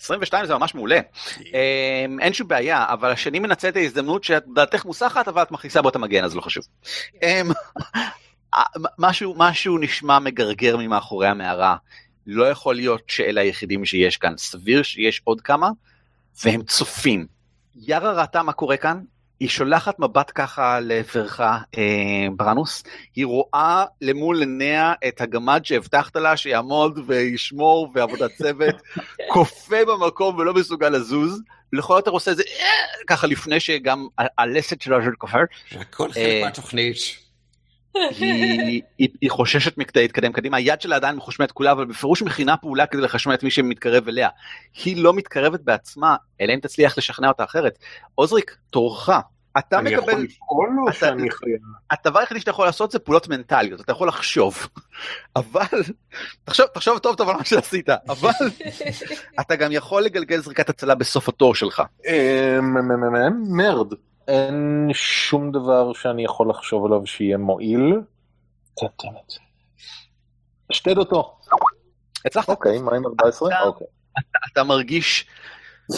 22 0.00 0.46
זה 0.46 0.54
ממש 0.54 0.74
מעולה, 0.74 1.00
אמ, 1.40 2.20
אין 2.20 2.32
שום 2.32 2.48
בעיה, 2.48 2.84
אבל 2.88 3.10
השני 3.10 3.38
מנצל 3.38 3.68
את 3.68 3.76
ההזדמנות 3.76 4.24
שדעתך 4.24 4.84
מוסחת 4.84 5.28
אבל 5.28 5.42
את 5.42 5.50
מכניסה 5.50 5.82
בו 5.82 5.88
את 5.88 5.96
המגן 5.96 6.24
אז 6.24 6.36
לא 6.36 6.40
חשוב. 6.40 6.64
אמ, 7.22 7.50
משהו, 8.98 9.34
משהו 9.36 9.78
נשמע 9.78 10.18
מגרגר 10.18 10.76
ממאחורי 10.76 11.28
המערה, 11.28 11.76
לא 12.26 12.50
יכול 12.50 12.74
להיות 12.74 13.02
שאלה 13.06 13.40
היחידים 13.40 13.84
שיש 13.84 14.16
כאן, 14.16 14.34
סביר 14.36 14.82
שיש 14.82 15.20
עוד 15.24 15.40
כמה, 15.40 15.70
והם 16.44 16.62
צופים. 16.62 17.26
יארה 17.76 18.12
ראתה 18.12 18.42
מה 18.42 18.52
קורה 18.52 18.76
כאן, 18.76 19.00
היא 19.40 19.48
שולחת 19.48 19.98
מבט 19.98 20.32
ככה 20.34 20.80
לעברך, 20.80 21.40
אה, 21.40 22.26
ברנוס, 22.36 22.82
היא 23.14 23.26
רואה 23.26 23.84
למול 24.00 24.40
עיניה 24.40 24.92
את 25.08 25.20
הגמד 25.20 25.60
שהבטחת 25.64 26.16
לה 26.16 26.36
שיעמוד 26.36 26.98
וישמור 27.06 27.92
בעבודת 27.92 28.30
צוות, 28.38 28.74
קופא 29.32 29.84
במקום 29.84 30.36
ולא 30.36 30.54
מסוגל 30.54 30.88
לזוז, 30.88 31.40
לכל 31.72 31.94
יותר 31.96 32.10
עושה 32.10 32.30
את 32.30 32.36
זה 32.36 32.42
אה, 32.60 33.04
ככה 33.06 33.26
לפני 33.26 33.60
שגם 33.60 34.06
הלסת 34.38 34.80
שלו 34.80 35.02
של 35.02 35.12
כופר, 35.18 35.42
הכל 35.72 36.12
חלק 36.12 36.16
אה, 36.16 36.40
מהתוכנית. 36.44 36.96
היא, 37.95 38.82
היא, 38.99 39.09
היא 39.20 39.30
חוששת 39.30 39.78
מכדי 39.78 40.03
להתקדם 40.03 40.32
קדימה, 40.32 40.57
היד 40.57 40.80
שלה 40.80 40.97
עדיין 40.97 41.16
מחושמלת 41.16 41.53
כולה, 41.53 41.72
אבל 41.72 41.84
בפירוש 41.84 42.22
מכינה 42.22 42.57
פעולה 42.57 42.86
כדי 42.86 43.03
לחשמל 43.03 43.34
את 43.34 43.43
מי 43.43 43.51
שמתקרב 43.51 44.09
אליה. 44.09 44.28
היא 44.84 45.03
לא 45.03 45.14
מתקרבת 45.14 45.61
בעצמה, 45.61 46.16
אלא 46.40 46.53
אם 46.55 46.59
תצליח 46.61 46.99
לשכנע 46.99 47.28
אותה 47.28 47.45
אחרת. 47.45 47.78
עוזריק, 48.14 48.57
תורך. 48.70 49.09
אתה 49.59 49.78
אני 49.78 49.97
מקבל, 49.97 50.09
יכול 50.12 50.22
לפעול 50.22 50.68
או 50.82 50.88
אתה- 50.88 50.97
שאני 50.99 51.30
חייב? 51.30 51.59
הדבר 51.90 52.18
היחידי 52.20 52.40
שאתה 52.40 52.51
יכול 52.51 52.66
לעשות 52.66 52.90
זה 52.90 52.99
פעולות 52.99 53.28
מנטליות, 53.28 53.80
אתה 53.80 53.93
יכול 53.93 54.09
לחשוב. 54.09 54.68
אבל, 55.36 55.61
תחשוב, 56.45 56.66
תחשוב 56.66 56.99
טוב 56.99 57.16
טוב 57.16 57.28
על 57.28 57.36
מה 57.36 57.45
שעשית, 57.45 57.88
אבל 58.09 58.30
אתה 59.40 59.57
גם 59.57 59.72
יכול 59.72 60.03
לגלגל 60.03 60.40
זריקת 60.40 60.68
הצלה 60.68 60.95
בסוף 60.95 61.28
התור 61.28 61.55
שלך. 61.55 61.82
אה, 62.07 62.59
מרד. 63.49 63.93
אין 64.28 64.88
שום 64.92 65.52
דבר 65.52 65.92
שאני 65.92 66.24
יכול 66.24 66.50
לחשוב 66.50 66.84
עליו 66.86 67.06
שיהיה 67.06 67.36
מועיל. 67.38 68.00
תתמת. 68.74 69.32
אשתד 70.72 70.98
אותו. 70.98 71.38
הצלחת. 72.26 72.48
אוקיי, 72.48 72.78
מה 72.78 72.96
עם 72.96 73.06
14? 73.06 73.48
אתה- 73.48 73.60
אוקיי. 73.62 73.86
אתה 74.52 74.64
מרגיש 74.64 75.26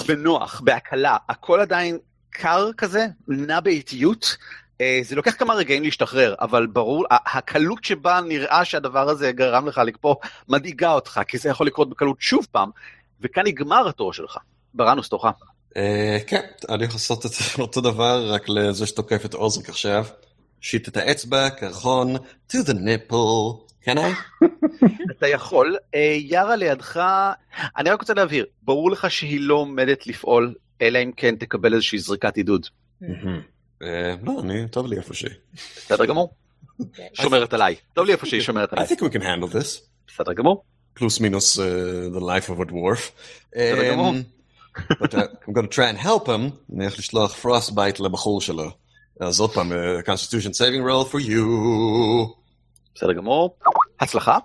בנוח, 0.09 0.61
בהקלה, 0.61 1.17
הכל 1.29 1.61
עדיין 1.61 1.99
קר 2.31 2.73
כזה, 2.77 3.07
נע 3.29 3.61
באיטיות. 3.61 4.37
אה, 4.81 5.01
זה 5.03 5.17
לוקח 5.17 5.35
כמה 5.39 5.55
רגעים 5.55 5.83
להשתחרר, 5.83 6.35
אבל 6.41 6.67
ברור, 6.67 7.05
הקלות 7.11 7.85
שבה 7.85 8.21
נראה 8.21 8.65
שהדבר 8.65 9.09
הזה 9.09 9.33
גרם 9.33 9.67
לך 9.67 9.79
לקפוא 9.79 10.15
מדאיגה 10.49 10.93
אותך, 10.93 11.21
כי 11.29 11.39
זה 11.39 11.49
יכול 11.49 11.67
לקרות 11.67 11.91
בקלות 11.91 12.17
שוב 12.21 12.47
פעם, 12.53 12.71
וכאן 13.21 13.47
נגמר 13.47 13.89
התור 13.89 14.13
שלך. 14.13 14.39
ברנוס 14.75 15.09
תורך. 15.09 15.25
אה, 15.77 16.19
כן, 16.27 16.41
אני 16.69 16.85
יכול 16.85 16.95
לעשות 16.95 17.27
את 17.27 17.31
אותו 17.59 17.81
דבר, 17.81 18.33
רק 18.33 18.49
לזה 18.49 18.87
שתוקף 18.87 19.25
את 19.25 19.35
עוזריק 19.35 19.69
עכשיו. 19.69 20.07
שיט 20.61 20.89
את 20.89 20.97
האצבע, 20.97 21.51
קרחון, 21.51 22.17
to 22.53 22.57
the 22.67 22.73
nipple. 22.73 23.65
can 23.85 23.97
I? 23.97 24.45
אתה 25.19 25.29
יכול, 25.29 25.77
אה, 25.95 26.17
יארה 26.21 26.57
לידך, 26.57 27.01
אני 27.77 27.91
רק 27.91 28.01
רוצה 28.01 28.15
להבהיר, 28.15 28.47
ברור 28.63 28.91
לך 28.91 29.11
שהיא 29.11 29.41
לא 29.41 29.55
עומדת 29.55 30.07
לפעול, 30.07 30.55
אלא 30.83 30.99
אם 31.03 31.11
כן 31.17 31.37
תקבל 31.37 31.75
איזושהי 31.75 31.99
זריקת 31.99 32.37
עידוד. 32.37 32.67
אה, 33.83 34.15
לא, 34.23 34.41
אני, 34.41 34.69
טוב 34.69 34.87
לי 34.87 34.97
איפה 34.97 35.15
שהיא. 35.15 35.31
בסדר 35.77 36.05
גמור? 36.05 36.35
שומרת 37.23 37.55
עליי. 37.55 37.75
טוב 37.93 38.07
לי 38.07 38.13
איפה 38.13 38.27
שהיא 38.27 38.41
שומרת 38.41 38.73
I 38.73 38.77
עליי. 38.77 38.87
think 38.87 39.01
we 39.01 39.15
can 39.15 39.23
handle 39.23 39.55
this. 39.55 39.81
בסדר 40.07 40.33
גמור. 40.33 40.65
פלוס 40.95 41.21
מינוס 41.21 41.59
uh, 41.59 41.63
the 42.17 42.21
life 42.21 42.49
of 42.51 42.69
a 42.69 42.71
dwarf. 42.71 43.11
בסדר 43.53 43.93
גמור. 43.93 44.15
But 45.01 45.15
uh, 45.15 45.27
I'm 45.47 45.53
going 45.53 45.69
to 45.69 45.75
try 45.77 45.89
and 45.89 45.99
help 45.99 46.27
him. 46.29 46.51
אני 46.77 46.85
הולך 46.85 46.99
לשלוח 46.99 47.45
frostbite 47.45 48.03
לבחור 48.03 48.41
שלו. 48.41 48.71
אז 49.21 49.41
עוד 49.41 49.51
פעם, 49.55 49.73
uh, 49.73 49.75
constitution 50.07 50.51
saving 50.51 50.85
roll 50.91 51.13
for 51.13 51.21
you. 51.29 51.45
בסדר 52.95 53.13
גמור. 53.13 53.57
הצלחה. 54.01 54.39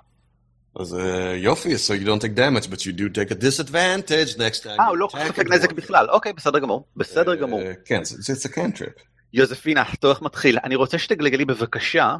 אז 0.79 0.93
אה, 0.93 0.97
יופי, 1.35 1.75
so 1.75 2.01
you 2.01 2.05
don't 2.05 2.21
take 2.21 2.35
damage, 2.37 2.67
but 2.67 2.79
you 2.79 2.91
do 2.93 3.09
take 3.15 3.31
a 3.31 3.35
disadvantage 3.35 4.37
next 4.37 4.63
time. 4.63 4.79
אה, 4.79 4.87
הוא 4.87 4.97
לא 4.97 5.07
סופג 5.11 5.47
אה 5.47 5.55
נזק. 5.55 5.71
בכלל. 5.71 6.09
אוקיי, 6.09 6.33
בסדר 6.33 6.59
גמור. 6.59 6.85
בסדר 6.95 7.31
אה, 7.31 7.35
גמור. 7.35 7.61
כן, 7.85 8.03
זה 8.03 8.49
cantrip. 8.49 9.01
יוזפינה, 9.33 9.83
תורך 9.93 10.21
מתחיל. 10.21 10.57
אני 10.63 10.75
רוצה 10.75 10.97
שתגלגלי 10.97 11.45
בבקשה 11.45 12.15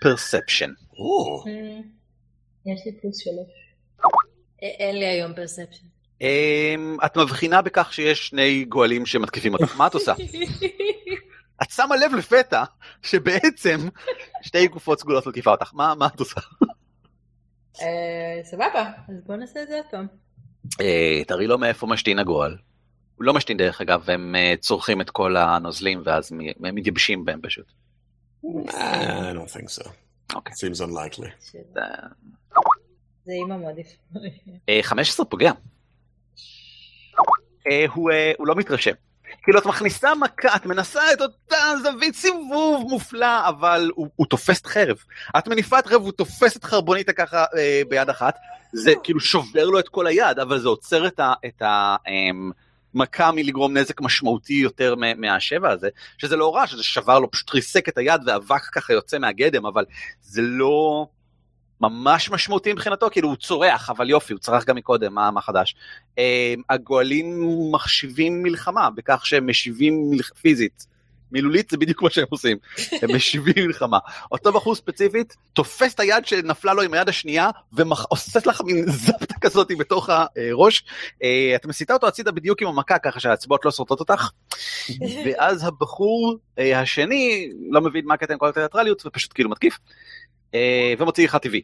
perception. 0.00 0.70
או, 0.98 1.44
יש 2.66 2.80
לי 2.86 2.92
פלוס 3.00 3.18
שלוש. 3.18 3.48
א- 4.04 4.66
אין 4.78 4.96
לי 4.96 5.04
היום 5.06 5.34
perception. 5.34 5.86
אמ, 6.20 6.96
את 7.06 7.16
מבחינה 7.16 7.62
בכך 7.62 7.92
שיש 7.92 8.28
שני 8.28 8.64
גואלים 8.64 9.06
שמתקיפים 9.06 9.54
אותך. 9.54 9.76
מה 9.76 9.86
את 9.86 9.94
עושה? 9.94 10.12
את 11.62 11.70
שמה 11.70 11.96
לב 11.96 12.14
לפתע 12.14 12.64
שבעצם 13.02 13.88
שתי 14.42 14.68
גופות 14.68 15.00
סגולות 15.00 15.26
מתקיפה 15.26 15.50
אותך. 15.50 15.74
מה 15.74 16.06
את 16.14 16.20
עושה? 16.20 16.40
אה, 17.80 18.40
סבבה, 18.44 18.90
אז 19.08 19.14
בוא 19.26 19.36
נעשה 19.36 19.62
את 19.62 19.68
זה 19.68 19.76
עוד 19.76 19.86
פעם. 19.90 20.06
אה, 20.80 21.22
תראי 21.26 21.46
לו 21.46 21.58
מאיפה 21.58 21.86
משתין 21.86 22.18
הגועל. 22.18 22.56
הוא 23.16 23.24
לא 23.24 23.34
משתין 23.34 23.56
דרך 23.56 23.80
אגב, 23.80 24.10
הם 24.10 24.34
אה, 24.34 24.54
צורכים 24.60 25.00
את 25.00 25.10
כל 25.10 25.36
הנוזלים 25.36 26.02
ואז 26.04 26.32
הם 26.32 26.74
מתייבשים 26.74 27.24
בהם 27.24 27.40
פשוט. 27.42 27.66
I 28.44 28.76
don't 29.34 29.50
think 29.50 29.82
so. 29.82 29.88
אוקיי. 30.34 30.52
Seems 30.54 30.80
unlikely. 30.80 31.52
זה 33.24 33.32
אימא 33.32 33.54
יפה. 33.54 34.18
אה, 34.68 34.80
15 34.82 35.26
פוגע. 35.26 35.52
אה, 37.66 37.84
הוא, 37.94 38.10
אה, 38.10 38.32
הוא 38.38 38.46
לא 38.46 38.54
מתרשם. 38.54 38.92
כאילו 39.42 39.58
את 39.58 39.66
מכניסה 39.66 40.14
מכה, 40.14 40.56
את 40.56 40.66
מנסה 40.66 41.12
את 41.12 41.20
אותה 41.20 41.56
זווית 41.82 42.14
סיבוב 42.14 42.86
מופלא, 42.90 43.48
אבל 43.48 43.90
הוא, 43.94 44.08
הוא 44.16 44.26
תופס 44.26 44.60
את 44.60 44.66
חרב. 44.66 44.96
את 45.38 45.48
מניפה 45.48 45.78
את 45.78 45.86
חרב, 45.86 46.02
הוא 46.02 46.12
תופס 46.12 46.56
את 46.56 46.64
חרבוניתה 46.64 47.12
ככה 47.12 47.44
אה, 47.56 47.82
ביד 47.88 48.10
אחת, 48.10 48.36
זה 48.72 48.92
כאילו 49.02 49.20
שובר 49.20 49.64
לו 49.64 49.78
את 49.78 49.88
כל 49.88 50.06
היד, 50.06 50.38
אבל 50.38 50.58
זה 50.58 50.68
עוצר 50.68 51.06
את, 51.06 51.20
ה, 51.20 51.32
את 51.46 51.62
המכה 52.94 53.32
מלגרום 53.32 53.76
נזק 53.76 54.00
משמעותי 54.00 54.54
יותר 54.54 54.94
מהשבע 55.16 55.70
הזה, 55.70 55.88
שזה 56.18 56.36
לא 56.36 56.54
רע, 56.54 56.66
שזה 56.66 56.82
שבר 56.82 57.18
לו, 57.18 57.30
פשוט 57.30 57.54
ריסק 57.54 57.88
את 57.88 57.98
היד 57.98 58.20
ואבק 58.26 58.62
ככה 58.72 58.92
יוצא 58.92 59.18
מהגדם, 59.18 59.66
אבל 59.66 59.84
זה 60.20 60.42
לא... 60.42 61.06
ממש 61.80 62.30
משמעותי 62.30 62.72
מבחינתו, 62.72 63.08
כאילו 63.10 63.28
הוא 63.28 63.36
צורח, 63.36 63.90
אבל 63.90 64.10
יופי, 64.10 64.32
הוא 64.32 64.40
צרח 64.40 64.64
גם 64.64 64.76
מקודם, 64.76 65.14
מה, 65.14 65.30
מה 65.30 65.40
חדש? 65.40 65.74
Uh, 66.16 66.18
הגואלים 66.70 67.42
מחשיבים 67.72 68.42
מלחמה 68.42 68.90
בכך 68.90 69.26
שהם 69.26 69.46
משיבים 69.46 70.10
מלח... 70.10 70.30
פיזית. 70.40 70.96
מילולית 71.32 71.70
זה 71.70 71.76
בדיוק 71.76 72.02
מה 72.02 72.10
שהם 72.10 72.24
עושים, 72.30 72.56
הם 73.02 73.16
משיבים 73.16 73.66
מלחמה. 73.66 73.98
אותו 74.32 74.52
בחור 74.52 74.74
ספציפית 74.74 75.36
תופס 75.52 75.94
את 75.94 76.00
היד 76.00 76.26
שנפלה 76.26 76.74
לו 76.74 76.82
עם 76.82 76.94
היד 76.94 77.08
השנייה 77.08 77.50
ועושה 77.72 78.40
לך 78.46 78.60
מין 78.60 78.84
זפטה 78.90 79.34
כזאת 79.40 79.68
בתוך 79.78 80.10
הראש. 80.10 80.84
Uh, 81.10 81.24
את 81.56 81.66
מסיטה 81.66 81.94
אותו 81.94 82.06
הצידה 82.06 82.32
בדיוק 82.32 82.62
עם 82.62 82.68
המכה 82.68 82.98
ככה 82.98 83.20
שהאצבעות 83.20 83.64
לא 83.64 83.70
שורטות 83.70 84.00
אותך. 84.00 84.30
ואז 85.24 85.64
הבחור 85.64 86.36
uh, 86.56 86.62
השני 86.76 87.50
לא 87.70 87.80
מבין 87.80 88.04
מה 88.06 88.14
הקטע 88.14 88.32
עם 88.32 88.38
כל 88.38 88.48
התיאטרליות 88.48 89.06
ופשוט 89.06 89.32
כאילו 89.34 89.50
מתקיף. 89.50 89.78
ומוציא 90.98 91.26
אחד 91.26 91.38
טבעי. 91.38 91.62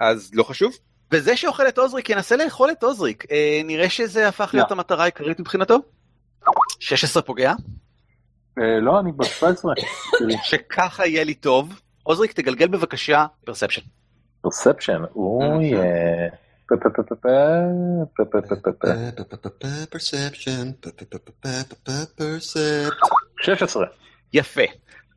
אז 0.00 0.30
לא 0.34 0.42
חשוב. 0.42 0.72
וזה 1.12 1.36
שאוכל 1.36 1.68
את 1.68 1.78
עוזריק 1.78 2.10
ינסה 2.10 2.36
לאכול 2.36 2.70
את 2.70 2.82
עוזריק, 2.82 3.24
נראה 3.64 3.90
שזה 3.90 4.28
הפך 4.28 4.50
להיות 4.54 4.70
המטרה 4.70 5.02
העיקרית 5.02 5.40
מבחינתו. 5.40 5.78
16 6.80 7.22
פוגע? 7.22 7.52
לא, 8.56 9.00
אני 9.00 9.12
ב-17. 9.12 9.64
שככה 10.42 11.06
יהיה 11.06 11.24
לי 11.24 11.34
טוב. 11.34 11.80
עוזריק, 12.02 12.32
תגלגל 12.32 12.68
בבקשה 12.68 13.26
פרספשן. 13.44 13.82
פרספשן, 14.40 15.02
אוי. 15.16 15.72
פרספשן, 16.68 17.02
פרספשן. 19.86 20.70
16. 23.42 23.86
יפה. 24.32 24.62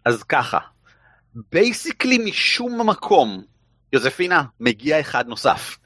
אז 0.05 0.23
ככה, 0.23 0.57
basically 1.51 2.17
משום 2.17 2.89
מקום, 2.89 3.43
יוזפינה, 3.93 4.43
מגיע 4.59 4.99
אחד 4.99 5.27
נוסף. 5.27 5.77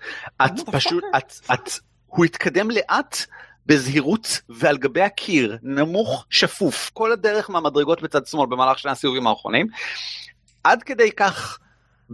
את 0.46 0.52
פשוט, 0.72 1.04
את, 1.18 1.34
את, 1.54 1.70
הוא 2.06 2.26
התקדם 2.26 2.72
לאט 2.72 3.18
בזהירות 3.66 4.42
ועל 4.50 4.78
גבי 4.78 5.02
הקיר, 5.02 5.58
נמוך, 5.64 6.26
שפוף, 6.30 6.92
כל 6.94 7.12
הדרך 7.12 7.50
מהמדרגות 7.50 8.02
בצד 8.02 8.26
שמאל 8.26 8.50
במהלך 8.50 8.80
שני 8.80 8.92
הסיבובים 8.92 9.28
האחרונים, 9.28 9.68
עד 10.64 10.84
כדי 10.84 11.12
כך 11.12 11.60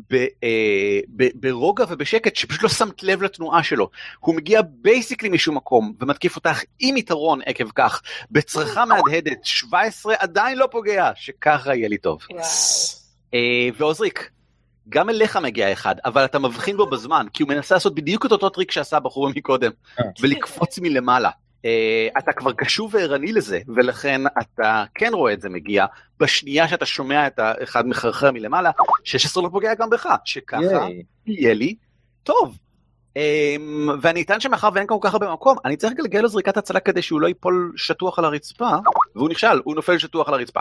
ב, 0.09 0.15
אה, 0.15 0.99
ב, 1.15 1.23
ברוגע 1.35 1.85
ובשקט 1.89 2.35
שפשוט 2.35 2.63
לא 2.63 2.69
שמת 2.69 3.03
לב 3.03 3.23
לתנועה 3.23 3.63
שלו. 3.63 3.89
הוא 4.19 4.35
מגיע 4.35 4.61
basically 4.61 5.29
משום 5.29 5.55
מקום 5.55 5.93
ומתקיף 5.99 6.35
אותך 6.35 6.61
עם 6.79 6.97
יתרון 6.97 7.39
עקב 7.45 7.69
כך, 7.75 8.01
בצריכה 8.31 8.85
מהדהדת 8.85 9.45
17 9.45 10.15
עדיין 10.19 10.57
לא 10.57 10.67
פוגע, 10.71 11.11
שככה 11.15 11.75
יהיה 11.75 11.89
לי 11.89 11.97
טוב. 11.97 12.21
אה, 12.31 12.43
ועוזריק, 13.77 14.29
גם 14.89 15.09
אליך 15.09 15.37
מגיע 15.37 15.71
אחד, 15.71 15.95
אבל 16.05 16.25
אתה 16.25 16.39
מבחין 16.39 16.77
בו 16.77 16.85
בזמן, 16.85 17.25
כי 17.33 17.43
הוא 17.43 17.49
מנסה 17.49 17.75
לעשות 17.75 17.95
בדיוק 17.95 18.25
את 18.25 18.31
אותו 18.31 18.49
טריק 18.49 18.71
שעשה 18.71 18.97
הבחור 18.97 19.29
מקודם, 19.29 19.71
ולקפוץ 20.21 20.79
מלמעלה. 20.79 21.29
Uh, 21.29 22.19
אתה 22.19 22.33
כבר 22.33 22.53
קשוב 22.53 22.95
וערני 22.95 23.31
לזה, 23.31 23.59
ולכן 23.75 24.21
אתה 24.41 24.83
כן 24.95 25.13
רואה 25.13 25.33
את 25.33 25.41
זה 25.41 25.49
מגיע, 25.49 25.85
בשנייה 26.19 26.67
שאתה 26.67 26.85
שומע 26.85 27.27
את 27.27 27.39
האחד 27.39 27.87
מחרחר 27.87 28.31
מלמעלה, 28.31 28.71
16 29.03 29.43
לא 29.43 29.49
פוגע 29.49 29.73
גם 29.73 29.89
בך, 29.89 30.09
שככה. 30.25 30.87
יהיה 31.27 31.53
לי 31.53 31.75
טוב. 32.23 32.57
Um, 33.17 33.17
ואני 34.01 34.21
אטען 34.21 34.39
שמאחר 34.39 34.69
ואין 34.73 34.87
כל 34.87 34.97
כך 35.01 35.13
הרבה 35.13 35.33
מקום, 35.33 35.57
אני 35.65 35.77
צריך 35.77 35.93
לגלגל 35.93 36.19
לו 36.19 36.27
זריקת 36.27 36.57
הצלה 36.57 36.79
כדי 36.79 37.01
שהוא 37.01 37.21
לא 37.21 37.27
ייפול 37.27 37.73
שטוח 37.75 38.19
על 38.19 38.25
הרצפה, 38.25 38.69
והוא 39.15 39.29
נכשל, 39.29 39.61
הוא 39.63 39.75
נופל 39.75 39.97
שטוח 39.97 40.27
על 40.27 40.33
הרצפה. 40.33 40.59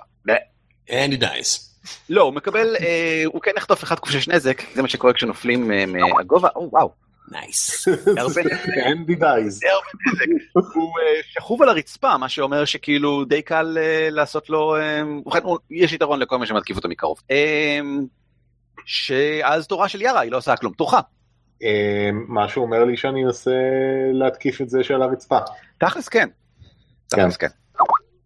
And 0.88 1.12
he 1.12 1.16
dies. 1.16 1.71
לא, 2.08 2.22
הוא 2.22 2.34
מקבל, 2.34 2.76
אה, 2.80 3.22
הוא 3.26 3.40
כן 3.40 3.50
יחטוף 3.56 3.82
1 3.82 3.98
ק"ש 3.98 4.28
נזק, 4.28 4.62
זה 4.74 4.82
מה 4.82 4.88
שקורה 4.88 5.12
כשנופלים 5.12 5.72
אה, 5.72 5.84
מהגובה, 5.86 6.48
או 6.56 6.68
וואו, 6.72 6.90
Nice. 7.32 7.90
הרבה 8.16 8.40
נזק. 8.42 8.52
הוא 10.74 10.92
אה, 11.00 11.20
שכוב 11.22 11.62
על 11.62 11.68
הרצפה, 11.68 12.18
מה 12.18 12.28
שאומר 12.28 12.64
שכאילו 12.64 13.24
די 13.24 13.42
קל 13.42 13.76
לעשות 14.10 14.50
לו, 14.50 14.76
ובכן, 15.26 15.38
יש 15.70 15.92
יתרון 15.92 16.18
לכל 16.18 16.38
מי 16.38 16.46
שמתקיף 16.46 16.76
אותו 16.76 16.88
מקרוב. 16.88 17.18
שאז 18.84 19.66
תורה 19.66 19.88
של 19.88 20.02
יארה, 20.02 20.20
היא 20.20 20.32
לא 20.32 20.36
עושה 20.36 20.56
כלום, 20.56 20.72
תורך. 20.72 20.94
מה 22.28 22.48
שהוא 22.48 22.64
אומר 22.64 22.84
לי 22.84 22.96
שאני 22.96 23.24
אנסה 23.24 23.50
להתקיף 24.12 24.60
את 24.60 24.70
זה 24.70 24.84
שעל 24.84 25.02
הרצפה. 25.02 25.38
תכלס 25.78 26.08
כן. 26.08 26.28
תכלס 27.08 27.36
כן. 27.36 27.48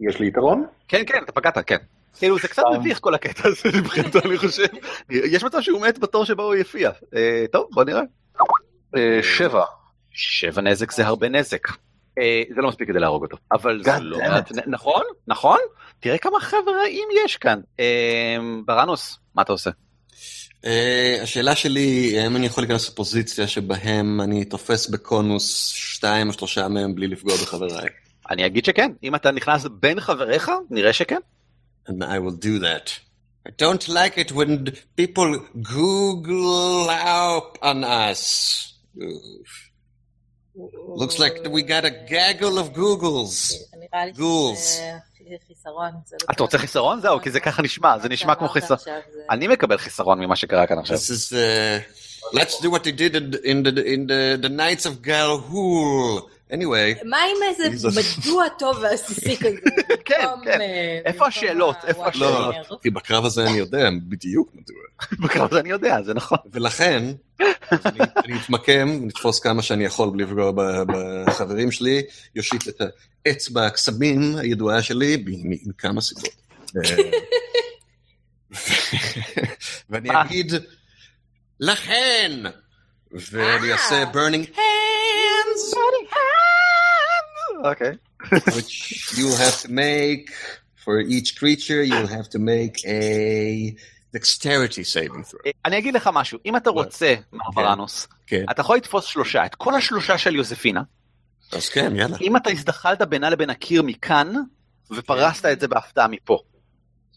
יש 0.01 0.21
לי 0.21 0.27
יתרון? 0.27 0.67
כן, 0.89 1.03
כן, 1.07 1.19
אתה 1.25 1.33
פגעת, 1.33 1.59
כן. 1.67 1.77
כאילו 2.19 2.39
זה 2.39 2.49
קצת 2.49 2.63
מביך 2.79 2.99
כל 3.01 3.15
הקטע 3.15 3.49
הזה 3.49 3.79
מבחינתו, 3.79 4.19
אני 4.25 4.39
חושב. 4.39 4.65
יש 5.11 5.45
מצב 5.45 5.61
שהוא 5.61 5.81
מת 5.87 5.99
בתור 5.99 6.25
שבו 6.25 6.43
הוא 6.43 6.55
יפיע. 6.55 6.91
אה, 7.17 7.45
טוב, 7.53 7.69
בוא 7.73 7.85
נראה. 7.85 8.03
אה, 8.97 9.21
שבע. 9.23 9.65
שבע 10.11 10.63
נזק 10.63 10.93
זה 10.93 11.07
הרבה 11.07 11.29
נזק. 11.29 11.69
אה, 12.19 12.43
זה 12.55 12.63
לא 12.63 12.69
מספיק 12.69 12.89
כדי 12.89 12.99
להרוג 13.01 13.23
אותו, 13.23 13.37
אבל 13.53 13.83
זה 13.85 13.91
לא... 14.01 14.19
מעט- 14.19 14.53
נכון, 14.67 15.03
נכון. 15.29 15.59
תראה 16.01 16.19
כמה 16.19 16.41
חבר'ה 16.41 16.75
רעים 16.83 17.09
יש 17.25 17.37
כאן. 17.37 17.61
ברנוס, 18.67 19.19
מה 19.35 19.43
אתה 19.43 19.53
עושה? 19.53 19.71
השאלה 21.23 21.57
שלי, 21.57 22.19
האם 22.21 22.37
אני 22.37 22.47
יכול 22.47 22.63
להיכנס 22.65 22.89
לפוזיציה 22.89 23.47
שבהם 23.47 24.21
אני 24.21 24.45
תופס 24.45 24.89
בקונוס 24.89 25.67
שתיים 25.69 26.29
או 26.29 26.33
שלושה 26.33 26.69
מהם 26.69 26.95
בלי 26.95 27.07
לפגוע 27.07 27.35
בחבריי? 27.35 27.89
אני 28.31 28.47
אגיד 28.47 28.65
שכן, 28.65 28.93
אם 29.03 29.15
אתה 29.15 29.31
נכנס 29.31 29.67
בין 29.71 30.01
חבריך, 30.01 30.51
נראה 30.71 30.93
שכן. 30.93 31.19
And 31.88 32.04
I 32.04 32.20
will 32.20 32.38
do 32.50 32.60
that. 32.60 33.00
I 33.48 33.52
don't 33.64 33.86
like 33.90 34.16
it 34.24 34.32
when 34.32 34.52
people 34.96 35.30
Google 35.76 36.90
up 36.90 37.58
on 37.70 37.84
us. 37.84 38.22
Oof. 39.02 39.52
Looks 41.02 41.18
like 41.18 41.36
we 41.50 41.62
got 41.64 41.84
a 41.86 41.94
gaggle 42.16 42.56
of 42.60 42.68
Googles. 42.74 43.54
נראה 43.80 44.06
לי 44.06 44.12
Ghouls. 44.12 44.58
שזה 45.18 45.36
חיסרון. 45.48 45.92
זה 46.06 46.16
אתה 46.32 46.44
רוצה 46.44 46.58
חיסרון? 46.58 47.02
זהו, 47.02 47.20
כי 47.22 47.32
זה 47.32 47.40
ככה 47.40 47.62
נשמע, 47.62 48.00
זה 48.00 48.10
נשמע 48.10 48.36
כמו 48.36 48.50
חיסרון. 48.50 48.78
עכשיו 48.80 49.00
זה- 49.14 49.20
אני 49.30 49.48
מקבל 49.48 49.78
חיסרון 49.78 50.20
ממה 50.20 50.36
שקרה 50.36 50.68
כאן 50.68 50.78
עכשיו. 50.80 50.98
This 50.98 51.10
is 51.10 51.34
uh, 51.34 52.38
let's 52.38 52.60
do 52.62 52.70
what 52.70 52.84
they 52.84 52.92
did 52.92 53.16
in, 53.16 53.34
in 53.44 53.64
the 53.64 53.84
in 53.94 54.08
the 54.08 54.22
the 54.46 54.50
Knights 54.50 54.86
of 54.86 55.02
Galhul. 55.02 56.30
Anyway, 56.53 57.05
מה 57.05 57.17
עם 57.17 57.43
איזה. 57.49 57.89
מדוע 58.01 58.49
טוב 58.59 58.77
ועסיסי 58.83 59.37
כזה? 59.37 59.57
כן, 60.05 60.27
כן. 60.45 60.61
אה, 60.61 61.01
איפה 61.05 61.27
השאלות? 61.27 61.77
איפה. 61.87 62.07
השאלות? 62.07 62.83
כי 62.83 62.91
בקרב 62.91 63.25
הזה 63.25 63.47
אני 63.47 63.59
יודע 63.59 63.89
בדיוק 64.09 64.55
מדוע. 64.55 64.77
בקרב 65.29 65.49
הזה 65.51 65.61
אני 65.61 65.69
יודע, 65.69 66.03
זה 66.03 66.15
נכון. 66.15 66.39
ולכן, 66.53 67.05
אני, 67.71 68.39
אתמקם, 68.45 68.99
נתפוס 69.03 69.39
כמה 69.39 69.63
שאני 69.63 69.85
יכול 69.85 70.11
בלי 70.11 70.25
לפגוע 70.25 70.53
בחברים 70.87 71.73
שלי, 71.73 72.03
יושיט 72.35 72.69
את 72.69 72.83
האצבע 73.27 73.67
הקסמים 73.67 74.37
הידועה 74.37 74.83
שלי, 74.83 75.25
מכמה 75.67 76.01
סיבות. 76.01 76.29
אה, 76.77 76.97
ואני? 79.91 80.09
אגיד, 80.13 80.53
לכן, 81.61 82.43
ואני 83.13 83.73
אעשה 83.73 84.05
burning 84.13 84.57
hands, 86.11 87.65
אוקיי. 87.71 87.97
which 88.31 89.17
you'll 89.17 89.37
have 89.37 89.61
to 89.63 89.69
make, 89.69 90.31
for 90.85 91.01
each 91.01 91.37
creature, 91.37 91.83
you'll 91.83 92.07
have 92.19 92.29
to 92.29 92.39
make 92.39 92.77
a 92.87 93.75
dexterity 94.13 94.85
saving 94.85 95.25
throw. 95.25 95.51
אני 95.65 95.79
אגיד 95.79 95.95
לך 95.95 96.11
משהו, 96.13 96.39
אם 96.47 96.57
אתה 96.57 96.71
רוצה, 96.71 97.15
מר 97.33 97.51
ברנוס, 97.55 98.09
כן. 98.27 98.45
אתה 98.51 98.61
יכול 98.61 98.77
לתפוס 98.77 99.05
שלושה, 99.05 99.47
את 99.47 99.55
כל 99.55 99.75
השלושה 99.75 100.19
של 100.19 100.35
יוזפינה, 100.35 100.83
אז 101.53 101.69
כן, 101.69 101.97
יאללה. 101.97 102.17
אם 102.21 102.37
אתה 102.37 102.51
הזדחלת 102.51 103.03
בינה 103.03 103.31
לבין 103.31 103.51
הקיר 103.51 103.83
מכאן, 103.83 104.33
ופרסת 104.91 105.47
את 105.47 105.61
זה 105.61 105.69
בהפתעה 105.69 106.09
מפה. 106.09 106.39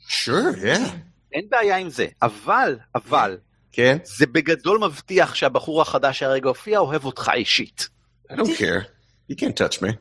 sure, 0.07 0.55
yeah. 0.63 0.89
אין 1.33 1.45
בעיה 1.49 1.77
עם 1.77 1.89
זה, 1.89 2.07
אבל, 2.21 2.77
אבל, 2.95 3.37
כן? 3.71 3.97
זה 4.03 4.25
בגדול 4.25 4.79
מבטיח 4.79 5.35
שהבחור 5.35 5.81
החדש 5.81 6.19
שהרגע 6.19 6.49
הופיע 6.49 6.79
אוהב 6.79 7.05
אותך 7.05 7.31
אישית. 7.33 7.89
I 8.31 8.35
don't 8.35 8.55
care. 8.57 8.85
You 9.27 9.35
can't 9.35 9.55
touch 9.55 9.81
me. 9.81 9.93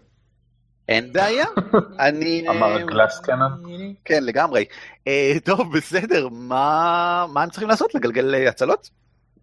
אין 0.88 1.12
בעיה, 1.12 1.44
אני... 2.08 2.48
אמר 2.48 2.82
גלאס 2.82 3.20
קנון. 3.20 3.62
כן, 4.04 4.24
לגמרי. 4.24 4.64
אה, 5.06 5.32
טוב, 5.44 5.76
בסדר, 5.76 6.28
מה 6.28 7.42
הם 7.42 7.50
צריכים 7.50 7.68
לעשות? 7.68 7.94
לגלגל 7.94 8.34
אה, 8.34 8.48
הצלות? 8.48 8.90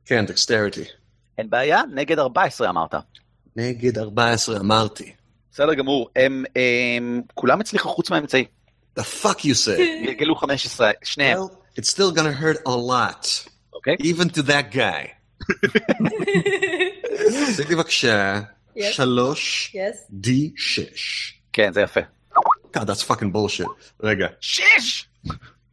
כן, 0.06 0.26
dexterity. 0.28 0.90
אין 1.38 1.50
בעיה, 1.50 1.82
נגד 1.94 2.20
14 2.20 2.70
אמרת. 2.70 2.96
נגד 3.56 3.98
14 3.98 4.58
אמרתי. 4.58 5.14
בסדר 5.52 5.74
גמור, 5.74 6.10
הם, 6.16 6.44
הם 6.56 7.22
כולם 7.34 7.60
הצליחו 7.62 7.90
חוץ 7.90 8.10
מהאמצעי. 8.10 8.46
The 9.00 9.04
fuck 9.24 9.40
you 9.40 9.56
say? 9.66 9.80
גלגלו 10.06 10.36
15, 10.36 10.92
שניהם. 11.04 11.38
well, 11.40 11.80
it's 11.80 11.90
still 11.90 12.12
gonna 12.18 12.42
hurt 12.42 12.68
a 12.68 12.76
lot. 12.92 13.50
אוקיי? 13.74 13.96
Even 13.96 14.30
to 14.30 14.42
that 14.42 14.76
guy. 14.76 15.08
עשי 17.28 17.64
לי 17.70 17.76
בבקשה. 17.76 18.42
שלוש 18.93 19.73
Yes. 19.77 20.27
D6. 20.27 20.99
כן, 21.53 21.73
זה 21.73 21.81
יפה. 21.81 22.01
God, 22.77 22.87
that's 22.87 23.03
fucking 23.03 23.33
bullshit. 23.33 23.67
רגע, 24.03 24.27
שש! 24.41 25.07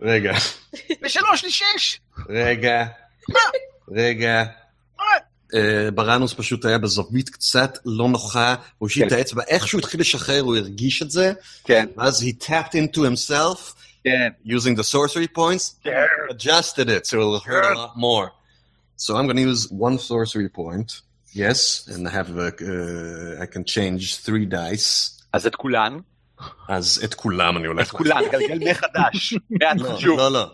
רגע, 0.01 0.33
ושלוש 1.03 1.45
לשש! 1.45 1.99
רגע, 2.29 2.85
רגע. 3.91 4.43
אה, 5.55 5.91
ברנוס 5.91 6.33
פשוט 6.33 6.65
היה 6.65 6.77
בזווית 6.77 7.29
קצת 7.29 7.77
לא 7.85 8.09
נוחה, 8.09 8.49
הוא 8.49 8.57
הושיט 8.77 9.07
את 9.07 9.11
האצבע, 9.11 9.43
איך 9.47 9.67
שהוא 9.67 9.79
התחיל 9.79 9.99
לשחרר 10.01 10.41
הוא 10.41 10.57
הרגיש 10.57 11.01
את 11.01 11.11
זה, 11.11 11.33
כן, 11.63 11.85
ואז 11.97 12.21
he 12.23 12.43
tapped 12.45 12.73
into 12.73 12.97
himself 12.97 13.73
כן. 14.03 14.29
using 14.45 14.75
the 14.79 14.83
sorcery 14.83 15.27
points, 15.37 15.75
adjusted 16.31 16.89
it 16.89 17.05
so 17.05 17.13
it'll 17.13 17.39
hurt 17.39 17.65
a 17.65 17.79
lot 17.79 17.97
more. 17.97 18.27
So 18.97 19.15
I'm 19.15 19.25
going 19.25 19.37
to 19.37 19.43
use 19.43 19.69
one 19.71 19.97
sorcery 19.99 20.49
point, 20.49 21.01
Yes, 21.34 21.88
and 21.88 22.08
I 22.08 22.10
have 22.10 22.30
a, 22.36 22.48
uh, 22.48 23.42
I 23.42 23.46
can 23.46 23.64
change 23.64 24.16
three 24.26 24.46
dice. 24.46 25.22
אז 25.32 25.46
את 25.46 25.54
כולן, 25.54 25.98
אז 26.68 27.00
את 27.04 27.14
כולם 27.14 27.56
אני 27.56 27.66
הולך 27.66 27.86
את 27.86 27.92
כולן, 27.92 28.22
גלגל 28.32 28.70
מחדש. 28.70 29.34
לא. 29.60 30.16
לא, 30.16 30.32
לא, 30.32 30.46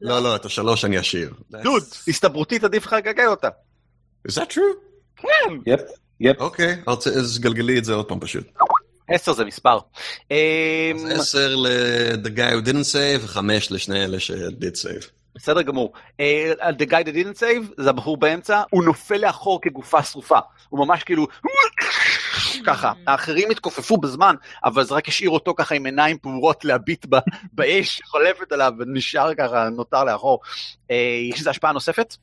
לא, 0.00 0.22
לא, 0.22 0.36
את 0.36 0.44
השלוש 0.44 0.84
אני 0.84 1.00
אשאיר. 1.00 1.34
דוד, 1.50 1.82
הסתברותית 2.08 2.64
עדיף 2.64 2.86
לך 2.86 2.92
לגלגל 2.92 3.26
אותה. 3.26 3.48
Is 4.28 4.32
that 4.32 4.52
true? 4.52 4.76
כן. 5.16 5.54
יפ, 5.66 5.80
יפ. 6.20 6.40
אוקיי, 6.40 6.82
אז 6.86 7.38
גלגלי 7.38 7.78
את 7.78 7.84
זה 7.84 7.94
עוד 7.94 8.08
פעם 8.08 8.20
פשוט. 8.20 8.46
עשר 9.08 9.32
זה 9.32 9.44
מספר. 9.44 9.78
אמ, 10.30 10.36
אז 10.96 11.20
עשר 11.20 11.56
ל-the 11.56 12.28
guy 12.28 12.52
who 12.52 12.68
didn't 12.68 12.92
save, 12.92 13.24
וחמש 13.24 13.72
לשני 13.72 14.04
אלה 14.04 14.20
ש-did 14.20 14.76
save. 14.82 15.06
בסדר 15.36 15.62
גמור. 15.62 15.92
אה, 16.20 16.52
The 16.70 16.86
guy 16.86 17.04
that 17.04 17.14
didn't 17.14 17.40
save, 17.40 17.82
זה 17.82 17.90
הבחור 17.90 18.16
באמצע, 18.16 18.62
הוא 18.70 18.84
נופל 18.84 19.16
לאחור 19.16 19.60
כגופה 19.62 20.02
שרופה. 20.02 20.38
הוא 20.68 20.86
ממש 20.86 21.02
כאילו, 21.02 21.26
ככה. 22.66 22.92
האחרים 23.06 23.50
התכופפו 23.50 23.96
בזמן, 23.96 24.34
אבל 24.64 24.84
זה 24.84 24.94
רק 24.94 25.08
השאיר 25.08 25.30
אותו 25.30 25.54
ככה 25.56 25.74
עם 25.74 25.86
עיניים 25.86 26.18
פעורות 26.18 26.64
להביט 26.64 27.06
באש 27.52 27.96
שחולפת 27.96 28.52
עליו, 28.52 28.72
ונשאר 28.78 29.34
ככה, 29.34 29.68
נותר 29.68 30.04
לאחור. 30.04 30.40
אה, 30.90 30.96
יש 31.30 31.40
לזה 31.40 31.50
השפעה 31.50 31.72
נוספת? 31.72 32.16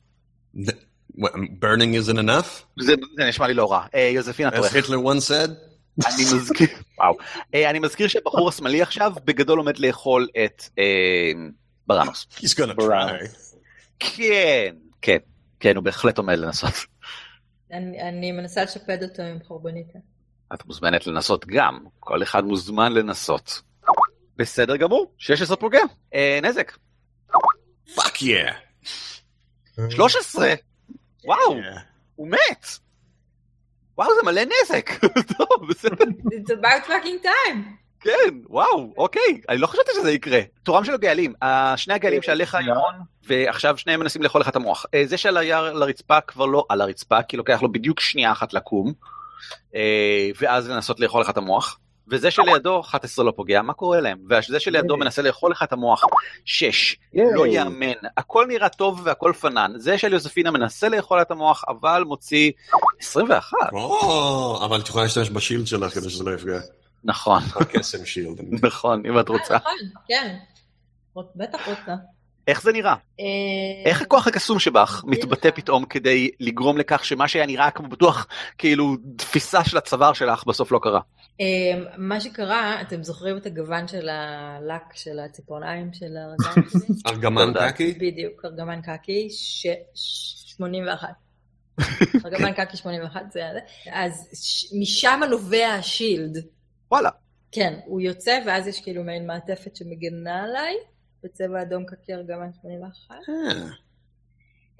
Burning 1.60 1.94
isn't 2.08 2.18
enough? 2.18 2.80
זה 2.80 2.94
זה 3.16 3.24
נשמע 3.24 3.46
לי 3.46 3.54
לא 3.54 3.72
רע. 3.72 3.86
יוזפינה 4.14 4.48
As 4.48 4.56
תורך. 4.56 4.72
Hitler 4.74 4.88
once 4.88 5.28
said? 5.28 5.50
אני 6.06 6.24
מזכיר, 6.34 6.68
וואו. 6.98 7.16
אני 7.54 7.78
מזכיר 7.78 8.08
שהבחור 8.08 8.48
השמאלי 8.48 8.82
עכשיו 8.82 9.12
בגדול 9.24 9.58
עומד 9.58 9.78
לאכול 9.78 10.28
את 10.44 10.62
ברנוס. 11.86 12.26
He's 12.38 12.54
gonna 12.58 12.80
try. 12.80 13.28
כן, 13.98 14.74
כן. 15.02 15.18
כן, 15.60 15.76
הוא 15.76 15.84
בהחלט 15.84 16.18
עומד 16.18 16.38
לנסות. 16.38 16.72
אני 17.72 18.08
אני 18.08 18.32
מנסה 18.32 18.64
לשפד 18.64 19.02
אותו 19.02 19.22
עם 19.22 19.38
חורבניתה. 19.46 19.98
את 20.54 20.66
מוזמנת 20.66 21.06
לנסות 21.06 21.46
גם, 21.46 21.84
כל 22.00 22.22
אחד 22.22 22.44
מוזמן 22.44 22.92
לנסות. 22.92 23.62
בסדר 24.36 24.76
גמור, 24.76 25.12
16 25.18 25.56
פוגע. 25.56 25.80
אה, 26.14 26.38
נזק. 26.42 26.76
fuck 27.94 28.22
yeah. 28.22 28.50
13! 29.90 30.54
וואו, 31.24 31.56
הוא 32.16 32.28
מת! 32.28 32.66
וואו, 33.98 34.08
זה 34.14 34.22
מלא 34.24 34.42
נזק. 34.44 34.90
טוב, 35.38 35.68
בסדר. 35.68 36.04
It's 36.04 36.50
about 36.50 36.86
fucking 36.86 37.24
time. 37.24 37.83
כן, 38.04 38.34
וואו, 38.48 38.92
אוקיי, 38.96 39.40
אני 39.48 39.58
לא 39.58 39.66
חשבתי 39.66 39.90
שזה 39.94 40.12
יקרה. 40.12 40.40
תורם 40.62 40.84
של 40.84 40.94
הגאלים, 40.94 41.34
אה, 41.42 41.76
שני 41.76 41.94
הגאלים 41.94 42.22
שעליך 42.22 42.56
ירון, 42.66 42.94
ועכשיו 43.26 43.78
שניהם 43.78 44.00
מנסים 44.00 44.22
לאכול 44.22 44.40
לך 44.40 44.48
את 44.48 44.56
המוח. 44.56 44.86
אה, 44.94 45.02
זה 45.06 45.16
שעל 45.16 45.36
היער 45.36 45.72
לרצפה 45.72 46.20
כבר 46.20 46.46
לא 46.46 46.66
על 46.68 46.80
הרצפה, 46.80 47.22
כי 47.22 47.36
לוקח 47.36 47.62
לו 47.62 47.72
בדיוק 47.72 48.00
שנייה 48.00 48.32
אחת 48.32 48.52
לקום, 48.52 48.92
אה, 49.74 50.30
ואז 50.40 50.70
לנסות 50.70 51.00
לאכול 51.00 51.20
לך 51.20 51.30
את 51.30 51.36
המוח. 51.36 51.78
וזה 52.08 52.30
שלידו 52.30 52.80
11 52.80 53.24
לא 53.24 53.32
פוגע, 53.36 53.62
מה 53.62 53.72
קורה 53.72 54.00
להם? 54.00 54.18
וזה 54.30 54.60
שלידו 54.60 54.96
מנסה 54.96 55.22
לאכול 55.22 55.50
לך 55.50 55.62
את 55.62 55.72
המוח, 55.72 56.04
6, 56.44 56.96
לא 57.14 57.46
יאמן, 57.46 57.92
הכל 58.16 58.46
נראה 58.48 58.68
טוב 58.68 59.00
והכל 59.04 59.32
פנן. 59.40 59.72
זה 59.76 59.98
של 59.98 60.12
יוספינה 60.12 60.50
מנסה 60.50 60.88
לאכול 60.88 61.22
את 61.22 61.30
המוח, 61.30 61.64
אבל 61.68 62.04
מוציא 62.06 62.52
21. 63.00 63.58
או, 63.72 64.64
אבל 64.64 64.80
את 64.80 64.88
יכולה 64.88 65.04
להשתמש 65.04 65.30
בשילד 65.30 65.66
שלך 65.66 65.94
כדי 65.94 66.10
שזה 66.10 66.24
לא 66.24 66.34
יפגע. 66.34 66.60
נכון, 67.04 67.42
הקסם 67.60 68.04
שילד. 68.06 68.64
נכון, 68.64 69.02
אם 69.06 69.20
את 69.20 69.28
רוצה. 69.28 69.54
נכון, 69.54 69.72
כן. 70.08 70.36
בטח 71.36 71.68
רוצה. 71.68 71.94
איך 72.48 72.62
זה 72.62 72.72
נראה? 72.72 72.94
אה, 73.20 73.24
איך 73.90 74.02
הכוח 74.02 74.26
הקסום 74.26 74.58
שבך 74.58 75.02
מתבטא 75.06 75.50
פתאום 75.54 75.84
כדי 75.84 76.30
לגרום 76.40 76.78
לכך 76.78 77.04
שמה 77.04 77.28
שהיה 77.28 77.46
נראה 77.46 77.70
כמו 77.70 77.88
בטוח 77.88 78.26
כאילו 78.58 78.96
תפיסה 79.16 79.64
של 79.64 79.76
הצוואר 79.76 80.12
שלך 80.12 80.44
בסוף 80.46 80.72
לא 80.72 80.80
קרה? 80.82 81.00
אה, 81.40 81.46
מה 81.96 82.20
שקרה, 82.20 82.80
אתם 82.80 83.02
זוכרים 83.02 83.36
את 83.36 83.46
הגוון 83.46 83.88
של 83.88 84.08
הלק 84.08 84.82
של 84.94 85.18
הציפורניים 85.18 85.92
של 85.92 86.16
הרגליים 86.16 86.68
שלי? 86.70 86.94
ארגמן. 87.12 87.52
קקי? 87.68 87.92
בדיוק, 87.92 88.44
ארגמן 88.44 88.80
קקי, 88.82 89.28
ש- 89.30 89.66
ש- 89.94 90.54
81. 90.56 91.08
ארגמן 92.24 92.52
קקי 92.52 92.76
81 92.76 93.20
זה 93.32 93.40
היה 93.40 93.52
זה. 93.52 93.60
אז 93.92 94.28
משם 94.80 95.20
נובע 95.30 95.66
השילד. 95.68 96.44
וואלה. 96.94 97.10
כן, 97.52 97.74
הוא 97.84 98.00
יוצא 98.00 98.38
ואז 98.46 98.66
יש 98.66 98.80
כאילו 98.80 99.04
מעין 99.04 99.26
מעטפת 99.26 99.76
שמגנה 99.76 100.42
עליי, 100.44 100.74
בצבע 101.24 101.62
אדום 101.62 101.84
קקי 101.86 102.12
ארגמן 102.14 102.48
81. 102.62 103.14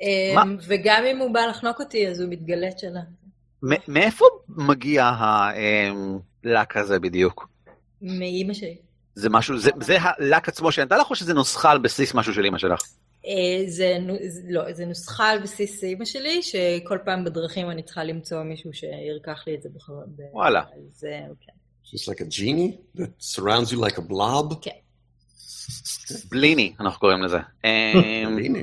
אה, 0.03 0.33
מה? 0.35 0.43
וגם 0.67 1.05
אם 1.11 1.19
הוא 1.19 1.35
בא 1.35 1.41
לחנוק 1.41 1.81
אותי 1.81 2.09
אז 2.09 2.21
הוא 2.21 2.31
מתגלת 2.31 2.79
שלה. 2.79 3.01
מאיפה 3.89 4.25
מגיע 4.49 5.05
הלק 5.05 6.77
הזה 6.77 6.99
בדיוק? 6.99 7.49
מאימא 8.03 8.55
שלי. 8.55 8.77
זה 9.15 9.29
משהו, 9.31 9.59
זה, 9.59 9.71
זה 9.81 9.97
הלק 10.01 10.49
עצמו 10.49 10.73
שנתן 10.73 10.99
לך 11.01 11.11
או 11.11 11.15
שזה 11.17 11.35
נוסחה 11.35 11.71
על 11.71 11.79
בסיס 11.79 12.15
משהו 12.15 12.35
של 12.35 12.47
אמא 12.47 12.59
שלך? 12.59 12.81
אה, 13.27 13.65
זה, 13.67 13.97
זה- 14.29 14.41
לא, 14.49 14.73
זה 14.73 14.87
נוסחה 14.87 15.31
על 15.31 15.43
בסיס 15.43 15.85
אימא 15.85 16.05
שלי, 16.05 16.43
שכל 16.43 16.99
פעם 17.05 17.25
בדרכים 17.25 17.71
אני 17.71 17.83
צריכה 17.83 18.05
למצוא 18.05 18.43
מישהו 18.43 18.73
שירקח 18.73 19.45
לי 19.47 19.55
את 19.55 19.63
זה 19.63 19.69
וואלה. 20.33 20.61
אז 20.61 21.05
אה, 21.05 21.27
כן. 21.41 21.53
She's 21.85 22.09
like 22.09 22.21
a 22.21 22.25
genie 22.25 22.79
that 22.95 23.11
surrounds 23.19 23.73
you 23.73 23.79
like 23.79 23.99
a 23.99 24.03
blob. 24.03 24.55
כן. 24.61 24.71
בליני 26.31 26.75
אנחנו 26.81 27.01
קוראים 27.01 27.23
לזה. 27.23 27.39
אמ, 27.65 28.39
הנה. 28.39 28.59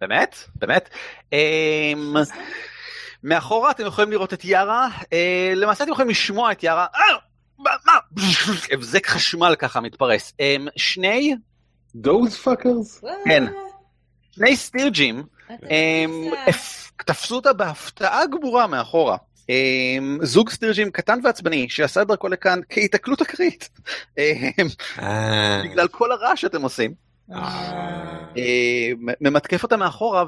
באמת? 0.00 0.36
באמת? 0.54 0.88
אמ, 1.32 2.14
מאחורה 3.24 3.70
אתם 3.70 3.86
יכולים 3.86 4.10
לראות 4.10 4.32
את 4.32 4.44
יארה, 4.44 4.88
אה, 5.12 5.52
למעשה 5.56 5.84
אתם 5.84 5.92
יכולים 5.92 6.10
לשמוע 6.10 6.52
את 6.52 6.62
יארה, 6.62 6.86
אה, 6.94 7.02
הבזק 8.72 9.06
חשמל 9.06 9.54
ככה 9.58 9.80
מתפרס. 9.80 10.32
אמ, 10.40 10.68
שני, 10.76 11.34
those 11.96 12.44
fuckers? 12.44 13.06
כן. 13.24 13.44
שני 14.30 14.56
סטירג'ים 14.56 15.22
תפסו 17.06 17.34
אותה 17.36 17.52
בהפתעה 17.52 18.26
גמורה 18.26 18.66
מאחורה. 18.66 19.16
אמ, 19.50 20.18
זוג 20.22 20.50
סטירג'ים 20.50 20.90
קטן 20.90 21.18
ועצבני 21.24 21.68
שעשה 21.68 22.02
את 22.02 22.06
דרכו 22.06 22.28
לכאן 22.28 22.60
כהיתקלות 22.68 23.20
אקרית. 23.20 23.68
אמ, 24.18 24.22
אה, 25.02 25.62
בגלל 25.64 25.88
כל 25.88 26.12
הרעש 26.12 26.40
שאתם 26.40 26.62
עושים. 26.62 26.94
אה, 27.32 27.38
אה, 28.36 28.90
מ- 28.98 29.28
ממתקף 29.28 29.62
אותה 29.62 29.76
מאחורה 29.76 30.24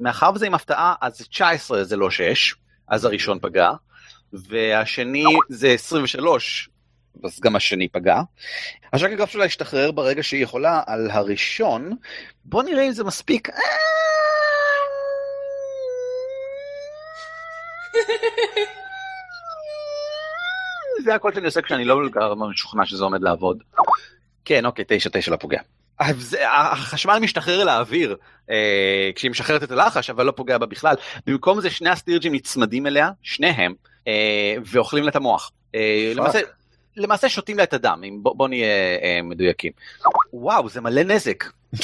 ומאחר 0.00 0.30
וזה 0.34 0.46
עם 0.46 0.54
הפתעה 0.54 0.94
אז 1.00 1.18
זה 1.18 1.24
19 1.24 1.84
זה 1.84 1.96
לא 1.96 2.10
6 2.10 2.54
אז 2.88 3.04
הראשון 3.04 3.38
פגע 3.42 3.70
והשני 4.32 5.24
זה 5.48 5.68
23 5.68 6.68
אז 7.24 7.40
גם 7.40 7.56
השני 7.56 7.88
פגע. 7.88 8.20
השק 8.92 9.08
הגרף 9.12 9.30
שלה 9.30 9.44
השתחרר 9.44 9.90
ברגע 9.90 10.22
שהיא 10.22 10.42
יכולה 10.42 10.82
על 10.86 11.10
הראשון 11.10 11.96
בוא 12.44 12.62
נראה 12.62 12.86
אם 12.86 12.92
זה 12.92 13.04
מספיק. 13.04 13.48
זה 21.04 21.14
הכל 21.14 21.32
שאני 21.34 21.46
עושה 21.46 21.62
כשאני 21.62 21.84
לא 21.84 22.00
משוכנע 22.50 22.86
שזה 22.86 23.04
עומד 23.04 23.22
לעבוד. 23.22 23.62
כן, 24.44 24.66
אוקיי, 24.66 24.84
תשע 24.88 25.10
תשע 25.12 25.32
לפוגע. 25.32 25.60
אז 25.98 26.16
זה- 26.16 26.50
החשמל 26.52 27.18
משתחרר 27.22 27.64
לאוויר 27.64 28.16
אה, 28.50 29.10
כשהיא 29.14 29.30
משחררת 29.30 29.62
את 29.62 29.70
הלחש, 29.70 30.10
אבל 30.10 30.26
לא 30.26 30.32
פוגע 30.36 30.58
בה 30.58 30.66
בכלל. 30.66 30.94
במקום 31.26 31.60
זה 31.60 31.70
שני 31.70 31.90
הסטירג'ים 31.90 32.34
נצמדים 32.34 32.86
אליה, 32.86 33.10
שניהם, 33.22 33.74
אה, 34.08 34.12
ואוכלים 34.64 35.04
לה 35.04 35.10
את 35.10 35.16
המוח. 35.16 35.52
אה. 35.74 36.12
למעשה, 36.16 36.40
למעשה 36.96 37.28
שותים 37.28 37.56
לה 37.56 37.62
את 37.62 37.74
הדם, 37.74 38.00
אם- 38.04 38.22
בוא, 38.22 38.34
בוא 38.36 38.48
נהיה 38.48 38.66
אה, 39.02 39.20
מדויקים. 39.22 39.72
וואו, 40.32 40.68
זה 40.68 40.80
מלא 40.80 41.02
נזק. 41.02 41.44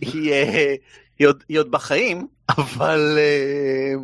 היא, 0.00 0.32
אה, 0.32 0.74
היא, 1.18 1.26
עוד, 1.28 1.44
היא 1.48 1.58
עוד 1.58 1.70
בחיים, 1.70 2.26
אבל 2.58 3.18
אה, 3.18 3.94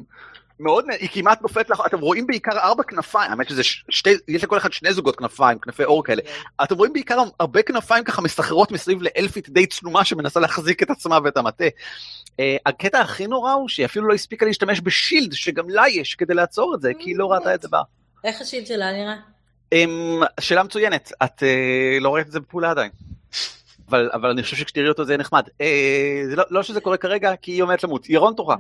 מאוד, 0.61 0.85
היא 1.01 1.09
כמעט 1.13 1.43
נופלת 1.43 1.71
לך, 1.71 1.83
אתם 1.87 2.01
רואים 2.01 2.27
בעיקר 2.27 2.59
ארבע 2.59 2.83
כנפיים, 2.83 3.31
האמת 3.31 3.49
שזה 3.49 3.63
שתי, 3.65 4.11
יש 4.29 4.45
לכל 4.45 4.59
אחד 4.59 4.73
שני 4.73 4.93
זוגות 4.93 5.17
כנפיים, 5.17 5.59
כנפי 5.59 5.85
אור 5.85 6.05
כאלה. 6.05 6.23
אתם 6.65 6.75
רואים 6.75 6.93
בעיקר 6.93 7.23
הרבה 7.41 7.63
כנפיים 7.63 8.05
ככה 8.05 8.23
מסחררות 8.23 8.73
מסביב 8.73 9.03
לאלפית 9.03 9.49
די 9.49 9.67
צנומה 9.67 10.05
שמנסה 10.05 10.41
להחזיק 10.41 10.83
את 10.83 10.91
עצמה 10.91 11.19
ואת 11.25 11.37
המטה. 11.37 11.65
Uh, 11.65 12.35
הקטע 12.67 13.01
הכי 13.01 13.27
נורא 13.27 13.53
הוא 13.53 13.69
שהיא 13.69 13.87
אפילו 13.87 14.09
לא 14.09 14.15
הספיקה 14.15 14.47
להשתמש 14.47 14.81
בשילד 14.81 15.33
שגם 15.33 15.71
לה 15.71 15.89
יש 15.89 16.15
כדי 16.15 16.35
לעצור 16.35 16.75
את 16.75 16.81
זה, 16.81 16.93
כי 16.99 17.11
היא 17.11 17.17
לא 17.17 17.33
ראתה 17.33 17.55
את 17.55 17.63
זה 17.63 17.69
בה. 17.69 17.83
איך 18.25 18.41
ה 18.41 18.44
shield 18.44 18.67
שלה 18.67 18.93
נראה? 18.93 19.15
Um, 19.75 20.27
שאלה 20.41 20.63
מצוינת, 20.63 21.13
את 21.25 21.43
אה, 21.43 22.01
לא 22.01 22.15
ראית 22.15 22.27
את 22.27 22.33
זה 22.33 22.41
בפעולה 22.41 22.71
עדיין. 22.71 22.91
אבל, 23.93 24.11
אבל 24.13 24.31
אני 24.31 24.43
חושב 24.43 24.57
שכשתראי 24.57 24.89
אותו 24.89 25.05
זה 25.05 25.13
יהיה 25.13 25.19
נחמד. 25.19 25.43
אה, 25.49 25.63
זה 26.31 26.37
לא, 26.37 26.45
לא 26.51 26.63
שזה 26.63 26.81
קורה 26.81 26.97
כרגע, 26.97 27.37
כי 27.37 27.53
היא 27.53 27.63
עומדת 27.63 27.85
למות. 27.85 28.09
ירון 28.11 28.35
תורך. 28.35 28.59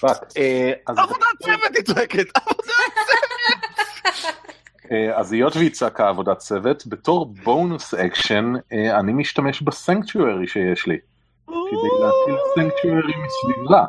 fuck. 0.00 0.16
אה, 0.36 0.72
אז- 0.86 0.98
עבודת 0.98 1.20
צוות 1.42 1.76
היא 1.76 1.84
צועקת. 1.84 2.26
אה, 4.92 5.18
אז 5.18 5.32
היות 5.32 5.56
והיא 5.56 5.70
צעקה 5.70 6.08
עבודת 6.08 6.38
צוות, 6.38 6.86
בתור 6.86 7.34
bonus 7.44 7.94
action, 7.94 8.52
אה, 8.72 8.98
אני 8.98 9.12
משתמש 9.12 9.62
ב 9.62 9.70
sanctuary 9.70 10.46
שיש 10.46 10.86
לי, 10.86 10.96
כדי 11.46 11.88
להטיל 12.00 12.36
sanctuary 12.54 13.12
מסביבה. 13.24 13.84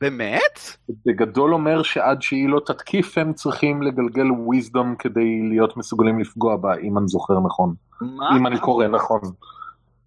באמת? 0.00 0.58
בגדול 1.06 1.54
אומר 1.54 1.82
שעד 1.82 2.22
שהיא 2.22 2.48
לא 2.48 2.60
תתקיף 2.66 3.18
הם 3.18 3.32
צריכים 3.32 3.82
לגלגל 3.82 4.26
wisdom 4.26 4.96
כדי 4.98 5.40
להיות 5.48 5.76
מסוגלים 5.76 6.20
לפגוע 6.20 6.56
בה, 6.56 6.74
אם 6.76 6.98
אני 6.98 7.08
זוכר 7.08 7.40
נכון. 7.40 7.74
מה? 8.00 8.36
אם 8.36 8.46
אני 8.46 8.58
קורא 8.60 8.86
נכון. 8.86 9.20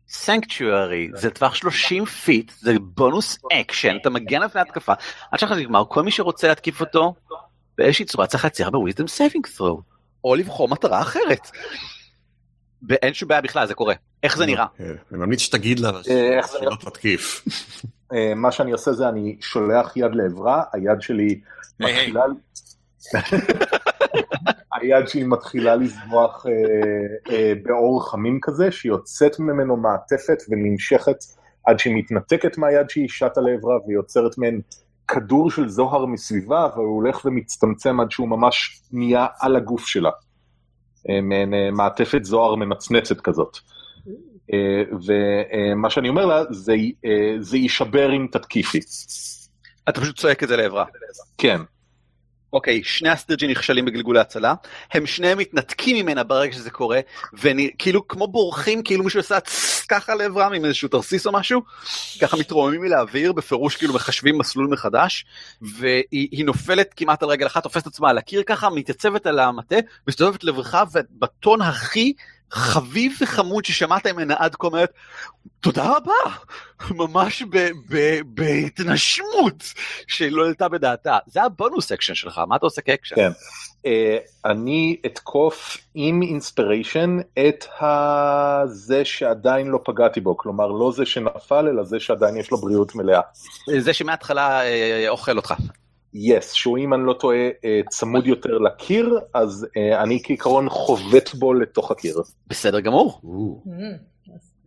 sanctuary 0.09 1.09
זה 1.13 1.29
טווח 1.29 1.55
30 1.55 2.05
feet 2.05 2.51
זה 2.59 2.73
bonus 2.81 3.39
action 3.53 3.97
אתה 4.01 4.09
מגן 4.09 4.41
לפני 4.41 4.61
התקפה 4.61 4.93
עד 5.31 5.39
שאחר 5.39 5.55
נגמר 5.55 5.83
כל 5.89 6.03
מי 6.03 6.11
שרוצה 6.11 6.47
להתקיף 6.47 6.81
אותו 6.81 7.15
באיזושהי 7.77 8.05
צורה 8.05 8.27
צריך 8.27 8.43
להצליח 8.43 8.69
ב 8.69 8.75
wisdom 8.75 9.07
saving 9.07 9.47
throw 9.57 9.81
או 10.23 10.35
לבחור 10.35 10.67
מטרה 10.67 11.01
אחרת. 11.01 11.51
ואין 12.89 13.13
שום 13.13 13.29
בעיה 13.29 13.41
בכלל 13.41 13.67
זה 13.67 13.73
קורה 13.73 13.93
איך 14.23 14.37
זה 14.37 14.45
נראה 14.45 14.65
אה, 14.79 14.85
אני 14.85 15.19
ממליץ 15.19 15.39
שתגיד 15.39 15.79
לה 15.79 15.91
אה, 16.09 16.37
איך 16.37 16.47
זה 16.47 16.57
שלא 16.59 16.75
תתקיף. 16.79 17.45
אה, 18.13 18.33
מה 18.35 18.51
שאני 18.51 18.71
עושה 18.71 18.93
זה 18.93 19.09
אני 19.09 19.37
שולח 19.41 19.97
יד 19.97 20.15
לעברה, 20.15 20.63
היד 20.73 21.01
שלי. 21.01 21.41
מתחילה... 21.79 22.21
היד 24.81 25.07
שלי 25.07 25.23
מתחילה 25.23 25.75
לזמוח 25.75 26.45
אה, 26.45 27.33
אה, 27.35 27.53
באור 27.63 28.11
חמים 28.11 28.39
כזה, 28.41 28.71
שיוצאת 28.71 29.39
ממנו 29.39 29.77
מעטפת 29.77 30.37
ונמשכת 30.49 31.17
עד 31.65 31.79
שהיא 31.79 31.95
מתנתקת 31.95 32.57
מהיד 32.57 32.89
שהיא 32.89 33.09
שטה 33.09 33.41
לעברה 33.41 33.75
ויוצרת 33.87 34.37
מעין 34.37 34.61
כדור 35.07 35.51
של 35.51 35.69
זוהר 35.69 36.05
מסביבה, 36.05 36.67
והוא 36.75 36.95
הולך 36.95 37.25
ומצטמצם 37.25 37.99
עד 37.99 38.11
שהוא 38.11 38.29
ממש 38.29 38.81
נהיה 38.91 39.25
על 39.39 39.55
הגוף 39.55 39.85
שלה. 39.85 40.09
אה, 41.09 41.21
מעין 41.21 41.53
אה, 41.53 41.71
מעטפת 41.71 42.23
זוהר 42.23 42.55
מנצנצת 42.55 43.21
כזאת. 43.21 43.57
אה, 44.53 44.83
ומה 45.05 45.89
שאני 45.89 46.09
אומר 46.09 46.25
לה, 46.25 46.43
זה, 46.51 46.75
אה, 47.05 47.35
זה 47.39 47.57
יישבר 47.57 48.15
אם 48.15 48.27
תתקיפי. 48.31 48.79
אתה 49.89 50.01
פשוט 50.01 50.19
צועק 50.19 50.43
את 50.43 50.47
זה 50.47 50.57
לעברה. 50.57 50.85
כן. 51.37 51.61
אוקיי, 52.53 52.83
שני 52.83 53.09
הסטרג'י 53.09 53.47
נכשלים 53.47 53.85
בגלגולי 53.85 54.19
הצלה, 54.19 54.53
הם 54.91 55.05
שניהם 55.05 55.37
מתנתקים 55.37 55.95
ממנה 55.95 56.23
ברגע 56.23 56.53
שזה 56.53 56.69
קורה, 56.69 56.99
וכאילו 57.33 58.07
כמו 58.07 58.27
בורחים, 58.27 58.83
כאילו 58.83 59.03
מישהו 59.03 59.19
עשה 59.19 59.37
ככה 59.89 60.15
לעברם 60.15 60.53
עם 60.53 60.65
איזשהו 60.65 60.89
תרסיס 60.89 61.27
או 61.27 61.31
משהו, 61.31 61.61
ככה 62.21 62.37
מתרוממים 62.37 62.81
מלאוויר, 62.81 63.33
בפירוש 63.33 63.75
כאילו 63.75 63.93
מחשבים 63.93 64.37
מסלול 64.37 64.67
מחדש, 64.67 65.25
והיא 65.61 66.05
היא 66.31 66.45
נופלת 66.45 66.93
כמעט 66.95 67.23
על 67.23 67.29
רגל 67.29 67.47
אחת, 67.47 67.63
תופסת 67.63 67.87
עצמה 67.87 68.09
על 68.09 68.17
הקיר 68.17 68.43
ככה, 68.43 68.69
מתייצבת 68.69 69.25
על 69.25 69.39
המטה, 69.39 69.75
מסתובבת 70.07 70.43
לברכה, 70.43 70.83
ובטון 70.93 71.61
הכי 71.61 72.13
חביב 72.51 73.11
וחמוד 73.21 73.65
ששמעת 73.65 74.07
ממנה 74.07 74.35
עד 74.37 74.55
כה 74.55 74.67
אומרת, 74.67 74.93
תודה 75.59 75.91
רבה, 75.97 76.35
ממש 76.91 77.43
בהתנשמות 78.25 79.63
שלא 80.07 80.43
העלתה 80.45 80.69
בדעתה. 80.69 81.17
זה 81.27 81.43
ה 81.43 81.51
bonus 81.51 81.91
action 81.91 82.15
שלך, 82.15 82.41
מה 82.47 82.55
אתה 82.55 82.65
עושה 82.65 82.81
כאקשן? 82.81 83.15
כן. 83.15 83.31
אה, 83.85 84.17
אני 84.45 84.97
אתקוף 85.05 85.77
עם 85.95 86.21
inspiration 86.21 87.17
את 87.47 87.65
ה- 87.81 88.61
זה 88.65 89.05
שעדיין 89.05 89.67
לא 89.67 89.79
פגעתי 89.85 90.21
בו, 90.21 90.37
כלומר 90.37 90.67
לא 90.67 90.91
זה 90.95 91.05
שנפל 91.05 91.67
אלא 91.67 91.83
זה 91.83 91.99
שעדיין 91.99 92.37
יש 92.37 92.51
לו 92.51 92.57
בריאות 92.57 92.95
מלאה. 92.95 93.21
זה 93.77 93.93
שמההתחלה 93.93 94.61
אה, 94.61 95.05
אוכל 95.09 95.37
אותך. 95.37 95.53
יס, 96.17 96.51
שהוא 96.51 96.77
אם 96.77 96.93
אני 96.93 97.05
לא 97.05 97.13
טועה 97.13 97.37
אה, 97.65 97.81
צמוד 97.89 98.27
יותר 98.27 98.57
לקיר, 98.57 99.19
אז 99.33 99.67
אה, 99.77 100.03
אני 100.03 100.19
כעיקרון 100.23 100.69
חובט 100.69 101.33
בו 101.33 101.53
לתוך 101.53 101.91
הקיר. 101.91 102.21
בסדר 102.47 102.79
גמור. 102.79 103.21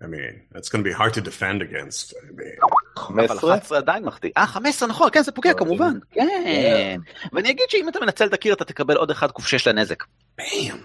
I 0.03 0.07
mean, 0.07 0.35
that's 0.53 0.69
going 0.71 0.83
to 0.83 0.89
be 0.91 0.95
hard 0.95 1.13
to 1.15 1.21
defend 1.21 1.61
against. 1.61 2.15
I 2.15 2.33
mean, 2.39 2.65
אבל 2.65 2.77
15? 2.97 3.51
11 3.51 3.79
עדיין 3.79 4.05
מחטיא. 4.05 4.31
אה, 4.37 4.47
15 4.47 4.89
נכון, 4.89 5.09
כן, 5.13 5.23
זה 5.23 5.33
פוגע 5.33 5.55
כמובן. 5.55 5.99
כן. 6.11 7.01
ואני 7.33 7.51
אגיד 7.51 7.65
שאם 7.69 7.89
אתה 7.89 8.01
מנצל 8.01 8.27
את 8.27 8.33
הקיר 8.33 8.55
אתה 8.55 8.65
תקבל 8.65 8.97
עוד 8.97 9.11
אחד 9.11 9.31
ק"ש 9.31 9.69
לנזק. 9.69 10.05
bam. 10.41 10.77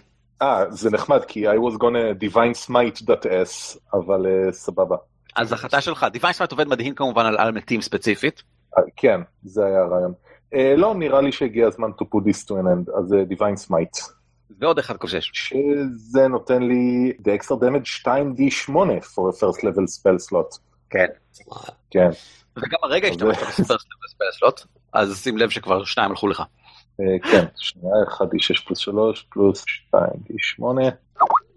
אה, 0.42 0.64
זה 0.70 0.90
נחמד 0.90 1.26
כי 1.26 1.50
I 1.50 1.54
was 1.54 1.76
gonna 1.76 2.24
divine 2.24 2.68
smite.s, 2.68 3.78
אבל 3.94 4.26
אה, 4.26 4.52
סבבה. 4.52 4.96
אז 5.36 5.54
החלטה 5.54 5.82
שלך, 5.82 6.06
divine 6.12 6.38
smite 6.38 6.52
עובד 6.52 6.68
מדהים 6.68 6.96
כמובן 6.96 7.26
על 7.26 7.38
על 7.38 7.52
מתים 7.52 7.82
ספציפית. 7.82 8.44
אה, 8.78 8.84
כן, 8.96 9.22
זה 9.44 9.66
היה 9.66 9.80
הרעיון. 9.80 10.14
אה, 10.54 10.76
לא, 10.78 10.96
נראה 10.96 11.22
לי 11.22 11.32
שהגיע 11.32 11.68
הזמן 11.68 11.90
to 12.02 12.04
put 12.04 12.24
this 12.24 12.46
to 12.48 12.52
an 12.52 12.66
end, 12.66 12.98
אז 12.98 13.14
אה, 13.14 13.24
divine 13.30 13.68
smite. 13.68 14.12
ועוד 14.60 14.80
אחד 14.80 14.98
ק"ש. 14.98 15.30
שזה 15.34 16.28
נותן 16.28 16.64
לי 16.64 17.14
the 17.20 17.42
extra 17.42 17.56
damage 17.56 18.06
2d8 18.06 19.04
for 19.04 19.30
a 19.30 19.40
first 19.40 19.60
level 19.60 19.86
spell 19.88 20.30
slot. 20.30 20.60
כן. 20.90 21.06
כן, 21.90 22.10
וגם 22.58 22.80
הרגע 22.84 23.08
השתמשת 23.08 23.42
ב 23.42 23.49
spell 23.49 23.88
slot, 24.20 24.62
אז 24.94 25.24
שים 25.24 25.38
לב 25.38 25.50
שכבר 25.50 25.84
שניים 25.84 26.12
הלכו 26.12 26.28
לך. 26.28 26.44
אה, 27.02 27.32
כן, 27.32 27.46
שנייה, 27.58 27.96
1d6 28.20 28.66
פלוס 28.66 28.80
3 28.80 29.28
פלוס 29.30 29.66
2d8. 29.96 30.64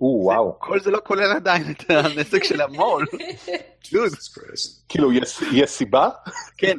או, 0.01 0.21
וואו. 0.23 0.57
כל 0.59 0.81
זה 0.81 0.91
לא 0.91 0.99
כולל 1.05 1.33
עדיין 1.37 1.71
את 1.71 1.91
הנזק 1.91 2.45
של 2.45 2.61
המול. 2.61 3.07
דוד, 3.93 4.09
Jesus 4.09 4.39
Christ. 4.39 4.83
כאילו, 4.89 5.13
יש 5.53 5.71
סיבה? 5.71 6.09
כן. 6.59 6.79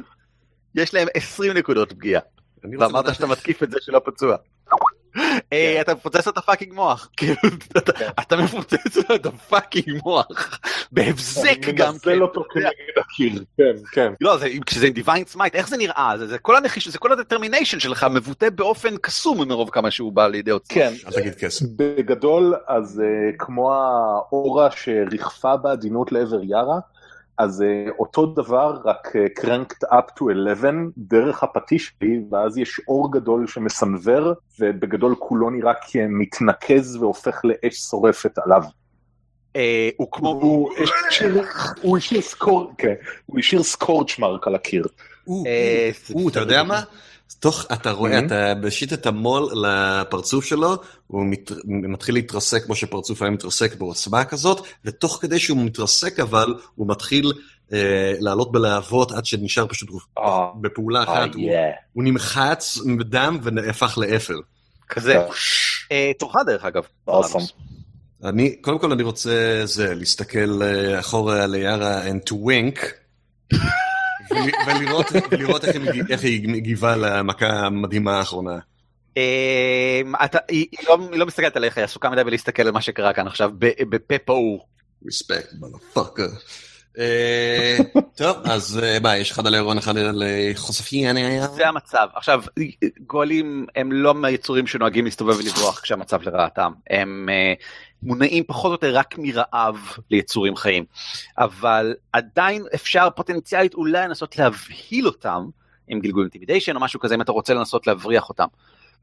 יש 0.74 0.94
להם 0.94 1.08
20 1.14 1.52
נקודות 1.52 1.92
פגיעה. 1.92 2.22
אני 2.64 2.76
רוצה 2.76 2.86
ואמרת 2.86 3.14
שאתה 3.14 3.26
מתקיף 3.26 3.62
את 3.62 3.70
זה 3.70 3.78
שלא 3.80 4.00
פצוע. 4.04 4.36
אה, 5.52 5.80
אתה 5.80 5.94
מפוצץ 5.94 6.26
לו 6.26 6.32
את 6.32 6.38
ה 6.38 6.42
fucking 6.42 6.72
מוח. 6.72 7.08
כאילו, 7.16 7.34
אתה- 7.78 7.92
כן. 7.92 8.08
אתה 8.20 8.36
מפוצץ 8.36 8.96
לו 9.08 9.14
את 9.14 9.26
ה 9.26 9.35
fucking 9.35 10.00
מוח. 10.04 10.60
בהבזק 10.92 11.58
גם 11.60 11.90
אני 11.90 11.98
כן. 11.98 12.10
מנזל 12.10 12.22
אותו 12.22 12.44
כנגד 12.52 12.66
הקיר, 12.98 13.44
כן, 13.56 13.72
כן. 13.92 14.12
לא, 14.20 14.36
זה, 14.36 14.48
כשזה 14.66 14.86
עם 14.86 14.92
divine 14.92 15.24
smite, 15.24 15.54
איך 15.54 15.68
זה 15.68 15.76
נראה? 15.76 16.12
זה, 16.18 16.26
זה 16.26 16.38
כל 16.38 16.56
הנחיש, 16.56 16.88
זה 16.88 16.98
כל 16.98 17.12
ה 17.12 17.17
determination 17.17 17.80
שלך 17.80 18.06
מבוטא 18.10 18.50
באופן 18.50 18.96
קסום 18.96 19.48
מרוב 19.48 19.70
כמה 19.70 19.90
שהוא 19.90 20.12
בא 20.12 20.26
לידי 20.26 20.50
עוצמה. 20.50 20.74
כן, 20.74 20.92
אל 21.06 21.12
תגיד 21.12 21.34
כסף. 21.34 21.66
בגדול, 21.76 22.54
אז 22.66 23.02
uh, 23.02 23.36
כמו 23.38 23.74
האורה 23.74 24.68
שריחפה 24.70 25.56
בעדינות 25.56 26.12
לעבר 26.12 26.40
יארה, 26.42 26.78
אז 27.40 27.60
uh, 27.60 27.90
אותו 27.98 28.26
דבר, 28.26 28.76
רק 28.84 29.08
uh, 29.08 29.40
cranked 29.44 29.88
up 29.92 30.18
to 30.18 30.24
11 30.32 30.70
דרך 30.98 31.42
הפטיש 31.42 31.92
שלי, 32.00 32.20
ואז 32.30 32.58
יש 32.58 32.80
אור 32.88 33.12
גדול 33.12 33.46
שמסנוור, 33.46 34.32
ובגדול 34.60 35.14
כולו 35.18 35.50
נראה 35.50 35.72
כמתנקז 35.90 36.96
והופך 36.96 37.40
לאש 37.44 37.74
שורפת 37.74 38.38
עליו. 38.38 38.62
אה, 39.56 39.88
הוא 39.96 40.08
כמו... 40.12 40.28
הוא 40.28 40.70
השאיר- 41.08 41.44
הוא 41.82 41.96
השאיר 41.98 42.20
סקור- 42.20 42.72
כן, 42.78 42.94
הוא 43.26 43.38
השאיר 43.38 43.62
סקורצ'מרק 43.62 44.46
על 44.46 44.54
הקיר. 44.54 44.84
אה, 45.46 45.90
או, 46.14 46.28
אתה 46.28 46.40
יודע 46.40 46.62
מה? 46.62 46.82
תוך, 47.38 47.66
אתה 47.72 47.90
רואה, 47.90 48.18
Mhm. 48.18 48.26
אתה 48.26 48.52
משיט 48.62 48.92
את 48.92 49.06
המו"ל 49.06 49.50
לפרצוף 49.54 50.44
שלו, 50.44 50.76
הוא 51.06 51.26
מת, 51.26 51.50
מתחיל 51.64 52.14
להתרסק 52.14 52.64
כמו 52.64 52.74
שפרצוף 52.74 53.22
היה 53.22 53.30
מתרסק 53.30 53.74
בעוצמה 53.74 54.24
כזאת, 54.24 54.66
ותוך 54.84 55.18
כדי 55.22 55.38
שהוא 55.38 55.64
מתרסק 55.64 56.20
אבל, 56.20 56.54
הוא 56.74 56.88
מתחיל 56.88 57.32
אה, 57.72 58.14
לעלות 58.20 58.52
בלהבות 58.52 59.12
עד 59.12 59.26
שנשאר 59.26 59.66
פשוט 59.66 59.88
אה, 60.18 60.46
בפעולה 60.60 60.98
אה, 60.98 61.04
אחת, 61.04 61.34
הוא, 61.34 61.42
yeah. 61.42 61.54
הוא 61.92 62.04
נמחץ 62.04 62.78
בדם 62.98 63.38
ונהפך 63.42 63.98
לאפר. 63.98 64.34
כזה. 64.88 65.18
תורך 66.18 66.36
דרך 66.46 66.64
אגב. 66.64 66.82
Awesome. 67.10 67.52
אני, 68.24 68.56
קודם 68.56 68.78
כל 68.78 68.92
אני 68.92 69.02
רוצה 69.02 69.60
זה, 69.64 69.94
להסתכל 69.94 70.60
אחורה 71.00 71.46
ליארה 71.46 72.08
and 72.08 72.30
to 72.30 72.34
wink, 72.34 72.80
ולראות, 74.66 75.06
איך, 76.10 76.22
היא, 76.22 76.48
מגיבה 76.48 76.96
למכה 76.96 77.46
המדהימה 77.46 78.18
האחרונה. 78.18 78.58
היא 79.16 79.24
היא 80.48 80.66
לא 80.88 80.98
היא 81.12 81.18
לא 81.18 81.26
מסתכלת 81.26 81.56
עליך, 81.56 81.76
היא 81.76 81.84
עסוקה 81.84 82.10
מדי 82.10 82.24
בלהסתכל 82.24 82.62
על 82.62 82.70
מה 82.70 82.80
שקרה 82.80 83.12
כאן 83.12 83.26
עכשיו 83.26 83.50
בפה 83.88 84.18
פעור. 84.18 84.66
respect, 85.04 85.54
motherfucker. 85.60 86.30
אה, 86.98 87.76
טוב, 88.16 88.36
אז 88.44 88.80
אה, 88.82 88.98
מה, 89.02 89.16
יש 89.16 89.30
אחד 89.30 89.46
על 89.46 89.54
אירון, 89.54 89.78
אחד 89.78 89.96
על 89.96 90.22
אה, 90.22 90.50
חושפי, 90.54 91.10
אני 91.10 91.24
היה... 91.24 91.46
זה 91.46 91.68
המצב. 91.68 92.08
עכשיו, 92.14 92.42
גואלים 93.06 93.66
הם 93.76 93.92
לא 93.92 94.14
מהיצורים 94.14 94.66
שנוהגים 94.66 95.04
להסתובב 95.04 95.36
ולברוח 95.38 95.80
כשהמצב 95.80 96.22
לרעתם. 96.22 96.72
הם 96.90 97.28
מונעים 98.02 98.44
פחות 98.46 98.68
או 98.68 98.72
יותר 98.72 98.96
רק 98.96 99.14
מרעב 99.18 99.76
ליצורים 100.10 100.56
חיים. 100.56 100.84
אבל 101.38 101.94
עדיין 102.12 102.64
אפשר 102.74 103.08
פוטנציאלית 103.16 103.74
אולי 103.74 104.08
לנסות 104.08 104.38
להבהיל 104.38 105.06
אותם 105.06 105.46
עם 105.88 106.00
גלגול 106.00 106.22
intimidation 106.22 106.76
או 106.76 106.80
משהו 106.80 107.00
כזה, 107.00 107.14
אם 107.14 107.20
אתה 107.20 107.32
רוצה 107.32 107.54
לנסות 107.54 107.86
להבריח 107.86 108.28
אותם. 108.28 108.46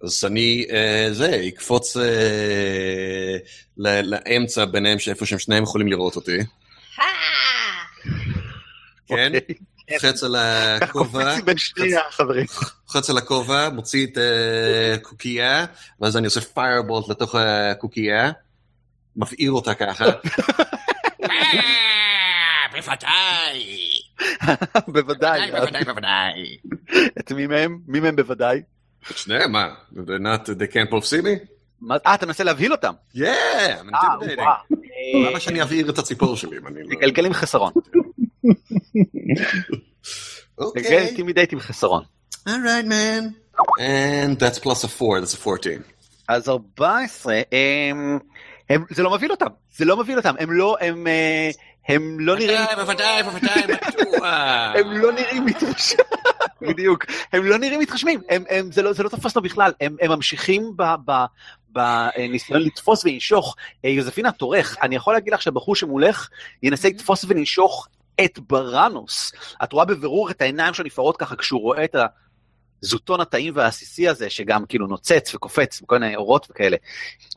אז 0.04 0.26
אני, 0.26 0.66
אה, 0.72 1.08
זה, 1.12 1.42
אקפוץ 1.48 1.98
אה, 1.98 3.38
ל- 3.78 4.02
לאמצע 4.02 4.66
ביניהם, 4.66 5.00
שאיפה 5.00 5.26
שהם 5.26 5.40
שניהם 5.40 5.64
יכולים 5.64 5.88
לראות 5.88 6.16
אותי. 6.16 6.38
כן? 9.08 9.32
אוקיי. 9.36 9.56
חץ 10.00 10.24
על 10.24 10.36
הכובע, 10.36 11.42
בין 11.42 11.58
שני 11.58 11.96
החברים. 11.96 12.46
חץ 12.88 13.10
על 13.10 13.18
הכובע, 13.18 13.70
מוציא 13.70 14.08
את 14.08 14.18
הקוקייה, 14.96 15.66
ואז 16.02 16.18
אני 16.18 16.26
עושה 16.26 16.42
firebolt 16.42 17.10
לתוך 17.10 17.36
הקוקייה, 17.36 18.32
מבעיר 19.16 19.52
אותה 19.52 19.74
ככה. 19.74 20.06
בוודאי, 22.74 23.92
בוודאי. 24.88 25.52
בוודאי, 25.52 25.84
בוודאי. 25.84 26.58
את 27.20 27.32
מי 27.32 27.48
מהם? 27.48 27.80
מי 27.88 28.00
מהם 28.00 28.16
בוודאי? 28.16 28.62
את 29.12 29.18
שניהם, 29.18 29.52
מה? 29.52 29.74
They're 29.94 29.98
not, 29.98 30.46
they 30.46 30.74
can't 30.74 30.92
both 30.92 31.06
see 31.06 31.24
me? 31.24 31.48
אה, 32.06 32.16
אתה 32.16 32.26
מנסה 32.26 32.44
להבהיל 32.44 32.72
אותם. 32.72 32.94
Yeah, 33.16 33.20
I'm 33.20 33.96
אה, 33.96 34.00
intimidating. 34.00 34.76
למה 35.14 35.40
שאני 35.40 35.62
אבעיר 35.62 35.90
את 35.90 35.98
הציפור 35.98 36.36
שלי 36.36 36.58
אם 36.58 36.68
אני 36.68 36.84
לא... 36.84 36.96
תגלגל 36.96 37.26
עם 37.26 37.34
חסרון. 37.34 37.74
אוקיי. 40.58 40.98
intimidate 40.98 41.54
עם 41.54 41.60
חסרון. 41.60 42.04
Alright, 42.48 42.86
man. 42.86 43.34
And 43.80 44.40
that's 44.40 44.60
plus 44.60 44.84
a 44.84 44.88
4, 44.88 45.22
that's 45.22 45.34
a 45.34 45.38
14. 45.38 45.82
אז 46.28 46.50
14, 46.50 47.42
הם, 47.52 48.20
הם, 48.70 48.84
זה 48.90 49.04
לא 49.04 49.12
מבהיל 49.12 49.32
אותם, 49.32 49.46
זה 49.76 49.86
לא 49.86 49.98
מבהיל 49.98 50.18
אותם, 50.18 50.36
הם 50.40 50.52
לא, 50.52 50.78
הם, 50.82 51.08
אה, 51.08 51.50
הם 51.88 52.20
לא 52.20 52.36
נראים, 52.36 52.60
בוודאי, 52.76 53.24
בוודאי, 53.24 53.62
בטוח. 53.68 54.24
הם 54.76 54.92
לא 54.92 55.12
נראים 55.12 55.46
מתרשמים, 55.46 56.06
בדיוק, 56.62 57.06
הם 57.34 57.46
לא 57.46 57.58
נראים 57.58 57.80
מתרשמים, 57.80 58.22
זה, 58.72 58.82
לא, 58.82 58.94
זה 58.94 59.04
לא 59.04 59.10
תפס 59.10 59.36
לו 59.36 59.42
בכלל, 59.42 59.72
הם, 59.82 59.96
ממשיכים 60.10 60.72
בניסיון 61.70 62.62
לתפוס 62.62 63.06
ולנשוך. 63.06 63.56
אה, 63.86 63.90
יוזפינה, 63.90 64.32
תורך, 64.32 64.78
אני 64.82 64.96
יכול 64.96 65.14
להגיד 65.14 65.34
לך 65.34 65.42
שהבחור 65.42 65.76
שמולך 65.76 66.30
ינסה 66.64 66.90
לתפוס 66.90 67.26
ולנשוך 67.28 67.88
את 68.26 68.40
בראנוס. 68.40 69.34
את 69.64 69.74
רואה 69.74 69.86
בבירור 69.86 70.30
את 70.30 70.42
העיניים 70.42 70.74
שלו 70.74 70.86
נפערות 70.86 71.18
ככה 71.18 71.36
כשהוא 71.36 71.62
רואה 71.62 71.84
את 71.84 71.96
הזוטון 72.84 73.22
הטעים 73.22 73.54
והעסיסי 73.56 74.08
הזה, 74.08 74.30
שגם 74.30 74.66
כאילו 74.66 74.88
נוצץ 74.88 75.36
וקופץ 75.36 75.82
וכל 75.82 75.98
מיני 75.98 76.16
אורות 76.16 76.48
וכאלה. 76.52 76.78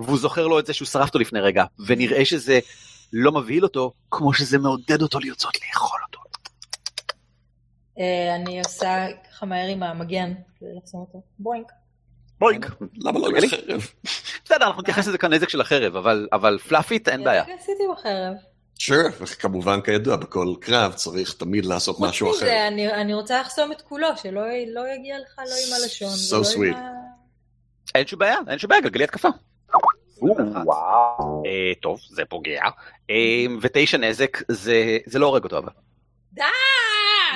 והוא 0.00 0.18
זוכר 0.18 0.46
לו 0.46 0.58
את 0.58 0.66
זה 0.66 0.72
שהוא 0.72 0.86
שרף 0.86 1.08
אותו 1.08 1.18
לפני 1.18 1.40
רגע, 1.40 1.64
ונראה 1.86 2.24
שזה 2.24 2.60
לא 3.12 3.32
מבהיל 3.32 3.64
אותו 3.64 3.92
כמו 4.10 4.32
שזה 4.32 4.58
מעודד 4.58 5.02
אותו 5.02 5.18
לרצות 5.20 5.54
לאכול 5.68 6.00
אותו. 6.06 6.20
אה, 7.98 8.34
אני 8.36 8.58
עושה 8.58 9.06
ככה 9.30 9.46
מהר 9.46 9.66
עם 9.68 9.82
המגן, 9.82 10.32
כדי 10.60 10.68
לחסום 10.82 11.00
אותו. 11.00 11.22
בוינק. 11.38 11.66
בוינק. 12.38 12.66
למה 12.96 13.18
לא? 13.18 13.26
עם 13.28 13.48
חרב? 13.48 13.86
בסדר, 14.44 14.66
אנחנו 14.66 14.82
נתייחס 14.82 15.06
לזה 15.08 15.18
כנזק 15.18 15.48
של 15.48 15.60
החרב, 15.60 15.96
אבל- 15.96 16.28
אבל 16.32 16.58
פלאפית 16.68 17.08
אין 17.08 17.24
בעיה. 17.24 17.42
רגע 17.44 17.54
עשיתי 17.54 17.82
בחרב. 17.92 18.34
sure, 18.78 19.12
וכמובן 19.22 19.80
כידוע 19.80 20.16
בכל 20.16 20.54
קרב 20.60 20.92
צריך 20.92 21.32
תמיד 21.32 21.66
לעשות 21.66 21.96
חוץ 21.96 22.08
משהו 22.08 22.30
אחר. 22.30 22.36
מזה, 22.36 22.68
אני- 22.68 22.92
אני 22.92 23.14
רוצה 23.14 23.40
לחסום 23.40 23.72
את 23.72 23.82
כולו, 23.82 24.08
שלא 24.16 24.42
לא 24.72 24.82
יגיע 24.94 25.16
לך 25.18 25.38
לא 25.38 25.54
עם 25.66 25.82
הלשון. 25.82 26.08
So 26.08 26.44
sweet. 26.44 26.76
ה- 26.76 26.90
אין 27.94 28.06
שום 28.06 28.18
בעיה, 28.18 28.36
אין 28.48 28.58
שום 28.58 28.68
בעיה, 28.68 28.80
גלגלי 28.80 29.04
התקפה. 29.04 29.28
וואו. 30.64 31.42
אה, 31.46 31.72
טוב, 31.80 31.98
זה 32.10 32.22
פוגע. 32.24 32.62
אה, 33.10 33.44
ותשע 33.60 33.98
נזק, 33.98 34.38
זה 34.48 34.98
זה 35.06 35.18
לא 35.18 35.26
הורג 35.26 35.44
אותו 35.44 35.58
אבל. 35.58 35.72
די! 36.32 36.42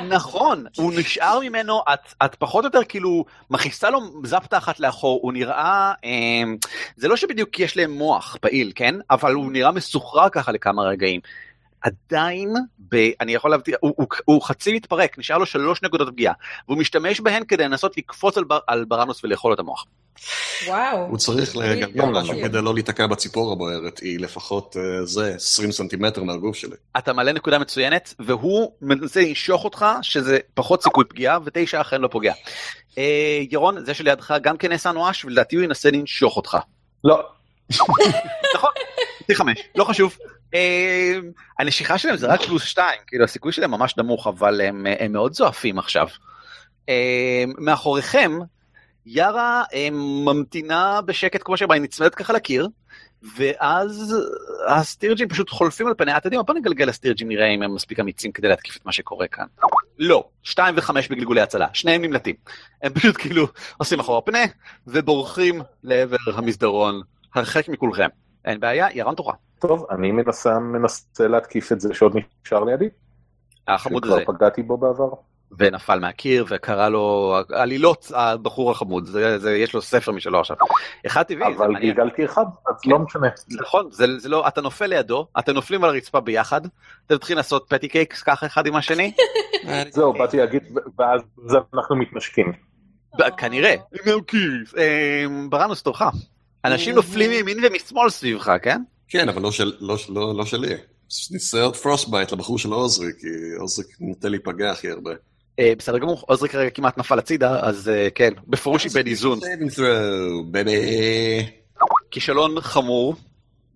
נכון, 0.09 0.65
הוא 0.77 0.93
נשאר 0.97 1.41
ממנו, 1.41 1.83
את, 1.95 2.15
את 2.25 2.35
פחות 2.35 2.65
או 2.65 2.69
יותר 2.69 2.85
כאילו 2.89 3.25
מכניסה 3.51 3.91
לו 3.91 4.01
זפטה 4.25 4.59
אחת 4.59 4.81
לאחור, 4.81 5.21
הוא 5.23 5.33
נראה, 5.33 5.93
אה, 6.05 6.43
זה 6.97 7.09
לא 7.09 7.17
שבדיוק 7.17 7.61
יש 7.61 7.77
להם 7.77 7.91
מוח 7.91 8.37
פעיל, 8.41 8.73
כן? 8.75 8.95
אבל 9.11 9.35
הוא 9.35 9.53
נראה 9.53 9.71
מסוחרר 9.73 10.29
ככה 10.29 10.53
לכמה 10.53 10.83
רגעים. 10.83 11.21
עדיין, 11.85 12.55
ב, 12.89 13.11
אני 13.21 13.35
יכול 13.35 13.51
להבטיח, 13.51 13.77
הוא, 13.81 13.95
הוא, 13.97 14.07
הוא 14.25 14.43
חצי 14.43 14.73
מתפרק, 14.73 15.19
נשאר 15.19 15.39
לו 15.39 15.47
שלוש 15.47 15.83
נקודות 15.83 16.09
פגיעה, 16.09 16.35
והוא 16.69 16.79
משתמש 16.79 17.21
בהן 17.21 17.45
כדי 17.45 17.65
לנסות 17.65 17.97
לקפוץ 17.97 18.39
על, 18.39 18.45
בר, 18.45 18.59
על 18.67 18.85
בראנוס 18.85 19.25
ולאכול 19.25 19.53
את 19.53 19.59
המוח. 19.59 19.87
וואו. 20.67 20.99
הוא 20.99 21.19
צריך. 21.19 21.57
לגלגל 21.57 22.05
משהו. 22.05 22.35
כדי 22.43 22.63
לא 22.63 22.75
להיתקע 22.75 23.07
בציפור 23.07 23.53
הבוערת, 23.53 23.99
היא 23.99 24.21
לפחות 24.21 24.77
אה, 24.77 25.07
זה 25.07 25.35
20 25.35 25.73
סנטימטר 25.73 26.23
מהגוף 26.23 26.57
שלי. 26.57 26.77
אתה 26.99 27.13
מעלה 27.13 27.33
נקודה 27.33 27.59
מצוינת, 27.59 28.15
והוא 28.19 28.73
מנסה 28.83 29.21
לנשוך 29.21 29.65
אותך, 29.65 29.87
שזה 30.03 30.39
פחות 30.55 30.83
סיכוי 30.83 31.05
פגיעה, 31.05 31.39
ותשע 31.45 31.81
אכן 31.81 32.01
לא 32.01 32.09
פוגע. 32.09 32.33
אה, 32.99 33.43
ירון, 33.51 33.85
זה 33.85 33.95
שלידך 33.95 34.35
גם 34.43 34.57
כן 34.57 34.69
נעשה 34.69 34.93
נואש, 34.93 35.25
ולדעתי 35.25 35.57
הוא 35.57 35.65
ינסה 35.65 35.91
לנשוך 35.91 36.37
אותך. 36.37 36.59
לא. 37.05 37.23
נכון, 38.55 38.71
פי 39.27 39.35
חמש, 39.35 39.59
לא 39.77 39.85
חשוב. 39.85 40.17
אה, 40.55 41.19
הנשיכה 41.59 41.99
שלהם 41.99 42.17
זה 42.17 42.27
רק 42.27 42.43
פלוס 42.43 42.63
שתיים, 42.63 43.01
כאילו 43.07 43.25
הסיכוי 43.25 43.53
שלהם 43.53 43.71
ממש 43.71 43.97
נמוך, 43.97 44.27
אבל 44.27 44.61
הם, 44.61 44.87
מאוד 45.13 45.33
זועפים 45.35 45.79
עכשיו. 45.79 46.09
אה, 46.89 47.45
מאחוריכם, 47.59 48.33
יארה 49.07 49.63
אה, 49.75 49.89
ממתינה 49.93 51.01
בשקט 51.01 51.43
כמו 51.45 51.57
שבא, 51.57 51.75
היא 51.75 51.83
נצמדת 51.83 52.15
ככה 52.15 52.33
לקיר, 52.33 52.69
ואז 53.37 54.17
הסטירג'ים 54.69 55.29
פשוט 55.29 55.51
חולפים 55.51 55.87
על 55.87 55.95
פניה, 55.95 56.17
אתם 56.17 56.27
יודעים, 56.27 56.43
בוא 56.47 56.55
נגלגל 56.55 56.85
לסטירג'ים 56.85 57.29
נראה 57.29 57.47
אם 57.47 57.63
הם 57.63 57.75
מספיק 57.75 58.01
אמיצים 58.01 58.33
כדי 58.33 58.49
להתקיף 58.49 58.77
את 58.77 58.87
מה 58.87 58.93
שקורה 58.93 59.27
כאן. 59.29 59.47
לא, 59.99 60.29
שתיים 60.43 60.75
וחמש 60.79 61.09
בגלגולי 61.09 61.41
הצלה, 61.41 61.67
שניהם 61.73 62.03
נמלטים. 62.03 62.35
הם 62.83 62.93
פשוט 62.93 63.17
כאילו 63.17 63.47
עושים 63.77 64.01
אחורה 64.01 64.21
פנה, 64.21 64.45
ובורחים 64.87 65.63
לעבר 65.83 66.17
המסדרון, 66.35 67.01
הרחק 67.35 67.69
מכולכם. 67.69 68.09
אין 68.45 68.61
בעיה, 68.61 68.87
ירון 68.95 69.15
תורך. 69.15 69.35
טוב, 69.59 69.87
אני 69.91 70.13
מנסה, 70.13 70.59
מנסה 70.59 71.29
להתקיף 71.29 71.73
את 71.73 71.81
זה 71.81 71.95
שעוד 71.95 72.17
נשאר 72.45 72.65
לידי. 72.65 72.89
החמוד 73.69 74.05
הזה, 74.05 74.21
שכבר 74.21 74.35
פגעתי 74.35 74.63
בו 74.63 74.77
בעבר. 74.77 75.11
ונפל 75.59 75.99
מהקיר 75.99 76.45
וקרא 76.49 76.89
לו 76.89 77.37
עלילות 77.53 78.13
הבחור 78.15 78.71
החמוד, 78.71 79.07
זה, 79.07 79.39
זה, 79.39 79.57
יש 79.57 79.75
לו 79.75 79.83
ספר 79.83 80.13
משלו 80.13 80.41
עכשיו. 80.41 80.57
אחד 81.07 81.23
טבעי, 81.23 81.53
זה 81.53 81.59
אבל 81.59 81.69
מעניין. 81.69 81.95
גלגלתי 81.95 82.25
אחד, 82.25 82.45
אז 82.69 82.75
לא 82.87 82.99
משנה. 82.99 83.29
נכון, 83.61 83.89
זה, 83.91 84.19
זה 84.19 84.29
לא, 84.29 84.49
אתה 84.49 84.61
נופל 84.61 84.87
לידו, 84.87 85.27
אתם 85.39 85.53
נופלים 85.53 85.85
על 85.85 85.91
הרצפה 85.91 86.21
ביחד, 86.21 86.61
אתם 87.07 87.15
מתחילים 87.15 87.37
לעשות 87.37 87.67
פטי 87.69 87.89
קייקס 87.89 88.23
ככה 88.23 88.47
אחד 88.47 88.67
עם 88.67 88.77
השני, 88.77 89.13
זהו, 89.91 90.13
באתי 90.13 90.37
להגיד, 90.37 90.63
ואז 90.99 91.21
אנחנו 91.75 91.97
מתנשקים. 91.97 92.53
כנראה. 93.37 93.75
אה, 94.79 95.25
בראנוס 95.49 95.83
תורך. 95.83 96.03
אנשים 96.65 96.95
נופלים 96.95 97.31
מימין 97.31 97.59
ומשמאל 97.65 98.11
סביבך, 98.11 98.53
כן? 98.63 98.83
כן, 99.09 99.29
אבל 99.29 99.43
לא, 99.43 99.53
של, 99.53 99.73
לא, 99.81 99.97
לא, 100.09 100.37
לא 100.37 100.47
שלי. 100.47 100.75
ניסיון 101.31 101.73
פרוסטבייט 101.73 102.33
לבחור 102.33 102.59
של 102.59 102.73
עוזרי, 102.73 103.11
כי 103.21 103.27
עוזרי 103.59 103.85
נוטה 104.01 104.29
להיפגע 104.29 104.71
הכי 104.71 104.91
הרבה. 104.91 105.11
אה, 105.59 105.73
בסדר 105.79 105.99
גמור, 105.99 106.25
עוזרי 106.27 106.49
כרגע 106.49 106.71
כמעט 106.71 106.99
נפל 106.99 107.19
הצידה, 107.19 107.61
אז 107.61 107.89
אה, 107.89 108.09
כן, 108.15 108.31
בפירוש 108.47 108.85
איבד 108.85 109.07
איזון. 109.07 109.39
כישלון 112.11 112.61
חמור, 112.61 113.15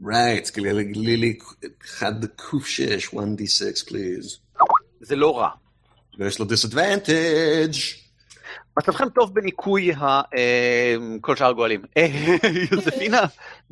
Right, 0.02 0.52
גלילי 0.54 1.16
לי 1.16 1.38
1 1.98 2.12
ק6, 2.40 3.14
1d6 3.14 3.88
please. 3.88 4.38
זה 5.00 5.16
לא 5.16 5.38
רע. 5.38 5.48
ויש 6.18 6.38
לו 6.38 6.46
disadvantage. 6.46 8.07
מצבכם 8.78 9.08
טוב 9.08 9.34
בניקוי 9.34 9.92
ה- 9.92 10.20
אה, 10.34 10.94
כל 11.20 11.36
שאר 11.36 11.46
הגואלים. 11.46 11.82
אה, 11.96 12.06
יוזפינה, 12.72 13.20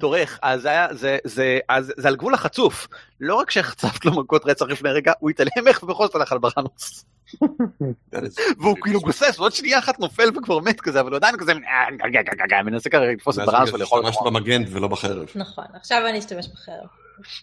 תורך, 0.00 0.38
אז 0.42 0.62
זה 0.62 0.68
היה, 0.68 0.88
זה, 0.94 1.18
זה, 1.24 1.58
אז 1.68 1.92
זה 1.96 2.08
על 2.08 2.16
גבול 2.16 2.34
החצוף. 2.34 2.88
לא 3.20 3.34
רק 3.34 3.50
שהחצפת 3.50 4.04
לו 4.04 4.12
מכות 4.12 4.46
רצח 4.46 4.66
לפני 4.66 4.90
רגע, 4.90 5.12
הוא 5.18 5.30
התעלם 5.30 5.66
איך 5.66 5.82
ובכל 5.82 6.06
זאת 6.06 6.14
הלך 6.14 6.32
על 6.32 6.38
בראנוס. 6.38 7.04
Is- 7.34 8.40
והוא 8.60 8.76
כאילו 8.82 9.00
גוסס, 9.00 9.38
ועוד 9.38 9.52
שנייה 9.52 9.78
אחת 9.78 9.98
נופל 10.00 10.28
וכבר 10.38 10.58
מת 10.60 10.80
כזה, 10.80 11.00
אבל 11.00 11.10
הוא 11.10 11.16
עדיין 11.16 11.36
כזה, 11.38 11.52
"אה, 11.52 12.46
גה", 12.48 12.62
מנסה 12.62 12.90
כרגע 12.90 13.12
לתפוס 13.12 13.38
את 13.38 13.44
בראנוס 13.46 13.68
בגלל 13.68 13.76
ולאכול 13.80 14.06
אותו. 14.06 14.24
במגן 14.24 14.62
ולא 14.70 14.88
בחרב. 14.88 15.26
נכון, 15.34 15.64
עכשיו 15.74 16.06
אני 16.08 16.18
אשתמש 16.18 16.46
בחרב. 16.48 16.86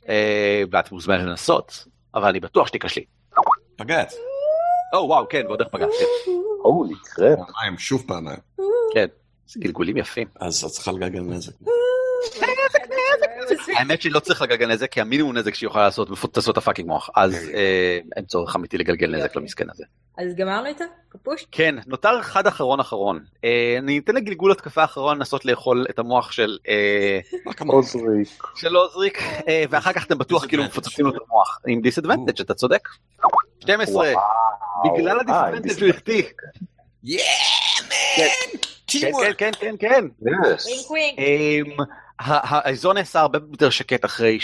אה, 0.10 0.64
ואת 0.72 0.92
מוזמנת 0.92 1.22
לנסות, 1.26 1.86
אבל 2.16 2.28
אני 2.30 2.40
בטוח 2.40 2.68
שתיכשלי. 2.68 3.04
פגעת. 3.76 4.14
או 4.94 5.08
וואו, 5.08 5.26
כן, 5.30 5.44
ועוד 5.48 5.62
איך 5.62 5.70
פגעת. 5.72 5.90
כן. 6.26 6.32
הולי 6.64 6.94
קרב. 7.04 7.36
פעמיים, 7.36 7.78
שוב 7.78 8.04
פעמיים. 8.08 8.40
כן, 8.94 9.06
זה 9.48 9.60
גלגולים 9.60 9.98
יפים. 9.98 10.28
אז 10.40 10.64
את 10.64 10.72
צריכה 10.72 10.92
לגלגל 10.92 11.22
נזק. 11.22 11.54
האמת 13.78 14.02
שלא 14.02 14.20
צריך 14.20 14.42
לגלגל 14.42 14.68
נזק, 14.72 14.92
כי 14.92 15.02
המינימום 15.02 15.38
נזק 15.38 15.56
שהיא 15.56 15.68
יכולה 15.68 15.84
לעשות, 15.84 16.10
מפוצץ 16.10 16.50
את 16.50 16.58
הפאקינג 16.58 16.88
מוח, 16.88 17.10
אז 17.16 17.50
אה, 17.54 18.00
אין 18.16 18.26
צורך 18.26 18.56
אמיתי 18.56 18.78
לגלגל 18.78 19.16
נזק 19.16 19.36
למסכן 19.36 19.70
הזה. 19.70 19.84
אז 20.18 20.36
גמרנו 20.36 20.66
איתה? 20.66 20.84
קפוש? 21.10 21.46
כן, 21.52 21.76
נותר 21.88 22.20
אחד 22.20 22.48
אחרון 22.48 22.80
אחרון. 22.80 23.20
אה, 23.44 23.76
אני 23.80 24.00
אתן 24.00 24.16
לגלגול 24.16 24.52
התקפה 24.52 24.84
אחרון 24.84 25.18
לנסות 25.18 25.46
לאכול 25.46 25.86
את 25.90 26.00
המוח 26.00 26.32
של 26.32 26.58
אה, 26.68 27.20
מה 27.46 27.54
כמה? 27.54 27.74
עוזרי. 27.74 28.24
של 28.56 28.76
עוזריק, 28.76 29.24
ואחר 29.70 29.94
כך 29.94 30.06
אתם 30.06 30.18
בטוח 30.18 30.46
כאילו 30.46 30.64
מפוצצים 30.64 31.06
לו 31.06 31.12
את 31.12 31.22
המוח. 31.28 31.60
עם 31.68 31.82
disadvantage, 31.82 32.42
אתה 32.42 32.54
צודק. 32.54 32.90
12, 33.60 33.96
וואו. 33.96 34.20
בגלל 34.86 35.20
ה 35.20 35.25
disadvantage 35.25 35.84
הוא 35.84 35.90
החטיא. 35.90 36.24
Yeah, 37.06 37.20
כן, 38.16 38.58
כן, 39.02 39.12
Teamwork! 39.12 39.34
כן, 39.38 39.52
כן, 39.60 39.76
כן. 39.80 40.06
Yes. 40.24 40.66
wink 40.66 40.90
wink. 40.90 41.20
אמ, 41.20 41.86
האזור 42.20 42.94
נעשה 42.94 43.20
הרבה 43.20 43.40
יותר 43.52 43.70
שקט 43.70 44.06
אחרי 44.06 44.40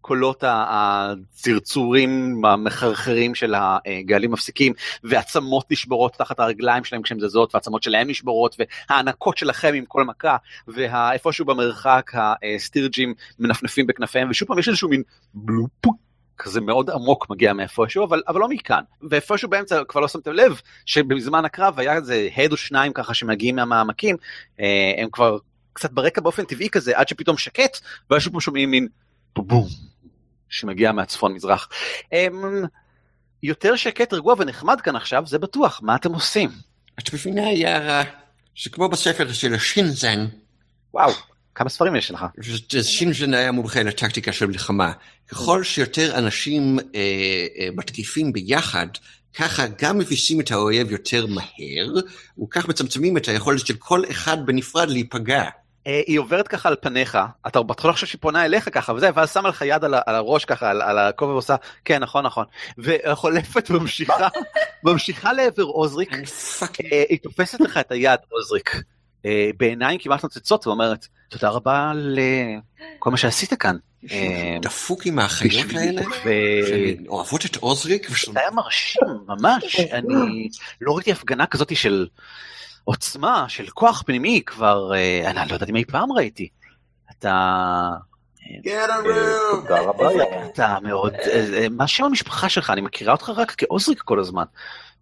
שקולות 0.00 0.44
הצרצורים 0.46 2.42
המחרחרים 2.44 3.34
של 3.34 3.54
הגלים 3.56 4.32
מפסיקים 4.32 4.72
ועצמות 5.04 5.70
נשברות 5.70 6.12
תחת 6.12 6.40
הרגליים 6.40 6.84
שלהם 6.84 7.02
כשהן 7.02 7.20
זזות 7.20 7.54
והעצמות 7.54 7.82
שלהם 7.82 8.10
נשברות 8.10 8.56
והענקות 8.58 9.36
שלכם 9.38 9.72
עם 9.74 9.84
כל 9.88 10.04
מכה 10.04 10.36
ואיפשהו 10.68 11.44
במרחק 11.44 12.10
הסטירג'ים 12.14 13.14
מנפנפים 13.38 13.86
בכנפיהם 13.86 14.30
ושוב 14.30 14.48
פעם 14.48 14.58
יש 14.58 14.68
איזשהו 14.68 14.88
מין 14.88 15.02
בלופ 15.34 15.86
כזה 16.38 16.60
מאוד 16.60 16.90
עמוק 16.90 17.30
מגיע 17.30 17.52
מאיפשהו 17.52 18.04
אבל, 18.04 18.22
אבל 18.28 18.40
לא 18.40 18.48
מכאן 18.48 18.82
ואיפשהו 19.10 19.48
באמצע 19.48 19.82
כבר 19.88 20.00
לא 20.00 20.08
שמתם 20.08 20.32
לב 20.32 20.60
שבזמן 20.86 21.44
הקרב 21.44 21.78
היה 21.78 21.96
איזה 21.96 22.28
הד 22.36 22.52
או 22.52 22.56
שניים 22.56 22.92
ככה 22.92 23.14
שמגיעים 23.14 23.56
מהמעמקים 23.56 24.16
אה, 24.60 24.92
הם 24.98 25.08
כבר 25.12 25.38
קצת 25.72 25.92
ברקע 25.92 26.20
באופן 26.20 26.44
טבעי 26.44 26.68
כזה 26.70 26.98
עד 26.98 27.08
שפתאום 27.08 27.38
שקט 27.38 27.78
ואז 28.10 28.22
שוב 28.22 28.40
שומעים 28.40 28.70
מין 28.70 28.88
בום 29.36 29.68
שמגיע 30.48 30.92
מהצפון 30.92 31.32
מזרח. 31.32 31.68
אמ, 32.12 32.64
יותר 33.42 33.76
שקט 33.76 34.12
רגוע 34.12 34.34
ונחמד 34.38 34.80
כאן 34.80 34.96
עכשיו 34.96 35.26
זה 35.26 35.38
בטוח 35.38 35.80
מה 35.82 35.96
אתם 35.96 36.12
עושים. 36.12 36.50
את 36.98 37.14
מבינה, 37.14 37.52
יארה, 37.52 38.02
שכמו 38.54 38.88
בספר 38.88 39.32
של 39.32 39.54
השינזן, 39.54 40.26
וואו 40.94 41.12
כמה 41.54 41.68
ספרים 41.68 41.96
יש 41.96 42.10
לך. 42.10 42.26
שינזן 42.82 43.34
היה 43.34 43.52
מומחה 43.52 43.82
לטקטיקה 43.82 44.32
של 44.32 44.46
מלחמה. 44.46 44.92
ככל 45.28 45.64
שיותר 45.64 46.18
אנשים 46.18 46.78
אה, 46.78 46.84
אה, 47.58 47.68
מתקיפים 47.76 48.32
ביחד, 48.32 48.86
ככה 49.34 49.62
גם 49.82 49.98
מביסים 49.98 50.40
את 50.40 50.50
האויב 50.50 50.90
יותר 50.90 51.26
מהר, 51.26 51.92
וכך 52.42 52.68
מצמצמים 52.68 53.16
את 53.16 53.28
היכולת 53.28 53.66
של 53.66 53.74
כל 53.74 54.02
אחד 54.10 54.46
בנפרד 54.46 54.90
להיפגע. 54.90 55.44
אה, 55.86 56.02
היא 56.06 56.18
עוברת 56.18 56.48
ככה 56.48 56.68
על 56.68 56.76
פניך 56.80 57.18
אתה 57.46 57.62
בהתחלה 57.62 57.92
חושב 57.92 58.06
שהיא 58.06 58.20
פונה 58.20 58.44
אליך 58.44 58.68
ככה 58.72 58.92
וזה 58.92 59.10
ואז 59.14 59.32
שמה 59.32 59.48
לך 59.48 59.62
יד 59.62 59.84
על, 59.84 59.94
על 59.94 60.14
הראש 60.14 60.44
ככה 60.44 60.70
על, 60.70 60.82
על 60.82 60.98
הכובע 60.98 61.32
ועושה 61.32 61.56
כן 61.84 62.02
נכון 62.02 62.26
נכון 62.26 62.44
וחולפת 62.78 63.70
וממשיכה 63.70 64.28
ממשיכה 64.84 65.32
לעבר 65.32 65.62
עוזריק. 65.62 66.12
אה, 66.92 67.02
היא 67.08 67.18
תופסת 67.22 67.60
לך 67.60 67.76
את 67.76 67.92
היד 67.92 68.20
עוזריק 68.28 68.76
בעיניים 69.56 69.98
כמעט 69.98 70.22
נוצצות 70.22 70.66
ואומרת, 70.66 71.06
תודה 71.28 71.48
רבה 71.48 71.90
על 71.90 72.18
אה, 72.18 72.58
כל 72.98 73.10
מה 73.10 73.16
שעשית 73.16 73.54
כאן. 73.54 73.76
אה, 74.10 74.56
דפוק 74.62 75.06
עם 75.06 75.18
האחיות 75.18 75.66
בשבילי." 75.66 75.86
האלה, 75.86 76.02
ו- 76.02 76.66
שהן 76.68 77.04
אוהבות 77.08 77.46
את 77.46 77.56
עוזריק, 77.56 78.08
זה 78.32 78.40
היה 78.40 78.50
מרשים, 78.50 79.02
ממש. 79.28 79.76
אני 79.92 80.48
לא 80.80 80.92
ראיתי 80.96 81.12
הפגנה 81.12 81.46
כזאת 81.46 81.76
של 81.76 82.06
עוצמה, 82.84 83.44
של 83.48 83.70
כוח 83.70 84.02
פנימי 84.06 84.42
כבר, 84.46 84.94
אה, 84.94 85.30
אני 85.30 85.48
לא 85.48 85.54
יודעת 85.54 85.70
אם 85.70 85.76
אי 85.76 85.84
פעם 85.84 86.12
ראיתי. 86.12 86.48
אתה... 87.10 87.90
אה, 88.50 88.86
תודה 89.50 89.80
רבה. 89.80 90.08
אתה 90.52 90.78
מאוד... 90.82 91.14
אה, 91.14 91.46
אה, 91.54 91.66
מה 91.70 91.86
שם 91.86 92.04
המשפחה 92.04 92.48
שלך? 92.48 92.70
אני 92.70 92.80
מכירה 92.80 93.12
אותך 93.12 93.32
רק 93.36 93.50
כאוזריק 93.50 94.00
כל 94.00 94.20
הזמן. 94.20 94.44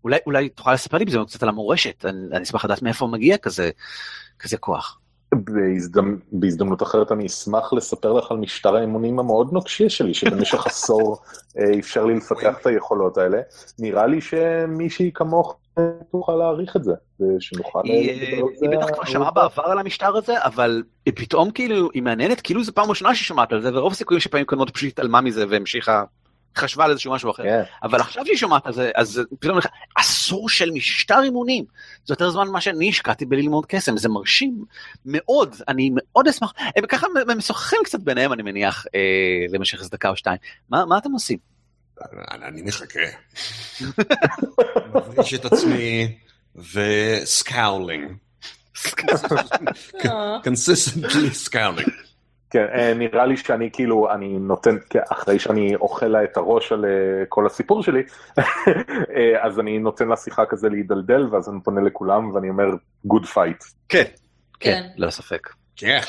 אולי, 0.04 0.18
אולי 0.26 0.48
תוכל 0.48 0.72
לספר 0.72 0.98
לי 0.98 1.04
בזמן 1.04 1.24
קצת 1.24 1.42
על 1.42 1.48
המורשת, 1.48 2.04
אני, 2.04 2.18
אני 2.32 2.42
אשמח 2.42 2.64
לדעת 2.64 2.82
מאיפה 2.82 3.06
מגיע 3.06 3.36
כזה, 3.36 3.70
כזה 4.38 4.56
כוח. 4.56 4.98
בהזדמ... 5.34 6.16
בהזדמנות 6.32 6.82
אחרת 6.82 7.12
אני 7.12 7.26
אשמח 7.26 7.72
לספר 7.72 8.12
לך 8.12 8.30
על 8.30 8.36
משטר 8.36 8.76
האמונים 8.76 9.18
המאוד 9.18 9.52
נוקשה 9.52 9.88
שלי, 9.88 10.14
שבמשך 10.14 10.66
עשור 10.66 11.18
אה, 11.58 11.78
אפשר 11.78 12.04
לי 12.04 12.14
לפתח 12.14 12.58
את 12.60 12.66
היכולות 12.66 13.18
האלה. 13.18 13.38
נראה 13.78 14.06
לי 14.06 14.20
שמישהי 14.20 15.10
כמוך 15.14 15.56
אה, 15.78 15.84
תוכל 16.10 16.32
להעריך 16.32 16.76
את 16.76 16.84
זה, 16.84 16.92
ושנוכל 17.20 17.78
אה, 17.78 17.84
היא. 17.84 18.44
היא 18.60 18.70
בטח 18.70 18.86
כבר 18.94 19.04
שמעה 19.04 19.30
בעבר 19.30 19.62
על 19.62 19.78
המשטר 19.78 20.16
הזה, 20.16 20.44
אבל 20.44 20.82
פתאום 21.04 21.50
כאילו, 21.50 21.88
היא 21.94 22.02
מעניינת, 22.02 22.40
כאילו 22.40 22.64
זו 22.64 22.72
פעם 22.74 22.90
ראשונה 22.90 23.14
שהיא 23.14 23.24
שומעת 23.24 23.52
על 23.52 23.62
זה, 23.62 23.70
ורוב 23.74 23.92
הסיכויים 23.92 24.20
שפעמים 24.20 24.46
קודמות 24.46 24.70
פשוט 24.70 24.88
התעלמה 24.92 25.20
מזה 25.20 25.44
והמשיכה, 25.48 26.04
חשבה 26.56 26.84
על 26.84 26.90
איזשהו 26.90 27.12
משהו 27.12 27.30
אחר. 27.30 27.42
כן. 27.42 27.62
אבל 27.82 28.00
עכשיו 28.00 28.26
שהיא 28.26 28.36
שומעת 28.36 28.66
על 28.66 28.72
זה, 28.72 28.90
אז 28.94 29.20
פתאום 29.38 29.58
לך, 29.58 29.66
עשור 29.96 30.48
של 30.48 30.70
משטר 30.70 31.22
אימונים. 31.22 31.64
זה 32.04 32.12
יותר 32.12 32.30
זמן 32.30 32.48
ממה 32.48 32.60
שאני 32.60 32.88
השקעתי 32.88 33.24
בללמוד 33.24 33.66
קסם, 33.66 33.96
זה 33.96 34.08
מרשים 34.08 34.64
מאוד, 35.06 35.56
אני 35.68 35.90
מאוד 35.94 36.28
אשמח, 36.28 36.52
הם 36.76 36.86
ככה 36.86 37.06
הם 37.30 37.38
משוחחים 37.38 37.78
קצת 37.84 38.00
ביניהם 38.00 38.32
אני 38.32 38.42
מניח, 38.42 38.86
אה, 38.94 39.00
למשך 39.50 39.78
איזה 39.78 39.90
דקה 39.90 40.08
או 40.08 40.16
שתיים. 40.16 40.38
מה, 40.68 40.84
מה 40.84 40.98
אתם 40.98 41.12
עושים? 41.12 41.38
אני 42.30 42.46
אני 42.46 42.62
מחכה. 42.62 43.00
מבריש 44.94 45.34
את 45.34 45.44
עצמי 45.44 46.18
וסקאולינג. 46.72 48.12
consistently 50.44 51.30
scowling. 51.30 52.11
כן, 52.52 52.66
אה, 52.74 52.94
נראה 52.94 53.26
לי 53.26 53.36
שאני 53.36 53.70
כאילו, 53.72 54.10
אני 54.12 54.38
נותן, 54.38 54.76
אחרי 55.10 55.38
שאני 55.38 55.76
אוכל 55.76 56.06
לה 56.06 56.24
את 56.24 56.36
הראש 56.36 56.72
על 56.72 56.84
אה, 56.84 57.24
כל 57.28 57.46
הסיפור 57.46 57.82
שלי, 57.82 58.02
אה, 58.38 59.46
אז 59.46 59.60
אני 59.60 59.78
נותן 59.78 60.08
לשיחה 60.08 60.46
כזה 60.46 60.68
להידלדל, 60.68 61.26
ואז 61.30 61.48
אני 61.48 61.60
פונה 61.64 61.80
לכולם 61.80 62.34
ואני 62.34 62.48
אומר, 62.48 62.64
good 63.06 63.24
fight. 63.24 63.72
כן. 63.88 64.04
כן. 64.60 64.82
ללא 64.96 65.10
ספק. 65.10 65.48
Yeah, 65.78 66.04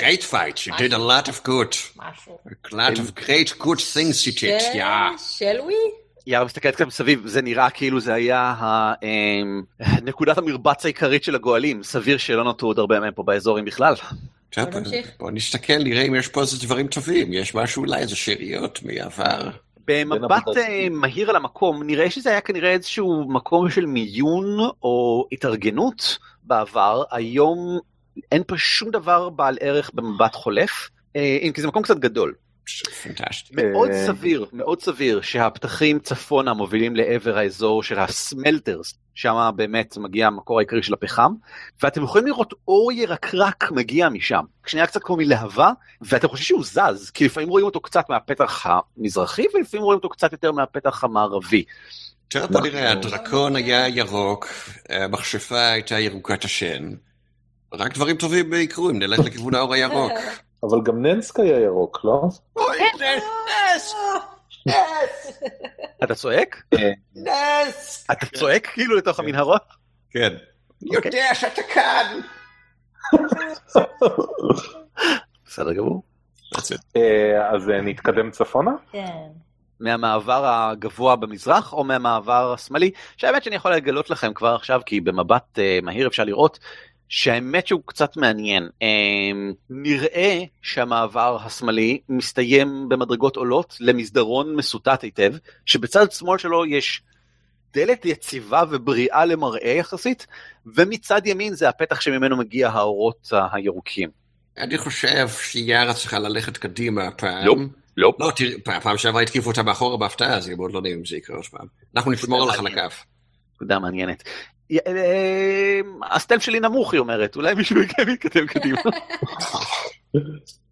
great 0.00 0.22
fight. 0.30 0.66
You 0.66 0.72
did 0.72 0.92
a 0.92 0.98
lot 0.98 1.28
of 1.28 1.48
good. 1.48 1.76
משהו. 1.96 2.38
A 2.46 2.74
lot 2.74 2.98
of 2.98 3.14
great 3.14 3.50
good 3.58 3.80
things 3.94 4.26
you 4.26 4.32
did. 4.32 4.74
Yeah. 4.74 5.18
של 5.18 5.60
ווי? 5.60 5.74
יאר 6.26 6.44
מסתכלת 6.44 6.74
קצת 6.74 6.86
מסביב, 6.86 7.26
זה 7.26 7.42
נראה 7.42 7.70
כאילו 7.70 8.00
זה 8.00 8.14
היה 8.14 8.54
נקודת 10.02 10.38
המרבץ 10.38 10.84
העיקרית 10.84 11.24
של 11.24 11.34
הגואלים, 11.34 11.82
סביר 11.82 12.18
שלא 12.18 12.44
נותרו 12.44 12.68
עוד 12.68 12.78
הרבה 12.78 13.00
מהם 13.00 13.12
פה 13.12 13.22
באזור 13.22 13.58
אם 13.58 13.64
בכלל. 13.64 13.94
בוא 14.58 14.80
נמשיך. 14.80 15.10
בוא 15.18 15.30
נסתכל, 15.30 15.78
נראה 15.78 16.02
אם 16.02 16.14
יש 16.14 16.28
פה 16.28 16.40
איזה 16.40 16.66
דברים 16.66 16.86
טובים. 16.86 17.32
יש 17.32 17.54
משהו 17.54 17.82
אולי, 17.82 17.98
איזה 17.98 18.16
שאריות 18.16 18.82
מעבר. 18.82 19.50
במבט 19.86 20.56
אה, 20.56 20.88
מהיר 20.90 21.30
על 21.30 21.36
המקום, 21.36 21.82
נראה 21.82 22.10
שזה 22.10 22.30
היה 22.30 22.40
כנראה 22.40 22.70
איזשהו 22.70 23.24
מקום 23.28 23.70
של 23.70 23.86
מיון 23.86 24.58
או 24.82 25.26
התארגנות 25.32 26.18
בעבר, 26.42 27.02
היום 27.10 27.78
אין 28.32 28.42
פה 28.46 28.58
שום 28.58 28.90
דבר 28.90 29.28
בעל 29.28 29.58
ערך 29.60 29.90
במבט 29.94 30.34
חולף, 30.34 30.88
אה, 31.16 31.38
אם 31.42 31.52
כי 31.52 31.60
זה 31.60 31.68
מקום 31.68 31.82
קצת 31.82 31.98
גדול. 31.98 32.34
פנטסטי. 33.02 33.54
מאוד 33.56 33.90
אה, 33.90 34.06
סביר, 34.06 34.46
מאוד 34.52 34.82
סביר 34.82 35.20
שהפתחים 35.20 35.98
צפונה 35.98 36.54
מובילים 36.54 36.96
לעבר 36.96 37.38
האזור 37.38 37.82
של 37.82 37.98
הסמלטרס, 37.98 38.94
שם 39.14 39.50
באמת 39.56 39.96
מגיע 39.96 40.26
המקור 40.26 40.58
העיקרי 40.58 40.82
של 40.82 40.94
הפחם, 40.94 41.32
ואתם 41.82 42.02
יכולים 42.02 42.26
לראות 42.26 42.54
אור 42.68 42.92
ירקרק 42.92 43.70
מגיע 43.70 44.08
משם, 44.08 44.44
שנראה 44.66 44.86
קצת 44.86 45.02
כמו 45.02 45.16
מלהבה, 45.16 45.70
ואתם 46.00 46.28
חושבים 46.28 46.44
שהוא 46.44 46.64
זז, 46.64 47.10
כי 47.10 47.24
לפעמים 47.24 47.48
רואים 47.48 47.66
אותו 47.66 47.80
קצת 47.80 48.04
מהפתח 48.10 48.66
המזרחי, 48.66 49.44
ולפעמים 49.54 49.84
רואים 49.84 49.96
אותו 49.96 50.08
קצת 50.08 50.32
יותר 50.32 50.52
מהפתח 50.52 51.04
המערבי. 51.04 51.64
טוב, 52.28 52.52
בוא 52.52 52.60
נראה, 52.60 52.92
הדרקון 52.92 53.56
היה 53.56 53.88
ירוק, 53.88 54.46
המכשפה 54.88 55.68
הייתה 55.68 55.98
ירוקת 55.98 56.44
השן. 56.44 56.90
רק 57.72 57.94
דברים 57.94 58.16
טובים 58.16 58.52
יקרו 58.54 58.90
אם 58.90 58.98
נלך 58.98 59.18
לכיוון 59.18 59.54
האור 59.54 59.74
הירוק. 59.74 60.12
אבל 60.70 60.82
גם 60.82 61.06
ננסק 61.06 61.40
היה 61.40 61.60
ירוק, 61.60 62.00
לא? 62.04 62.22
אוי, 62.56 62.78
נס! 63.74 63.94
נס! 64.66 65.40
אתה 66.04 66.14
צועק? 66.14 66.62
נס! 67.16 68.06
אתה 68.12 68.26
צועק 68.26 68.66
כאילו 68.66 68.96
לתוך 68.96 69.20
המנהרות? 69.20 69.62
כן. 70.10 70.34
יודע 70.82 71.34
שאתה 71.34 71.62
כאן! 71.74 72.20
בסדר 75.46 75.72
גמור. 75.72 76.02
אה, 76.96 77.50
אז 77.50 77.70
אה, 77.70 77.80
נתקדם 77.80 78.30
צפונה? 78.30 78.70
כן. 78.92 79.26
מהמעבר 79.80 80.46
הגבוה 80.46 81.16
במזרח 81.16 81.72
או 81.72 81.84
מהמעבר 81.84 82.52
השמאלי, 82.52 82.90
שהאמת 83.16 83.42
שאני 83.42 83.56
יכול 83.56 83.74
לגלות 83.74 84.10
לכם 84.10 84.34
כבר 84.34 84.54
עכשיו, 84.54 84.80
כי 84.86 85.00
במבט 85.00 85.58
uh, 85.58 85.84
מהיר 85.84 86.06
אפשר 86.06 86.24
לראות 86.24 86.58
שהאמת 87.08 87.66
שהוא 87.66 87.80
קצת 87.86 88.16
מעניין. 88.16 88.68
Um, 88.68 89.54
נראה 89.70 90.40
שהמעבר 90.62 91.38
השמאלי 91.44 92.00
מסתיים 92.08 92.88
במדרגות 92.88 93.36
עולות 93.36 93.76
למסדרון 93.80 94.56
מסוטט 94.56 95.02
היטב, 95.02 95.34
שבצד 95.66 96.12
שמאל 96.12 96.38
שלו 96.38 96.66
יש 96.66 97.02
דלת 97.74 98.04
יציבה 98.04 98.62
ובריאה 98.70 99.24
למראה 99.24 99.70
יחסית, 99.70 100.26
ומצד 100.66 101.26
ימין 101.26 101.54
זה 101.54 101.68
הפתח 101.68 102.00
שממנו 102.00 102.36
מגיע 102.36 102.68
האורות 102.68 103.28
הירוקים. 103.52 104.10
אני 104.58 104.78
חושב 104.78 105.28
שיארה 105.28 105.94
צריכה 105.94 106.18
ללכת 106.18 106.56
קדימה 106.56 107.06
הפעם. 107.06 107.46
לא. 107.46 107.54
לא. 107.96 108.12
לא, 108.18 108.32
תראי, 108.36 108.60
פעם 108.60 108.80
פעם 108.80 108.98
שעברה 108.98 109.22
התקיפו 109.22 109.50
אותה 109.50 109.62
מאחורה 109.62 109.96
בהפתעה, 109.96 110.36
אז 110.36 110.46
אני 110.46 110.54
מאוד 110.54 110.72
לא 110.72 110.78
יודע 110.78 110.90
אם 110.90 111.04
זה 111.04 111.16
יקרה 111.16 111.36
עוד 111.36 111.46
פעם. 111.46 111.66
אנחנו 111.96 112.12
נשמור 112.12 112.42
עליך 112.42 112.58
על 112.58 112.66
הכף. 112.66 113.04
נקודה 113.56 113.78
מעניינת. 113.78 114.22
אה, 114.86 115.80
ה 116.10 116.14
stealth 116.14 116.42
שלי 116.42 116.60
נמוך 116.60 116.92
היא 116.92 117.00
אומרת, 117.00 117.36
אולי 117.36 117.54
מישהו 117.54 117.76
מכם 117.80 118.08
יתקדם 118.08 118.46
קדימה. 118.46 118.80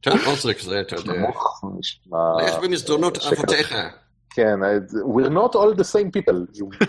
טוב, 0.00 0.14
אוזריק, 0.26 0.60
זה 0.60 0.80
אתה 0.80 0.96
יודע. 0.96 1.12
נמוך, 1.12 1.64
נשמע- 1.78 2.18
לך 2.48 2.54
במסדרונות. 2.62 3.18
אבותיך. 3.18 3.74
כן, 4.30 4.54
we're 5.14 5.30
not 5.30 5.52
all 5.54 5.76
the 5.78 5.84
same 5.84 6.10
people. 6.16 6.60
Think. 6.60 6.86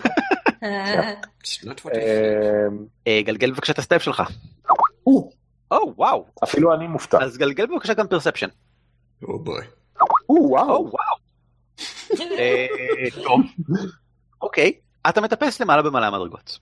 אה, 3.06 3.22
גלגל 3.24 3.50
בבקשה 3.52 3.72
את 3.72 3.78
ה 3.78 3.81
stealth 3.81 4.02
שלך. 4.02 4.22
או, 5.06 5.30
או 5.70 5.92
וואו, 5.96 6.24
אפילו 6.44 6.74
אני 6.74 6.86
מופתע. 6.86 7.18
אז 7.22 7.36
גלגל 7.38 7.66
בבקשה 7.66 7.94
גם 7.94 8.08
perception. 8.08 8.48
Oh 9.24 9.26
boy. 9.26 9.64
או, 10.00 10.06
או 10.28 10.34
וואו. 10.48 10.66
וואו. 10.66 11.16
אה, 12.38 12.66
טוב. 13.24 13.40
אוקיי, 14.42 14.72
אתה 15.08 15.20
מטפס 15.20 15.60
למעלה 15.60 15.82
במעלה 15.82 16.06
המדרגות. 16.06 16.58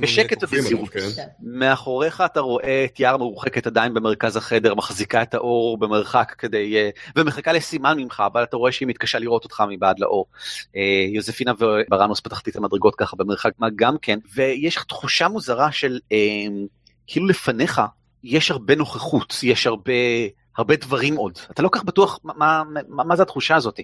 בשקט 0.00 0.42
ובזהירות. 0.42 0.88
כן. 0.88 1.26
מאחוריך 1.42 2.20
אתה 2.20 2.40
רואה 2.40 2.84
את 2.84 3.00
יער 3.00 3.16
מרוחקת 3.16 3.66
עדיין 3.66 3.94
במרכז 3.94 4.36
החדר, 4.36 4.74
מחזיקה 4.74 5.22
את 5.22 5.34
האור 5.34 5.78
במרחק 5.78 6.34
כדי, 6.38 6.76
אה, 6.76 6.90
ומחכה 7.16 7.52
לסימן 7.52 7.98
ממך, 7.98 8.22
אבל 8.32 8.42
אתה 8.42 8.56
רואה 8.56 8.72
שהיא 8.72 8.88
מתקשה 8.88 9.18
לראות 9.18 9.44
אותך 9.44 9.62
מבעד 9.68 9.98
לאור. 9.98 10.26
אה, 10.76 11.06
יוזפינה 11.08 11.52
וברנוס 11.58 12.20
בתחתית 12.24 12.56
המדרגות 12.56 12.94
ככה 12.94 13.16
במרחק 13.16 13.52
מה 13.58 13.68
גם 13.76 13.96
כן, 14.02 14.18
ויש 14.34 14.76
לך 14.76 14.84
תחושה 14.84 15.28
מוזרה 15.28 15.72
של 15.72 15.98
אה, 16.12 16.18
כאילו 17.06 17.26
לפניך 17.26 17.80
יש 18.24 18.50
הרבה 18.50 18.74
נוכחות, 18.74 19.34
יש 19.42 19.66
הרבה... 19.66 19.92
הרבה 20.58 20.76
דברים 20.76 21.16
עוד, 21.16 21.38
אתה 21.50 21.62
לא 21.62 21.68
כך 21.72 21.84
בטוח 21.84 22.18
מה, 22.24 22.32
מה, 22.36 22.62
מה, 22.88 23.04
מה 23.04 23.16
זה 23.16 23.22
התחושה 23.22 23.56
הזאת. 23.56 23.80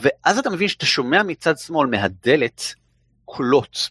ואז 0.00 0.38
אתה 0.38 0.50
מבין 0.50 0.68
שאתה 0.68 0.86
שומע 0.86 1.22
מצד 1.22 1.58
שמאל 1.58 1.88
מהדלת 1.88 2.74
קולות 3.24 3.90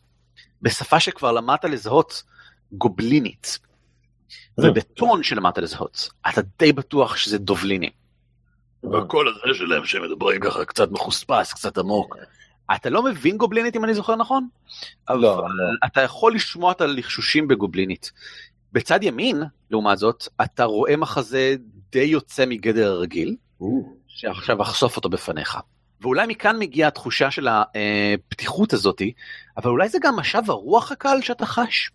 בשפה 0.62 1.00
שכבר 1.00 1.32
למדת 1.32 1.66
לזהות 1.66 2.24
גובלינית, 2.72 3.60
ובטון 4.58 5.24
שלמדת 5.24 5.58
לזהות, 5.58 6.10
אתה 6.30 6.42
די 6.60 6.74
בטוח 6.74 7.16
שזה 7.16 7.38
דובלינים. 7.38 7.92
והקול 8.84 9.28
הזה 9.28 9.58
שלהם 9.58 9.86
שהם 9.86 10.04
מדברים 10.04 10.42
ככה 10.42 10.66
קצת 10.66 10.92
מחוספס, 10.92 11.54
קצת 11.54 11.78
עמוק. 11.78 12.18
אתה 12.76 12.90
לא 12.90 13.04
מבין 13.04 13.38
גובלינית 13.38 13.76
אם 13.76 13.84
אני 13.84 13.94
זוכר 13.94 14.16
נכון? 14.16 14.48
לא, 15.10 15.40
אבל 15.40 15.52
אתה 15.86 16.02
יכול 16.02 16.36
לשמוע 16.36 16.72
את 16.72 16.82
הלחשושים 16.82 17.48
בגובלינית. 17.48 18.12
בצד 18.74 19.04
ימין, 19.04 19.44
לעומת 19.72 19.98
זאת, 19.98 20.28
אתה 20.44 20.64
רואה 20.64 20.98
מחזה 20.98 21.56
די 21.92 22.04
יוצא 22.04 22.46
מגדר 22.46 22.92
הרגיל, 22.92 23.36
שעכשיו 24.08 24.62
אחשוף 24.62 24.96
אותו 24.96 25.10
בפניך. 25.10 25.58
ואולי 26.02 26.28
מכאן 26.28 26.60
מגיעה 26.60 26.88
התחושה 26.88 27.32
של 27.32 27.48
הפתיחות 27.50 28.74
הזאתי, 28.74 29.14
אבל 29.58 29.70
אולי 29.70 29.90
זה 29.90 29.98
גם 30.02 30.16
משב 30.16 30.42
הרוח 30.48 30.92
הקל 30.92 31.22
שאתה 31.22 31.46
חש. 31.46 31.90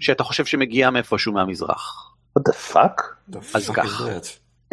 שאתה 0.00 0.24
חושב 0.24 0.44
שמגיע 0.44 0.90
מאיפשהו 0.90 1.32
מהמזרח. 1.32 2.14
what 2.38 2.42
the 2.52 2.56
fuck? 2.72 3.02
אז 3.54 3.70
כך. 3.70 4.02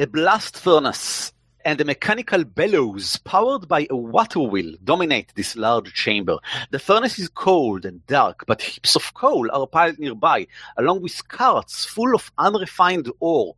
A 0.01 0.05
blast 0.05 0.57
furnace 0.57 1.31
and 1.65 1.81
a 1.81 1.85
mechanical 1.85 2.43
bellows 2.43 3.17
powered 3.33 3.67
by 3.67 3.87
a 3.89 3.95
water 3.95 4.39
wheel 4.39 4.71
dominate 4.83 5.29
this 5.35 5.55
large 5.55 5.93
chamber. 5.93 6.37
The 6.71 6.79
furnace 6.79 7.17
is 7.17 7.29
cold 7.29 7.85
and 7.85 8.05
dark, 8.07 8.37
but 8.45 8.61
heaps 8.61 8.95
of 8.95 9.13
coal 9.13 9.45
are 9.51 9.67
piled 9.67 9.97
nearby, 9.97 10.39
along 10.77 11.01
with 11.01 11.27
carts 11.27 11.85
full 11.85 12.13
of 12.13 12.31
unrefined 12.37 13.07
ore. 13.19 13.55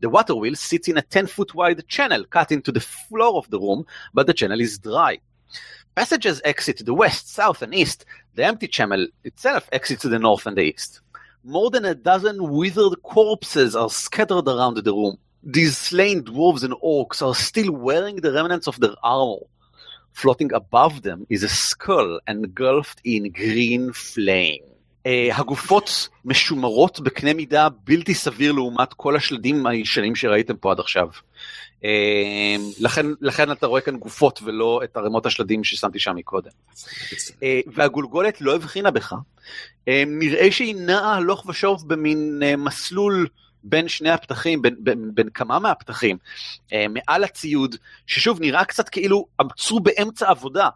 The 0.00 0.08
water 0.08 0.34
wheel 0.34 0.54
sits 0.54 0.88
in 0.88 0.96
a 0.96 1.02
10 1.02 1.26
foot 1.26 1.54
wide 1.54 1.86
channel 1.88 2.24
cut 2.24 2.52
into 2.52 2.72
the 2.72 2.80
floor 2.80 3.36
of 3.36 3.50
the 3.50 3.60
room, 3.60 3.86
but 4.14 4.26
the 4.26 4.34
channel 4.34 4.60
is 4.60 4.78
dry. 4.78 5.20
Passages 5.94 6.40
exit 6.44 6.78
to 6.78 6.84
the 6.84 6.94
west, 6.94 7.28
south, 7.28 7.62
and 7.62 7.74
east. 7.74 8.04
The 8.34 8.44
empty 8.44 8.68
channel 8.68 9.06
itself 9.24 9.68
exits 9.72 10.02
to 10.02 10.08
the 10.08 10.18
north 10.18 10.46
and 10.46 10.56
the 10.56 10.62
east. 10.62 11.00
More 11.44 11.70
than 11.70 11.84
a 11.84 11.94
dozen 11.94 12.50
withered 12.52 13.02
corpses 13.02 13.74
are 13.74 13.90
scattered 13.90 14.46
around 14.46 14.74
the 14.74 14.92
room. 14.92 15.18
These 15.42 15.76
slain 15.76 16.22
dwarves 16.22 16.62
and 16.62 16.74
orcs 16.74 17.26
are 17.26 17.34
still 17.34 17.72
wearing 17.72 18.16
the 18.16 18.32
remnants 18.32 18.68
of 18.68 18.78
their 18.78 18.94
armor. 19.02 19.46
Floating 20.12 20.52
above 20.52 21.02
them 21.02 21.26
is 21.30 21.42
a 21.42 21.48
skull 21.48 22.20
engulfed 22.28 23.00
in 23.04 23.32
green 23.32 23.92
flame. 23.92 24.69
Uh, 25.06 25.34
הגופות 25.34 26.08
משומרות 26.24 27.00
בקנה 27.00 27.34
מידה 27.34 27.68
בלתי 27.84 28.14
סביר 28.14 28.52
לעומת 28.52 28.92
כל 28.92 29.16
השלדים 29.16 29.66
הישנים 29.66 30.16
שראיתם 30.16 30.56
פה 30.56 30.72
עד 30.72 30.80
עכשיו. 30.80 31.08
Uh, 31.80 31.84
לכן, 32.80 33.06
לכן 33.20 33.52
אתה 33.52 33.66
רואה 33.66 33.80
כאן 33.80 33.96
גופות 33.96 34.40
ולא 34.42 34.80
את 34.84 34.96
ערימות 34.96 35.26
השלדים 35.26 35.64
ששמתי 35.64 35.98
שם 35.98 36.16
מקודם. 36.16 36.50
Uh, 37.28 37.34
והגולגולת 37.66 38.40
לא 38.40 38.54
הבחינה 38.54 38.90
בך. 38.90 39.12
Uh, 39.12 39.90
נראה 40.06 40.52
שהיא 40.52 40.74
נעה 40.78 41.14
הלוך 41.14 41.46
ושוב 41.46 41.88
במין 41.88 42.42
uh, 42.42 42.56
מסלול 42.56 43.26
בין 43.64 43.88
שני 43.88 44.10
הפתחים, 44.10 44.62
בין, 44.62 44.74
בין, 44.78 45.10
בין 45.14 45.28
כמה 45.34 45.58
מהפתחים, 45.58 46.16
uh, 46.68 46.72
מעל 46.88 47.24
הציוד, 47.24 47.76
ששוב 48.06 48.40
נראה 48.40 48.64
קצת 48.64 48.88
כאילו 48.88 49.26
עצרו 49.38 49.80
באמצע 49.80 50.28
עבודה. 50.28 50.68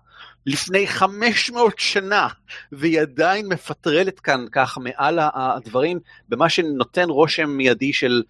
לפני 0.46 0.86
500 0.86 1.78
שנה, 1.78 2.28
והיא 2.72 3.00
עדיין 3.00 3.48
מפטרלת 3.48 4.20
כאן 4.20 4.46
ככה 4.52 4.80
מעל 4.80 5.18
הדברים, 5.34 5.98
במה 6.28 6.48
שנותן 6.48 7.08
רושם 7.08 7.50
מיידי 7.50 7.92
של 7.92 8.22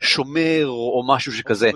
שומר 0.00 0.66
או 0.66 1.02
משהו 1.06 1.32
שכזה. 1.32 1.70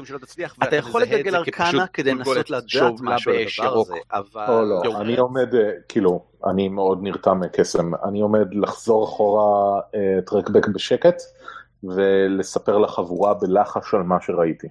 אתה 0.62 0.76
יכול 0.76 1.02
לגלגל 1.02 1.36
ארקנה 1.36 1.86
כדי 1.86 2.14
לנסות 2.14 2.50
לדעת 2.50 3.00
מה 3.00 3.16
באש 3.26 3.58
ירוק, 3.58 3.88
אבל... 4.12 4.44
או 4.48 4.62
לא, 4.64 5.00
אני 5.00 5.16
עומד, 5.16 5.54
אה, 5.54 5.70
כאילו, 5.88 6.24
אני 6.46 6.68
מאוד 6.68 6.98
נרתע 7.02 7.34
מקסם, 7.34 7.94
אני 7.94 8.20
עומד 8.20 8.54
לחזור 8.54 9.04
אחורה 9.04 9.80
טרקבק 10.26 10.68
בשקט, 10.68 11.22
ולספר 11.84 12.78
לחבורה 12.78 13.34
בלחש 13.34 13.94
על 13.94 14.02
מה 14.02 14.16
שראיתי. 14.20 14.68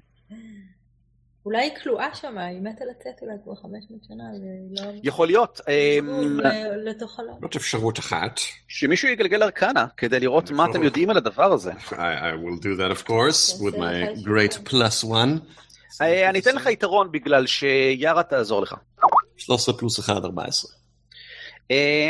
אולי 1.45 1.61
היא 1.61 1.71
כלואה 1.83 2.15
שם, 2.15 2.37
היא 2.37 2.61
מתה 2.61 2.85
לצאת 2.85 3.21
אולי 3.21 3.33
כבר 3.43 3.55
500 3.55 4.03
שנה, 4.07 4.23
והיא 4.23 4.85
לא... 4.85 4.99
יכול 5.03 5.27
להיות. 5.27 5.61
לתוך 6.85 7.15
חלום. 7.15 7.37
זאת 7.41 7.55
אפשרות 7.55 7.99
אחת. 7.99 8.39
שמישהו 8.67 9.09
יגלגל 9.09 9.43
ארקנה 9.43 9.85
כדי 9.97 10.19
לראות 10.19 10.51
מה 10.51 10.65
אתם 10.71 10.83
יודעים 10.83 11.09
על 11.09 11.17
הדבר 11.17 11.53
הזה. 11.53 11.71
I, 11.71 11.93
will 11.93 12.61
do 12.63 12.79
that 12.79 12.99
of 12.99 13.07
course 13.07 13.59
with 13.59 13.75
my 13.75 14.23
great 14.23 14.69
plus 14.69 15.03
one. 15.03 15.39
אה, 16.01 16.29
אני 16.29 16.39
אתן 16.39 16.55
לך 16.55 16.65
יתרון 16.65 17.11
בגלל 17.11 17.47
שיארה 17.47 18.23
תעזור 18.23 18.61
לך. 18.61 18.75
13 19.37 19.77
פלוס 19.77 19.99
1, 19.99 20.09
14. 20.09 20.71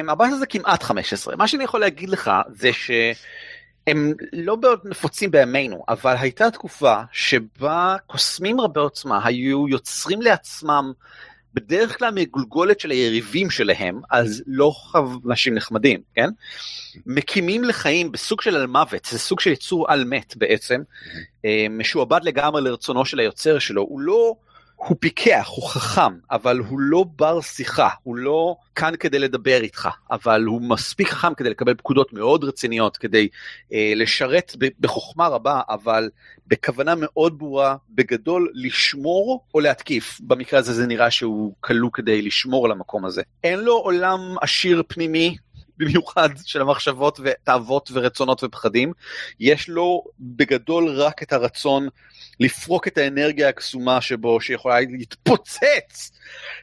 14 0.10 0.40
זה 0.40 0.46
כמעט 0.46 0.84
15. 0.84 1.36
מה 1.36 1.48
שאני 1.48 1.64
יכול 1.64 1.80
להגיד 1.80 2.10
לך 2.10 2.32
זה 2.50 2.74
ש... 2.74 2.92
הם 3.88 4.14
לא 4.34 4.58
מאוד 4.58 4.80
נפוצים 4.84 5.32
בימינו, 5.32 5.84
אבל 5.90 6.16
הייתה 6.20 6.52
תקופה 6.52 6.96
שבה 7.12 7.96
קוסמים 8.08 8.62
רבי 8.62 8.80
עוצמה 8.80 9.26
היו 9.26 9.68
יוצרים 9.68 10.22
לעצמם 10.22 10.92
בדרך 11.54 11.98
כלל 11.98 12.12
מגולגולת 12.14 12.80
של 12.80 12.92
היריבים 12.92 13.50
שלהם, 13.50 14.02
אז 14.12 14.44
לא 14.48 14.74
אנשים 15.26 15.56
נחמדים, 15.56 16.02
כן? 16.16 16.30
מקימים 17.06 17.64
לחיים 17.64 18.12
בסוג 18.12 18.42
של 18.42 18.56
על 18.56 18.68
מוות, 18.68 19.06
זה 19.06 19.20
סוג 19.20 19.40
של 19.40 19.52
יצור 19.52 19.92
על 19.92 20.04
מת 20.04 20.38
בעצם, 20.38 20.82
משועבד 21.70 22.20
לגמרי 22.24 22.62
לרצונו 22.62 23.06
של 23.06 23.20
היוצר 23.20 23.60
שלו, 23.60 23.82
הוא 23.82 24.00
לא... 24.00 24.36
הוא 24.88 24.98
פיקח, 25.00 25.48
הוא 25.56 25.68
חכם, 25.70 26.14
אבל 26.32 26.58
הוא 26.58 26.80
לא 26.80 27.06
בר 27.16 27.42
שיחה, 27.42 27.90
הוא 28.04 28.16
לא 28.16 28.56
כאן 28.76 28.94
כדי 29.00 29.20
לדבר 29.20 29.62
איתך, 29.62 29.90
אבל 30.12 30.44
הוא 30.44 30.62
מספיק 30.62 31.10
חכם 31.10 31.34
כדי 31.34 31.50
לקבל 31.50 31.74
פקודות 31.74 32.14
מאוד 32.14 32.44
רציניות, 32.44 32.98
כדי 32.98 33.28
אה, 33.74 33.94
לשרת 33.96 34.56
בחוכמה 34.80 35.28
רבה, 35.28 35.62
אבל 35.70 36.10
בכוונה 36.48 36.94
מאוד 36.98 37.40
ברורה, 37.40 37.76
בגדול 37.90 38.52
לשמור 38.54 39.44
או 39.54 39.60
להתקיף. 39.60 40.22
במקרה 40.22 40.60
הזה 40.60 40.74
זה 40.74 40.88
נראה 40.88 41.12
שהוא 41.12 41.54
כלוא 41.60 41.90
כדי 41.94 42.22
לשמור 42.22 42.66
על 42.66 42.72
המקום 42.72 43.06
הזה. 43.06 43.22
אין 43.44 43.60
לו 43.60 43.74
עולם 43.74 44.36
עשיר 44.42 44.84
פנימי, 44.88 45.38
במיוחד 45.82 46.30
של 46.46 46.62
המחשבות 46.62 47.20
ותאוות 47.24 47.90
ורצונות 47.94 48.44
ופחדים, 48.44 48.94
יש 49.40 49.70
לו 49.70 50.04
בגדול 50.20 50.90
רק 50.90 51.24
את 51.24 51.34
הרצון 51.34 51.88
לפרוק 52.40 52.88
את 52.88 52.98
האנרגיה 52.98 53.50
הקסומה 53.50 54.02
שבו, 54.02 54.42
שיכולה 54.42 54.80
להתפוצץ, 54.80 56.12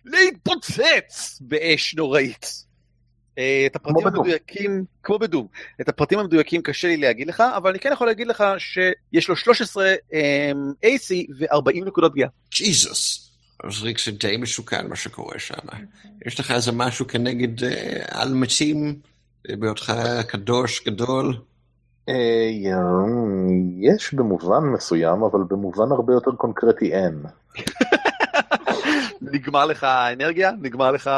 להתפוצץ 0.04 1.38
באש 1.40 1.94
נוראית. 1.94 2.68
אה, 3.38 3.66
את 3.66 3.76
הפרטים 3.76 4.06
המדויקים, 4.06 4.84
כמו 5.02 5.18
בדום, 5.18 5.46
את 5.80 5.88
הפרטים 5.88 6.18
המדויקים 6.18 6.62
קשה 6.62 6.88
לי 6.88 6.96
להגיד 6.96 7.28
לך, 7.28 7.42
אבל 7.56 7.70
אני 7.70 7.78
כן 7.78 7.90
יכול 7.92 8.06
להגיד 8.06 8.26
לך 8.26 8.44
שיש 8.58 9.28
לו 9.28 9.36
13 9.36 9.94
AC 10.84 11.32
ו-40 11.38 11.84
נקודות 11.86 12.12
פגיעה. 12.12 12.28
ג'יזוס. 12.50 13.28
אז 13.64 13.82
ריק 13.82 13.98
זה 13.98 14.10
די 14.10 14.36
מסוכן 14.36 14.88
מה 14.88 14.96
שקורה 14.96 15.38
שם. 15.38 15.54
יש 16.26 16.40
לך 16.40 16.50
איזה 16.50 16.72
משהו 16.72 17.06
כנגד 17.06 17.64
על 18.08 18.34
מתים, 18.34 19.00
בהיותך 19.58 19.92
קדוש 20.26 20.84
גדול? 20.86 21.36
יש 23.80 24.14
במובן 24.14 24.64
מסוים, 24.74 25.22
אבל 25.22 25.40
במובן 25.48 25.92
הרבה 25.92 26.12
יותר 26.12 26.30
קונקרטי 26.30 26.92
אין. 26.92 27.22
נגמר 29.32 29.64
לך 29.64 29.84
האנרגיה? 29.84 30.50
נגמר 30.60 30.90
לך 30.90 31.10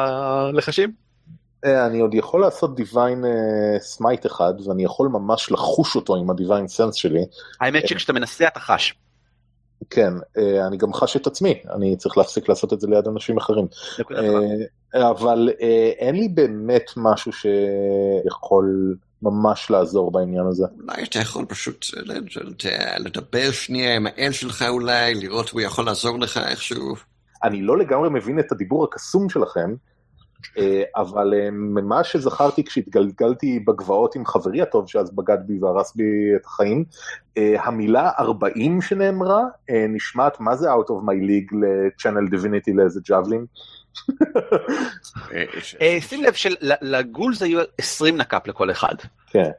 לחשים? 0.53 0.93
אני 1.65 2.01
עוד 2.01 2.15
יכול 2.15 2.41
לעשות 2.41 2.77
divine 2.77 3.25
smite 3.81 4.27
אחד, 4.27 4.53
ואני 4.67 4.85
יכול 4.85 5.09
ממש 5.09 5.53
לחוש 5.53 5.97
אותו 5.97 6.17
עם 6.17 6.31
ה 6.31 6.36
divine 6.36 6.69
sense 6.69 6.95
שלי. 6.95 7.25
האמת 7.61 7.89
שכשאתה 7.89 8.13
מנסה 8.13 8.47
אתה 8.47 8.61
חש. 8.61 8.95
כן, 9.91 10.13
אני 10.67 10.77
גם 10.77 10.93
חש 10.93 11.17
את 11.17 11.27
עצמי, 11.27 11.63
אני 11.75 11.97
צריך 11.97 12.19
להפסיק 12.19 12.49
לעשות 12.49 12.73
את 12.73 12.81
זה 12.81 12.89
ליד 12.89 13.09
אנשים 13.09 13.37
אחרים. 13.37 13.67
אבל 14.95 15.49
אין 15.99 16.17
לי 16.17 16.29
באמת 16.29 16.91
משהו 16.97 17.33
שיכול 17.33 18.97
ממש 19.23 19.71
לעזור 19.71 20.13
בעניין 20.13 20.47
הזה. 20.47 20.65
אולי 20.81 21.05
אתה 21.05 21.19
יכול 21.19 21.45
פשוט 21.45 21.87
לדבר 22.99 23.51
שנייה 23.51 23.97
עם 23.97 24.07
האל 24.07 24.33
שלך 24.33 24.65
אולי, 24.69 25.15
לראות 25.15 25.51
הוא 25.51 25.61
יכול 25.61 25.87
לעזור 25.87 26.19
לך 26.19 26.41
איכשהו. 26.51 26.95
אני 27.45 27.63
לא 27.63 27.79
לגמרי 27.79 28.09
מבין 28.11 28.39
את 28.39 28.53
הדיבור 28.53 28.85
הקסום 28.85 29.29
שלכם, 29.29 29.75
אבל 30.97 31.35
ממה 31.53 32.05
שזכרתי 32.05 32.65
כשהתגלגלתי 32.65 33.61
בגבעות 33.61 34.15
עם 34.15 34.27
חברי 34.27 34.63
הטוב 34.63 34.89
שאז 34.89 35.11
בגד 35.11 35.39
בי 35.47 35.59
והרס 35.61 35.95
בי 35.95 36.05
את 36.37 36.45
החיים, 36.45 36.85
המילה 37.37 38.11
40 38.19 38.83
שנאמרה 38.83 39.43
נשמעת 39.89 40.41
מה 40.41 40.57
זה 40.57 40.73
out 40.73 40.87
of 40.87 41.05
my 41.05 41.23
league 41.29 41.57
ל-channel 41.57 42.35
divinity 42.35 42.75
לאיזה 42.75 43.01
ג'אבלין. 43.09 43.45
שים 46.01 46.23
לב 46.23 46.33
שלגולס 46.33 47.43
היו 47.43 47.61
20 47.79 48.17
נק"פ 48.17 48.47
לכל 48.47 48.71
אחד. 48.71 48.95
כן. 49.27 49.51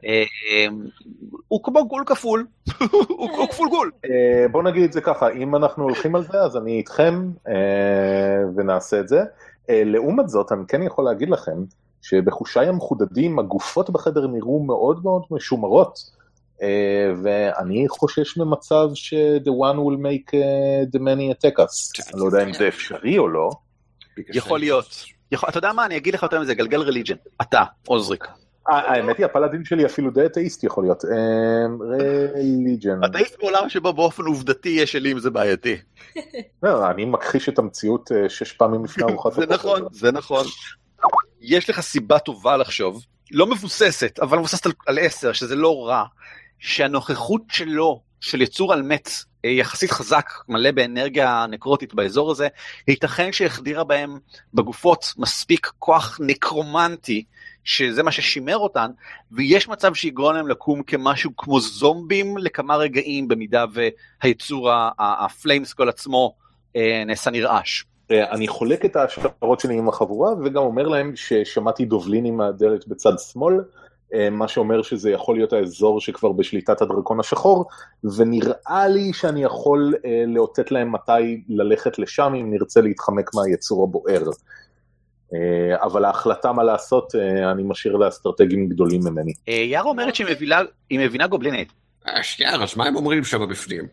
הוא 1.48 1.62
כמו 1.64 1.88
גול 1.88 2.02
כפול, 2.06 2.46
הוא 3.08 3.48
כפול 3.48 3.68
גול. 3.68 3.90
בוא 4.50 4.62
נגיד 4.62 4.82
את 4.82 4.92
זה 4.92 5.00
ככה, 5.00 5.30
אם 5.30 5.56
אנחנו 5.56 5.84
הולכים 5.84 6.14
על 6.14 6.22
זה 6.22 6.38
אז 6.38 6.56
אני 6.56 6.78
איתכם 6.78 7.30
ונעשה 8.56 9.00
את 9.00 9.08
זה. 9.08 9.22
לעומת 9.68 10.28
זאת 10.28 10.52
אני 10.52 10.62
כן 10.68 10.82
יכול 10.82 11.04
להגיד 11.04 11.30
לכם 11.30 11.64
שבחושיי 12.02 12.68
המחודדים 12.68 13.38
הגופות 13.38 13.90
בחדר 13.90 14.26
נראו 14.26 14.62
מאוד 14.62 15.02
מאוד 15.02 15.22
משומרות. 15.30 15.98
ואני 17.22 17.88
חושש 17.88 18.36
ממצב 18.36 18.88
ש-the 18.94 19.50
one 19.50 19.76
will 19.76 19.98
make 19.98 20.30
the 20.92 20.98
many 20.98 21.34
attack 21.34 21.58
us. 21.58 22.02
אני 22.12 22.20
לא 22.20 22.24
יודע 22.26 22.42
אם 22.42 22.52
זה 22.52 22.68
אפשרי 22.68 23.18
או 23.18 23.28
לא. 23.28 23.50
יכול 24.34 24.60
להיות. 24.60 25.04
אתה 25.48 25.58
יודע 25.58 25.72
מה, 25.72 25.86
אני 25.86 25.96
אגיד 25.96 26.14
לך 26.14 26.22
יותר 26.22 26.40
מזה, 26.40 26.54
גלגל 26.54 26.80
רליג'ן. 26.80 27.14
אתה, 27.42 27.62
עוזריק. 27.86 28.28
האמת 28.66 29.18
היא, 29.18 29.26
הפלאדין 29.26 29.64
שלי 29.64 29.86
אפילו 29.86 30.10
די 30.10 30.26
אתאיסט 30.26 30.64
יכול 30.64 30.84
להיות. 30.84 31.04
רליג'ן. 32.34 33.04
אתאיסט 33.04 33.38
בעולם 33.40 33.68
שבו 33.68 33.92
באופן 33.92 34.22
עובדתי 34.22 34.68
יש 34.68 34.96
אלים 34.96 35.18
זה 35.18 35.30
בעייתי. 35.30 35.76
אני 36.64 37.04
מכחיש 37.04 37.48
את 37.48 37.58
המציאות 37.58 38.10
שש 38.28 38.52
פעמים 38.52 38.84
לפני 38.84 39.04
ארוחת 39.04 39.32
זה 39.32 39.46
נכון, 39.46 39.82
זה 39.92 40.12
נכון. 40.12 40.44
יש 41.40 41.70
לך 41.70 41.80
סיבה 41.80 42.18
טובה 42.18 42.56
לחשוב 42.56 43.02
לא 43.32 43.46
מבוססת, 43.46 44.18
אבל 44.22 44.38
מבוססת 44.38 44.66
על, 44.86 44.98
10, 45.00 45.32
שזה 45.32 45.56
לא 45.56 45.86
רע, 45.86 46.04
שהנוכחות 46.58 47.42
שלו, 47.48 48.02
של 48.20 48.42
יצור 48.42 48.72
על 48.72 48.82
מת, 48.82 49.10
אה, 49.44 49.50
יחסית 49.50 49.90
חזק, 49.90 50.30
מלא 50.48 50.70
באנרגיה 50.70 51.46
נקרוטית 51.48 51.94
באזור 51.94 52.30
הזה, 52.30 52.48
ייתכן 52.88 53.32
שהחדירה 53.32 53.84
בהם 53.84 54.18
בגופות 54.54 55.12
מספיק 55.18 55.70
כוח 55.78 56.18
נקרומנטי, 56.22 57.24
שזה 57.64 58.02
מה 58.02 58.12
ששימר 58.12 58.58
אותן, 58.58 58.90
ויש 59.32 59.68
מצב 59.68 59.94
שיגרום 59.94 60.34
להם 60.34 60.48
לקום 60.48 60.82
כמשהו 60.82 61.30
כמו 61.36 61.60
זומבים 61.60 62.38
לכמה 62.38 62.76
רגעים, 62.76 63.28
במידה 63.28 63.64
והיצור 64.22 64.70
ה 64.98 65.06
flameskull 65.06 65.88
עצמו 65.88 66.34
אה, 66.76 67.02
נעשה 67.06 67.30
נרעש. 67.30 67.84
אה, 68.10 68.30
אני 68.30 68.48
חולק 68.48 68.84
את 68.84 68.96
ההשערות 68.96 69.60
שלי 69.60 69.74
עם 69.74 69.88
החבורה 69.88 70.32
וגם 70.44 70.62
אומר 70.62 70.88
להם 70.88 71.12
ששמעתי 71.16 71.84
גובלינים 71.84 72.36
מהדלת 72.36 72.88
בצד 72.88 73.12
שמאל, 73.18 73.60
אה, 74.14 74.30
מה 74.30 74.48
שאומר 74.48 74.82
שזה 74.82 75.10
יכול 75.10 75.36
להיות 75.36 75.52
האזור 75.52 76.00
שכבר 76.00 76.32
בשליטת 76.32 76.82
הדרקון 76.82 77.20
השחור, 77.20 77.64
ונראה 78.16 78.88
לי 78.88 79.12
שאני 79.12 79.44
יכול 79.44 79.94
לאותת 80.26 80.70
להם 80.70 80.92
מתי 80.92 81.42
ללכת 81.48 81.98
לשם 81.98 82.34
אם 82.34 82.50
נרצה 82.50 82.80
להתחמק 82.80 83.30
מהיצור 83.34 83.84
הבוער. 83.84 84.22
אה, 85.34 85.82
אבל 85.82 86.04
ההחלטה 86.04 86.52
מה 86.52 86.62
לעשות 86.62 87.14
אה, 87.14 87.50
אני 87.50 87.62
משאיר 87.62 87.96
לאסטרטגים 87.96 88.68
גדולים 88.68 89.00
ממני. 89.04 89.32
יארה 89.46 89.88
אומרת 89.88 90.14
שהיא 90.14 90.26
מבינה, 90.30 90.60
מבינה 90.92 91.26
גובלינית. 91.26 91.72
אה, 92.08 92.22
שנייה, 92.22 92.54
אז 92.54 92.76
מה 92.76 92.86
הם 92.86 92.96
אומרים 92.96 93.24
שם 93.24 93.48
בפנים? 93.48 93.86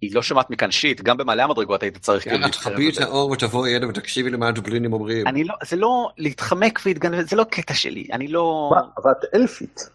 היא 0.00 0.14
לא 0.14 0.22
שומעת 0.22 0.50
מכאן 0.50 0.70
שיט, 0.70 1.00
גם 1.00 1.16
במעלה 1.16 1.44
המדרגות 1.44 1.82
היית 1.82 1.98
צריך 1.98 2.22
כאילו 2.22 2.36
יאללה, 2.36 2.46
להתקרב 2.46 2.72
תכבי 2.72 2.88
את. 2.90 2.98
האור 2.98 3.30
ותבואי 3.30 3.76
הנה 3.76 3.88
ותקשיבי 3.88 4.30
למה 4.30 4.48
הדובלינים 4.48 4.92
אומרים. 4.92 5.26
אני 5.26 5.44
לא, 5.44 5.54
זה 5.64 5.76
לא 5.76 6.08
להתחמק 6.18 6.80
והתגנב, 6.86 7.20
זה 7.28 7.36
לא 7.36 7.44
קטע 7.44 7.74
שלי, 7.74 8.06
אני 8.12 8.28
לא... 8.28 8.70
מה, 8.74 8.80
אבל 9.02 9.10
את 9.10 9.34
אלפית. 9.34 9.88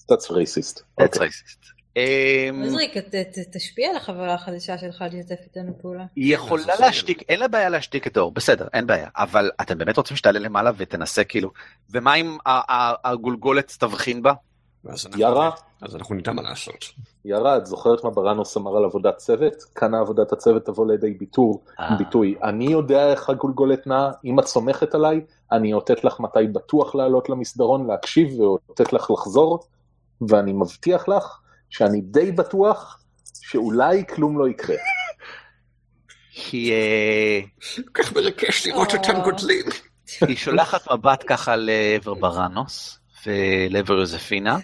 That's 0.00 0.30
racist. 0.30 0.82
That's 1.00 1.18
racist. 1.18 1.79
אמ, 1.96 2.62
עוזריק, 2.64 2.96
ת- 2.98 3.14
ת- 3.14 3.56
תשפיע 3.56 3.90
על 3.90 3.96
החברה 3.96 4.34
החדשה 4.34 4.78
שלך 4.78 5.04
לשתף 5.12 5.38
איתנו 5.44 5.72
פעולה. 5.80 6.04
היא 6.16 6.34
יכולה. 6.34 6.62
להשתיק, 6.80 7.22
אין 7.28 7.40
לה 7.40 7.48
בעיה 7.48 7.68
להשתיק 7.68 8.06
את 8.06 8.16
האור, 8.16 8.32
בסדר, 8.32 8.68
אין 8.72 8.86
בעיה, 8.86 9.08
אבל 9.16 9.50
אתם 9.60 9.78
באמת 9.78 9.96
רוצים 9.96 10.16
שתעלה 10.16 10.38
למעלה 10.38 10.70
ותנסה 10.76 11.24
כאילו, 11.24 11.50
ומה 11.90 12.14
אם 12.14 12.36
ה- 12.46 12.72
ה- 12.74 13.10
הגולגולת 13.10 13.76
תבחין 13.78 14.22
בה? 14.22 14.32
אז 14.88 15.06
אנחנו- 15.06 15.20
יארה, 15.20 15.50
אז 15.82 15.96
אנחנו 15.96 16.14
נדע 16.14 16.32
מה 16.32 16.42
לעשות. 16.42 16.84
יארה, 17.24 17.56
את 17.56 17.66
זוכרת 17.66 18.04
מה 18.04 18.10
בראנוס 18.10 18.56
אמר 18.56 18.76
על 18.76 18.84
עבודת 18.84 19.16
צוות? 19.16 19.54
כאן 19.74 19.94
עבודת 19.94 20.32
הצוות 20.32 20.66
תבוא 20.66 20.86
לידי 20.92 21.10
ביטור, 21.10 21.62
אה. 21.80 21.96
ביטוי. 21.98 22.34
אני 22.42 22.64
יודע 22.72 23.10
איך 23.10 23.30
הגולגולת 23.30 23.86
נעה, 23.86 24.10
אם 24.24 24.40
את 24.40 24.46
סומכת 24.46 24.94
עליי, 24.94 25.20
אני 25.52 25.72
אאותת 25.72 26.04
לך 26.04 26.20
מתי 26.20 26.46
בטוח 26.52 26.94
לעלות 26.94 27.28
למסדרון, 27.28 27.86
להקשיב 27.86 28.40
ואותת 28.40 28.92
לך 28.92 29.10
לחזור, 29.10 29.58
ואני 30.28 30.52
מבטיח 30.52 31.08
לך 31.08 31.38
שאני 31.70 32.00
די 32.00 32.32
בטוח 32.32 33.00
שאולי 33.40 34.04
כלום 34.06 34.38
לא 34.38 34.48
יקרה. 34.48 34.76
היא, 36.52 36.72
אה, 36.72 37.40
כל 37.74 38.02
כך 38.02 38.12
מרגש 38.12 38.66
לראות 38.66 38.94
אותם 38.94 39.16
אה. 39.16 39.24
גודלים. 39.24 39.64
היא 40.20 40.36
שולחת 40.36 40.92
מבט 40.92 41.24
ככה 41.26 41.56
לעבר 41.56 42.14
בראנוס 42.14 42.98
ולעבר 43.26 43.94
יוזפינה, 43.94 44.58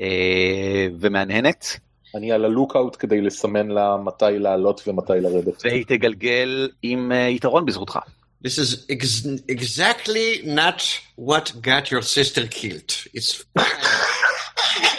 אה, 0.00 0.86
ומהנהנת, 1.00 1.66
אני 2.14 2.32
על 2.32 2.44
הלוקאוט 2.44 2.96
כדי 2.98 3.20
לסמן 3.20 3.68
לה 3.68 3.96
מתי 3.96 4.38
לעלות 4.38 4.82
ומתי 4.86 5.12
לרדת. 5.20 5.62
והיא 5.64 5.84
תגלגל 5.88 6.68
עם 6.82 7.12
יתרון 7.28 7.66
בזכותך. 7.66 7.98
This 8.44 8.58
is 8.58 8.86
ex- 8.90 9.26
exactly 9.48 10.42
not 10.44 11.00
what 11.16 11.52
got 11.62 11.90
your 11.92 12.02
sister 12.02 12.46
killed. 12.48 12.90
It's 13.14 13.44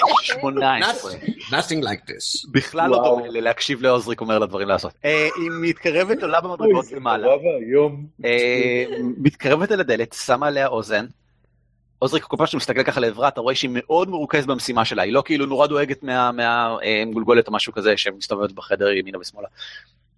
18. 0.07 1.11
nothing 1.49 1.83
like 1.83 2.09
this. 2.09 2.51
בכלל 2.51 2.89
לא. 2.89 2.97
דומה 3.03 3.27
לי 3.27 3.41
להקשיב 3.41 3.81
לעוזריק 3.81 4.21
אומר 4.21 4.39
לה 4.39 4.45
דברים 4.45 4.67
לעשות. 4.67 4.93
אה, 5.05 5.29
היא 5.35 5.49
מתקרבת 5.61 6.23
עולה 6.23 6.41
במדרגות 6.41 6.91
למעלה. 6.91 7.27
אה, 8.25 8.83
מתקרבת 9.17 9.71
אל 9.71 9.79
הדלת, 9.79 10.13
שמה 10.25 10.47
עליה 10.47 10.67
אוזן. 10.67 11.05
עוזריק, 11.99 12.23
כל 12.23 12.37
פעם 12.37 12.45
שאתה 12.47 12.57
מסתכל 12.57 12.83
ככה 12.83 12.99
לעברה, 12.99 13.27
אתה 13.27 13.41
רואה 13.41 13.55
שהיא 13.55 13.71
מאוד 13.73 14.09
מרוכזת 14.09 14.47
במשימה 14.47 14.85
שלה, 14.85 15.03
היא 15.03 15.13
לא 15.13 15.21
כאילו 15.25 15.45
נורא 15.45 15.67
דואגת 15.67 16.03
מה- 16.03 16.31
מהגולגולת 16.31 17.47
או 17.47 17.53
משהו 17.53 17.73
כזה 17.73 17.97
שמסתובבת 17.97 18.51
בחדר 18.51 18.91
ימינה 18.91 19.19
ושמאלה. 19.19 19.47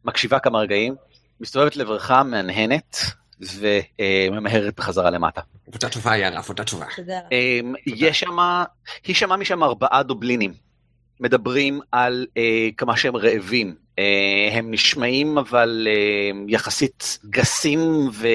מקשיבה 0.05 0.39
כמה 0.39 0.59
רגעים, 0.59 0.95
מסתובבת 1.41 1.75
לעברך, 1.75 2.11
מהנהנת, 2.11 2.97
וממהרת 3.41 4.75
בחזרה 4.75 5.09
למטה. 5.09 5.41
עבודה 5.67 5.89
טובה, 5.89 6.17
יאללה, 6.17 6.37
עבודה 6.37 6.63
טובה. 6.63 6.85
תודה. 6.95 7.19
אמ, 7.31 7.73
יש 7.85 8.19
שם, 8.19 8.37
היא 9.03 9.15
שמעה 9.15 9.37
משם 9.37 9.63
ארבעה 9.63 10.03
דובלינים. 10.03 10.53
מדברים 11.19 11.79
על 11.91 12.25
אה, 12.37 12.67
כמה 12.77 12.97
שהם 12.97 13.15
רעבים. 13.15 13.75
אה, 13.99 14.49
הם 14.51 14.71
נשמעים 14.71 15.37
אבל 15.37 15.87
אה, 15.89 16.31
יחסית 16.47 17.19
גסים 17.29 18.09
ו, 18.13 18.27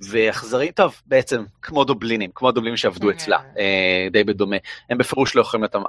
ואכזריים, 0.00 0.72
טוב 0.72 0.94
בעצם 1.06 1.44
כמו 1.62 1.84
דובלינים, 1.84 2.30
כמו 2.34 2.48
הדובלינים 2.48 2.76
שעבדו 2.76 3.10
אצלה, 3.10 3.38
אה, 3.58 4.08
די 4.12 4.24
בדומה. 4.24 4.56
הם 4.90 4.98
בפירוש 4.98 5.36
לא 5.36 5.40
יכולים 5.40 5.62
להיות 5.64 5.86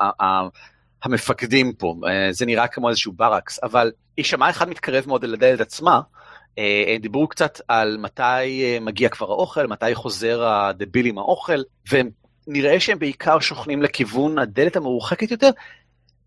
המפקדים 1.04 1.74
פה, 1.74 1.96
אה, 2.08 2.28
זה 2.32 2.46
נראה 2.46 2.68
כמו 2.68 2.90
איזשהו 2.90 3.14
ברקס, 3.14 3.60
אבל 3.64 3.92
היא 4.18 4.26
שמעה 4.26 4.50
אחד 4.50 4.70
מתקרב 4.70 5.04
מאוד 5.08 5.24
אל 5.24 5.34
הדלת 5.34 5.62
עצמה, 5.62 6.02
דיברו 7.00 7.28
קצת 7.28 7.62
על 7.68 7.98
מתי 7.98 8.64
אה, 8.64 8.78
מגיע 8.82 9.10
כבר 9.10 9.32
האוכל, 9.32 9.68
מתי 9.68 9.96
חוזר 9.96 10.48
הדביל 10.48 11.06
עם 11.06 11.18
האוכל, 11.18 11.62
ונראה 11.92 12.80
שהם 12.80 13.00
בעיקר 13.00 13.40
שוכנים 13.40 13.82
לכיוון 13.82 14.40
הדלת 14.40 14.76
המרוחקת 14.76 15.32
יותר. 15.32 15.50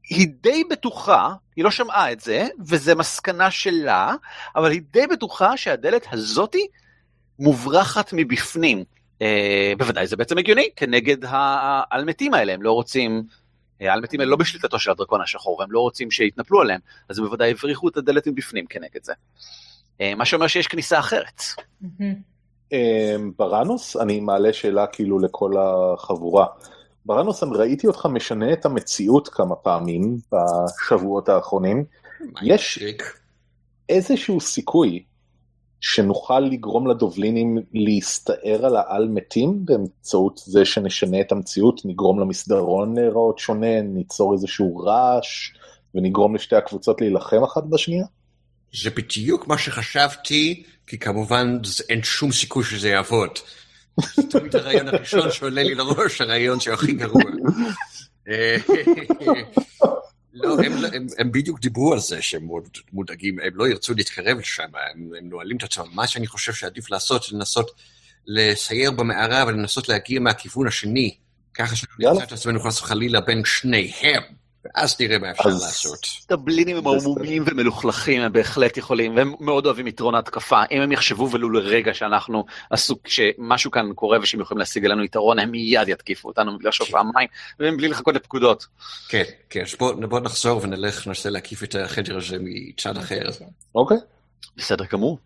היא 0.09 0.29
די 0.41 0.63
בטוחה, 0.71 1.35
היא 1.57 1.65
לא 1.65 1.71
שמעה 1.71 2.13
את 2.13 2.21
זה, 2.21 2.47
וזו 2.67 2.97
מסקנה 2.97 3.51
שלה, 3.51 4.15
אבל 4.57 4.71
היא 4.71 4.83
די 4.91 5.07
בטוחה 5.07 5.57
שהדלת 5.57 6.07
הזאתי 6.13 6.67
מוברחת 7.39 8.11
מבפנים. 8.13 8.85
אה, 9.23 9.73
בוודאי 9.79 10.07
זה 10.07 10.17
בעצם 10.17 10.39
הגיוני, 10.39 10.69
כנגד 10.77 11.17
האלמתים 11.29 12.35
האלה, 12.35 12.53
הם 12.53 12.63
לא 12.63 12.73
רוצים, 12.73 13.23
אה, 13.83 13.93
האלמתים 13.93 14.21
האלה 14.21 14.31
לא 14.31 14.37
בשליטתו 14.37 14.79
של 14.79 14.91
הדרקון 14.91 15.21
השחור, 15.21 15.61
והם 15.61 15.73
לא 15.73 15.81
רוצים 15.81 16.11
שיתנפלו 16.11 16.61
עליהם, 16.61 16.81
אז 17.09 17.19
הם 17.19 17.25
בוודאי 17.25 17.51
הבריחו 17.51 17.89
את 17.89 17.97
הדלת 17.97 18.27
מבפנים 18.27 18.67
כנגד 18.67 19.03
זה. 19.05 19.13
אה, 20.03 20.15
מה 20.15 20.25
שאומר 20.25 20.47
שיש 20.47 20.67
כניסה 20.67 20.99
אחרת. 20.99 21.43
אה, 22.73 23.17
בראנוס, 23.39 23.97
אני 23.97 24.21
מעלה 24.21 24.53
שאלה 24.53 24.87
כאילו 24.87 25.19
לכל 25.19 25.53
החבורה. 25.59 26.47
בראנוס, 27.07 27.43
אני 27.43 27.57
ראיתי 27.57 27.87
אותך 27.87 28.07
משנה 28.07 28.53
את 28.53 28.67
המציאות 28.67 29.29
כמה 29.29 29.57
פעמים 29.57 30.17
בשבועות 30.33 31.29
האחרונים. 31.29 31.85
יש. 32.43 32.79
איזשהו 33.89 34.41
סיכוי 34.41 35.03
שנוכל 35.81 36.41
לגרום 36.41 36.87
לדובלינים 36.87 37.59
להסתער 37.73 38.67
על 38.67 38.77
העל 38.77 39.09
מתים 39.09 39.65
באמצעות 39.65 40.41
זה 40.45 40.65
שנשנה 40.65 41.21
את 41.21 41.33
המציאות, 41.33 41.81
נגרום 41.85 42.21
למסדרון 42.21 42.95
להיראות 42.95 43.39
שונה, 43.39 43.83
ניצור 43.83 44.33
איזשהו 44.33 44.77
רעש 44.77 45.53
ונגרום 45.95 46.35
לשתי 46.35 46.57
הקבוצות 46.57 47.01
להילחם 47.01 47.45
אחת 47.45 47.65
בשנייה? 47.65 48.05
זה 48.75 48.91
בדיוק 48.91 49.49
מה 49.49 49.59
שחשבתי, 49.59 50.63
כי 50.87 50.99
כמובן 50.99 51.59
אין 51.89 52.03
שום 52.03 52.33
סיכוי 52.33 52.65
שזה 52.65 52.89
יעבוד. 52.89 53.31
זה 54.15 54.23
תמיד 54.31 54.57
הרעיון 54.57 54.89
הראשון 54.89 55.33
שעולה 55.33 55.63
לי 55.63 55.75
לראש, 55.75 56.21
הרעיון 56.21 56.61
שהכי 56.61 56.93
גרוע. 56.93 57.23
אה, 58.29 58.57
לא, 60.35 60.57
הם, 60.65 60.73
הם, 60.93 61.07
הם 61.19 61.33
בדיוק 61.33 61.61
דיברו 61.61 61.93
על 61.93 61.99
זה 61.99 62.23
שהם 62.23 62.49
מודאגים, 62.93 63.39
הם 63.41 63.53
לא 63.55 63.69
ירצו 63.69 63.95
להתקרב 63.95 64.39
לשם, 64.39 64.63
הם, 64.63 65.11
הם 65.19 65.29
נועלים 65.29 65.57
את 65.57 65.63
עצמם. 65.63 65.87
מה 65.93 66.07
שאני 66.07 66.27
חושב 66.27 66.53
שעדיף 66.53 66.91
לעשות 66.91 67.23
זה 67.23 67.37
לנסות 67.37 67.71
לסייר 68.27 68.91
במערה 68.91 69.45
ולנסות 69.47 69.89
להגיע 69.89 70.21
מהכיוון 70.21 70.67
השני, 70.67 71.15
ככה 71.55 71.77
שנמצא. 71.77 72.25
את 72.25 72.33
עצמנו 72.33 72.61
חס 72.61 72.81
וחלילה 72.83 73.21
בין 73.21 73.43
שניהם, 73.45 74.23
ואז 74.65 74.97
נראה 75.01 75.19
מה 75.19 75.31
אפשר 75.31 75.49
אז- 75.49 75.63
לעשות. 75.63 76.07
דבלינים 76.29 76.77
הם 76.77 76.85
בסדר. 76.85 76.95
ערמומיים 76.97 77.45
ומלוכלכים, 77.47 78.23
הם 78.23 78.33
בהחלט 78.33 78.77
יכולים, 78.77 79.17
והם 79.17 79.35
מאוד 79.41 79.67
אוהבים 79.67 79.87
יתרון 79.87 80.15
התקפה. 80.15 80.63
אם 80.71 80.81
הם 80.81 80.93
יחשבו 80.93 81.31
ולו 81.31 81.51
לרגע 81.51 81.95
שאנחנו 81.95 82.45
עסוק, 82.71 83.09
שמשהו 83.09 83.71
כאן 83.71 83.93
קורה 83.95 84.19
ושהם 84.23 84.41
יכולים 84.41 84.59
להשיג 84.59 84.85
עלינו 84.85 85.05
יתרון, 85.05 85.39
הם 85.39 85.51
מיד 85.51 85.89
יתקיפו 85.89 86.29
אותנו 86.29 86.59
בגלל 86.59 86.73
שוב 86.73 86.87
פעמיים, 86.91 87.29
והם 87.61 87.77
בלי 87.77 87.89
לחכות 87.89 88.15
לפקודות. 88.15 88.67
כן, 89.09 89.23
כן, 89.51 89.61
אז 89.63 89.75
בואו 89.79 90.09
בוא 90.09 90.21
נחזור 90.21 90.61
ונלך, 90.63 91.07
ננסה 91.07 91.31
להקיף 91.31 91.63
את 91.63 91.75
החדר 91.75 92.17
הזה 92.17 92.37
מצד 92.41 92.97
אחר. 92.97 93.29
אוקיי. 93.75 93.97
בסדר 94.57 94.85
גמור. 94.93 95.19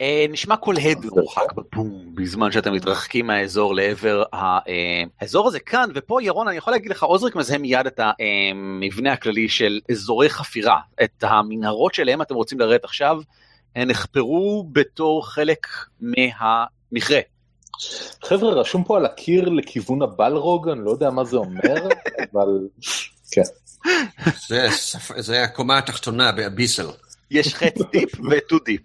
אה, 0.00 0.26
נשמע 0.28 0.56
קול 0.56 0.76
הד 0.78 1.04
מרוחק 1.04 1.52
בבום, 1.52 2.14
בזמן 2.14 2.52
שאתם 2.52 2.72
מתרחקים 2.72 3.26
מהאזור 3.26 3.74
לעבר 3.74 4.22
ה- 4.32 4.36
אה, 4.68 5.02
האזור 5.20 5.48
הזה 5.48 5.60
כאן, 5.60 5.90
ופה 5.94 6.22
ירון, 6.22 6.48
אני 6.48 6.56
יכול 6.56 6.72
להגיד 6.72 6.90
לך, 6.90 7.02
עוזריק 7.02 7.36
מזהה 7.36 7.58
מיד 7.58 7.86
את 7.86 8.00
המבנה 8.00 9.12
הכללי 9.12 9.48
של 9.48 9.80
אזורי 9.90 10.30
חפירה, 10.30 10.78
את 11.04 11.24
המנהרות 11.24 11.94
שלהם 11.94 12.22
אתם 12.22 12.34
רוצים 12.34 12.60
לרדת 12.60 12.84
עכשיו, 12.84 13.18
הן 13.76 13.90
נחפרו 13.90 14.68
בתור 14.72 15.28
חלק 15.28 15.66
מהמכרה. 16.00 17.20
חבר'ה, 18.24 18.50
רשום 18.50 18.84
פה 18.84 18.96
על 18.96 19.06
הקיר 19.06 19.48
לכיוון 19.48 20.02
הבלרוג, 20.02 20.68
אני 20.68 20.84
לא 20.84 20.90
יודע 20.90 21.10
מה 21.10 21.24
זה 21.24 21.36
אומר, 21.36 21.88
אבל... 22.32 22.48
כן. 23.30 23.42
זה 24.48 24.68
זה 25.16 25.42
הקומה 25.42 25.78
התחתונה 25.78 26.32
באביסל. 26.32 26.86
יש 27.30 27.54
חץ 27.54 27.74
דיפ 27.92 28.20
וטו 28.30 28.58
דיפ. 28.58 28.82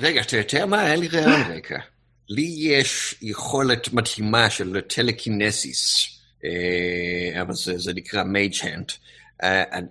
רגע, 0.00 0.20
אתה 0.20 0.36
יודע 0.36 0.66
מה? 0.66 0.80
היה 0.82 0.96
לי 0.96 1.08
רעיון 1.08 1.40
רגע. 1.50 1.78
לי 2.28 2.54
יש 2.58 3.14
יכולת 3.22 3.92
מדהימה 3.92 4.50
של 4.50 4.80
טלקינסיס, 4.80 6.08
אה, 6.44 7.42
אבל 7.42 7.54
זה, 7.54 7.92
נקרא 7.94 8.22
מייג' 8.22 8.54
הנד. 8.62 8.84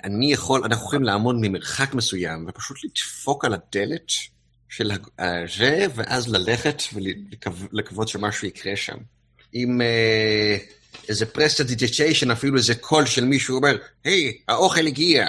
אני 0.04 0.34
יכול, 0.34 0.62
אנחנו 0.64 0.86
יכולים 0.86 1.04
לעמוד 1.04 1.36
ממרחק 1.40 1.94
מסוים 1.94 2.46
ופשוט 2.50 2.78
לדפוק 2.84 3.46
על 3.46 3.54
הדלת 3.54 4.12
של 4.70 4.92
הג- 4.92 5.08
אה, 5.20 5.44
ואז 5.96 6.28
ללכת 6.28 6.82
ולקוות 6.94 8.08
שמשהו 8.08 8.48
יקרה 8.48 8.76
שם. 8.76 8.98
עם 9.54 9.82
אה, 9.82 10.58
איזה 11.10 11.26
prestidigitation, 11.26 12.32
אפילו 12.32 12.58
איזה 12.58 12.76
קול 12.76 13.06
של 13.06 13.26
מישהו 13.26 13.56
אומר, 13.56 13.78
היי, 14.04 14.38
האוכל 14.48 14.88
הגיע. 14.88 15.28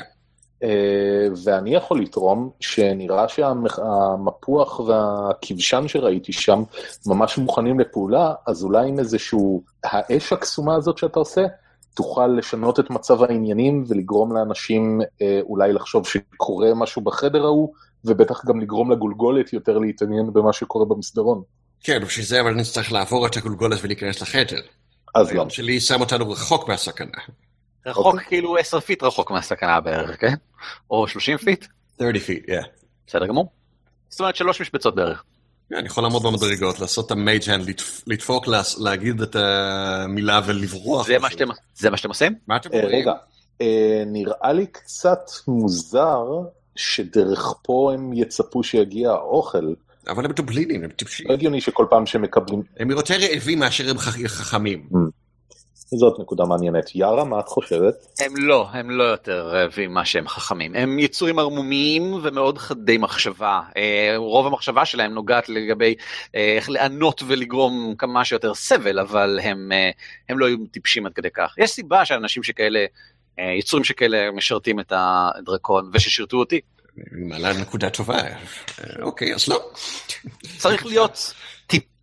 אה, 0.63 1.29
ואני 1.45 1.75
יכול 1.75 2.03
לתרום 2.03 2.51
שנראה 2.61 3.29
שהמפוח 3.29 4.81
והכבשן 4.81 5.89
שראיתי 5.89 6.33
שם 6.33 6.63
ממש 7.07 7.39
מוכנים 7.39 7.81
לפעולה, 7.81 8.35
אז 8.47 8.65
אולי 8.65 8.89
עם 8.89 8.99
איזשהו, 8.99 9.63
האש 9.85 10.33
הקסומה 10.33 10.75
הזאת 10.75 10.99
שאתה 10.99 11.19
עושה, 11.19 11.47
תוכל 11.95 12.27
לשנות 12.27 12.81
את 12.81 12.91
מצב 12.91 13.23
העניינים 13.23 13.85
ולגרום 13.89 14.37
לאנשים 14.37 15.01
אה, 15.23 15.41
אולי 15.43 15.73
לחשוב 15.73 16.07
שקורה 16.07 16.75
משהו 16.75 17.03
בחדר 17.03 17.45
ההוא, 17.45 17.73
ובטח 18.05 18.45
גם 18.45 18.61
לגרום 18.61 18.93
לגולגולת 18.93 19.53
יותר 19.53 19.79
להתעניין 19.79 20.33
במה 20.33 20.53
שקורה 20.53 20.85
במסדרון. 20.85 21.43
כן, 21.81 22.01
בשביל 22.05 22.27
זה 22.27 22.41
אבל 22.41 22.55
נצטרך 22.55 22.93
לעבור 22.93 23.27
את 23.27 23.37
הגולגולת 23.37 23.79
ולהיכנס 23.83 24.23
לחדר. 24.23 24.61
אז 25.15 25.33
לא. 25.33 25.49
שלי 25.49 25.81
שם 25.81 26.01
אותנו 26.01 26.31
רחוק 26.31 26.69
מהסכנה. 26.69 27.19
רחוק 27.87 28.21
כאילו 28.21 28.57
10 28.59 28.81
feet 28.81 29.03
רחוק 29.03 29.31
מהסכנה 29.31 29.81
בערך, 29.81 30.21
כן? 30.21 30.35
או 30.91 31.09
30 31.09 31.37
feet? 31.37 31.65
30 31.99 32.23
feet, 32.23 32.49
yeah. 32.51 32.67
בסדר 33.07 33.27
גמור. 33.27 33.49
זאת 34.09 34.21
אומרת 34.21 34.37
שלוש 34.37 34.61
משבצות 34.61 34.95
בערך. 34.95 35.25
אני 35.73 35.87
יכול 35.87 36.03
לעמוד 36.05 36.23
במדרגות, 36.23 36.81
לעשות 36.81 37.07
את 37.07 37.11
ה 37.11 37.19
mage 37.19 37.51
hand, 37.51 37.67
לדפוק, 38.07 38.47
להס- 38.47 38.79
להגיד 38.79 39.21
את 39.21 39.37
המילה 39.37 40.41
ולברוח. 40.47 41.07
זה 41.07 41.19
מה 41.19 41.31
שאתם 41.31 41.49
זה 41.77 41.91
מה 41.91 41.97
שאתם 41.97 42.09
עושים? 42.09 42.35
מה 42.47 42.57
אתם 42.57 42.71
אומרים? 42.73 42.89
רגע, 43.01 43.13
אה, 43.61 44.03
נראה 44.07 44.53
לי 44.53 44.67
קצת 44.67 45.21
מוזר 45.49 46.23
שדרך 46.77 47.55
פה 47.63 47.91
הם 47.95 48.13
יצפו 48.13 48.63
שיגיע 48.63 49.11
האוכל. 49.11 49.73
אבל 50.09 50.25
הם 50.25 50.33
דובלינים, 50.33 50.85
הם 50.85 50.91
טיפשים. 50.91 51.29
לא 51.29 51.35
הגיוני 51.35 51.61
שכל 51.61 51.87
פעם 51.91 52.07
שמקבלים... 52.07 52.63
הם 52.77 52.91
יותר 52.91 53.15
רעבים 53.33 53.59
מאשר 53.59 53.91
הם 53.91 53.99
חכמים. 54.27 54.89
זאת 55.87 56.19
נקודה 56.19 56.45
מעניינת. 56.45 56.95
יארה, 56.95 57.25
מה 57.25 57.41
את 57.41 57.49
חושבת? 57.49 57.95
הם 58.21 58.37
לא, 58.37 58.69
הם 58.73 58.91
לא 58.91 59.05
יותר 59.05 59.49
רעבים 59.49 59.95
מה 59.95 60.05
שהם 60.05 60.29
חכמים. 60.29 60.75
הם 60.75 60.99
יצורים 60.99 61.39
ערמומיים 61.39 62.15
ומאוד 62.23 62.59
חדי 62.59 62.99
מחשבה. 62.99 63.61
אה, 63.77 64.15
רוב 64.17 64.47
המחשבה 64.47 64.85
שלהם 64.85 65.15
נוגעת 65.15 65.49
לגבי 65.49 65.95
אה, 66.35 66.55
איך 66.57 66.71
לענות 66.71 67.23
ולגרום 67.27 67.95
כמה 67.99 68.25
שיותר 68.25 68.55
סבל, 68.55 68.99
אבל 68.99 69.41
הם, 69.43 69.73
אה, 69.73 69.91
הם 70.29 70.39
לא 70.39 70.47
היו 70.47 70.57
טיפשים 70.71 71.07
עד 71.07 71.13
כדי 71.13 71.31
כך. 71.35 71.55
יש 71.59 71.71
סיבה 71.71 72.05
שאנשים 72.05 72.43
שכאלה, 72.43 72.85
אה, 73.39 73.53
יצורים 73.59 73.85
שכאלה 73.85 74.31
משרתים 74.31 74.81
את 74.81 74.93
הדרקון 74.97 75.91
וששירתו 75.93 76.37
אותי. 76.37 76.61
מעלה 77.13 77.53
נקודה 77.53 77.91
טובה. 77.91 78.19
אה, 78.19 78.35
אוקיי, 79.03 79.35
אז 79.35 79.49
לא. 79.49 79.71
צריך 80.59 80.87
להיות 80.87 81.35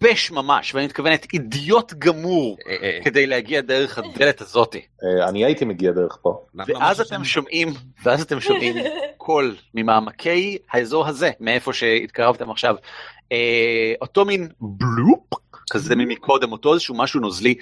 טיפש 0.04 0.32
ממש, 0.32 0.76
ואני 0.76 0.86
מתכוונת 0.86 1.28
אידיוט 1.34 1.94
גמור, 1.94 2.58
אה, 2.68 2.76
אה, 2.82 3.00
כדי 3.04 3.28
להגיע 3.28 3.62
דרך 3.62 3.98
הדלת 3.98 4.42
הזאתי. 4.42 4.82
אה, 5.04 5.30
אני 5.30 5.46
הייתי 5.46 5.66
מגיע 5.66 5.92
דרך 5.92 6.18
פה. 6.22 6.46
ואז 6.56 7.02
אתם 7.02 7.24
שומעים, 7.24 7.74
ואז 8.04 8.22
אתם 8.22 8.40
שומעים 8.40 8.76
קול 9.18 9.56
ממעמקי 9.74 10.58
האזור 10.72 11.08
הזה, 11.08 11.32
מאיפה 11.40 11.74
שהתקרבתם 11.74 12.52
עכשיו. 12.52 12.76
אה, 13.32 13.94
אותו 14.02 14.26
מין 14.26 14.50
בלופ, 14.62 15.34
כזה 15.72 15.96
ממקודם, 15.96 16.52
אותו 16.52 16.74
איזשהו 16.74 16.96
משהו 16.96 17.20
נוזלי, 17.20 17.56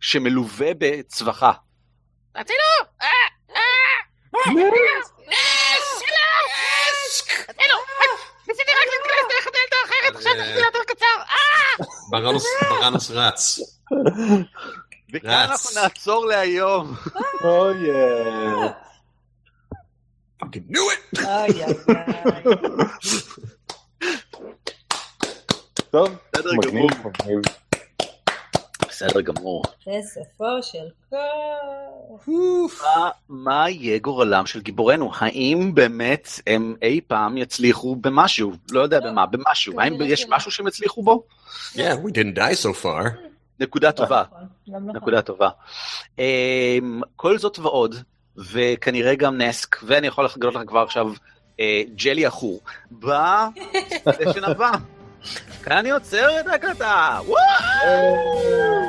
שמלווה 0.00 0.70
בצווחה. 0.78 1.52
אה, 3.02 3.06
אה, 3.50 3.60
נס! 4.36 5.12
נס! 5.28 6.02
הצילו! 7.48 7.76
ניסיתי 8.48 8.70
עכשיו 10.16 10.32
זה 10.36 10.60
יותר 10.60 10.78
קצר. 10.86 11.06
אה! 11.30 11.86
ברנוס 12.10 13.10
רץ. 13.10 13.58
וכאן. 15.14 15.30
אנחנו 15.30 15.80
נעצור 15.82 16.26
להיום. 16.26 16.94
אוי, 17.44 17.76
fucking 20.42 20.70
knew 20.70 21.16
it! 21.16 21.24
אוי, 21.24 21.64
אוי, 21.64 21.74
אוי. 22.46 22.54
טוב, 25.90 26.08
מגניב. 26.58 26.90
מגניב. 27.04 27.40
בסדר 28.96 29.20
גמור. 29.20 29.62
בסופו 29.86 30.62
של 30.62 30.88
כל... 31.10 31.16
מה, 32.82 33.10
מה 33.28 33.70
יהיה 33.70 33.98
גורלם 33.98 34.46
של 34.46 34.60
גיבורינו? 34.60 35.10
האם 35.14 35.70
באמת 35.74 36.28
הם 36.46 36.76
אי 36.82 37.00
פעם 37.06 37.36
יצליחו 37.36 37.96
במשהו? 37.96 38.52
לא 38.70 38.80
יודע 38.80 39.00
במה, 39.00 39.26
במשהו. 39.26 39.80
האם 39.80 39.94
כנראה 39.94 40.12
יש. 40.12 40.26
משהו 40.28 40.50
שהם 40.50 40.68
יצליחו 40.68 41.02
בו? 41.02 41.22
Yeah, 41.74 41.78
we 41.78 42.10
didn't 42.10 42.36
die 42.36 42.64
so 42.64 42.82
far. 42.84 43.08
נקודה 43.60 43.92
טובה, 43.92 44.22
נכון, 44.26 44.46
גם 44.74 44.82
נכון. 44.86 44.96
נקודה 44.96 45.22
טובה. 45.22 45.48
אמ, 46.18 47.00
כל 47.16 47.38
זאת 47.38 47.58
ועוד, 47.58 47.94
וכנראה 48.36 49.14
גם 49.14 49.38
נסק, 49.38 49.76
ואני 49.82 50.06
יכול 50.06 50.28
לגלות 50.36 50.54
לך 50.54 50.62
כבר 50.66 50.80
עכשיו, 50.80 51.12
אה, 51.60 51.82
ג'לי 51.94 52.26
עכור, 52.26 52.60
בסשן 53.00 54.44
הבא. 54.44 54.70
כאן 55.62 55.86
יוצר 55.86 56.40
את 56.40 56.46
ההקלטה! 56.46 57.18
וואו! 57.26 58.86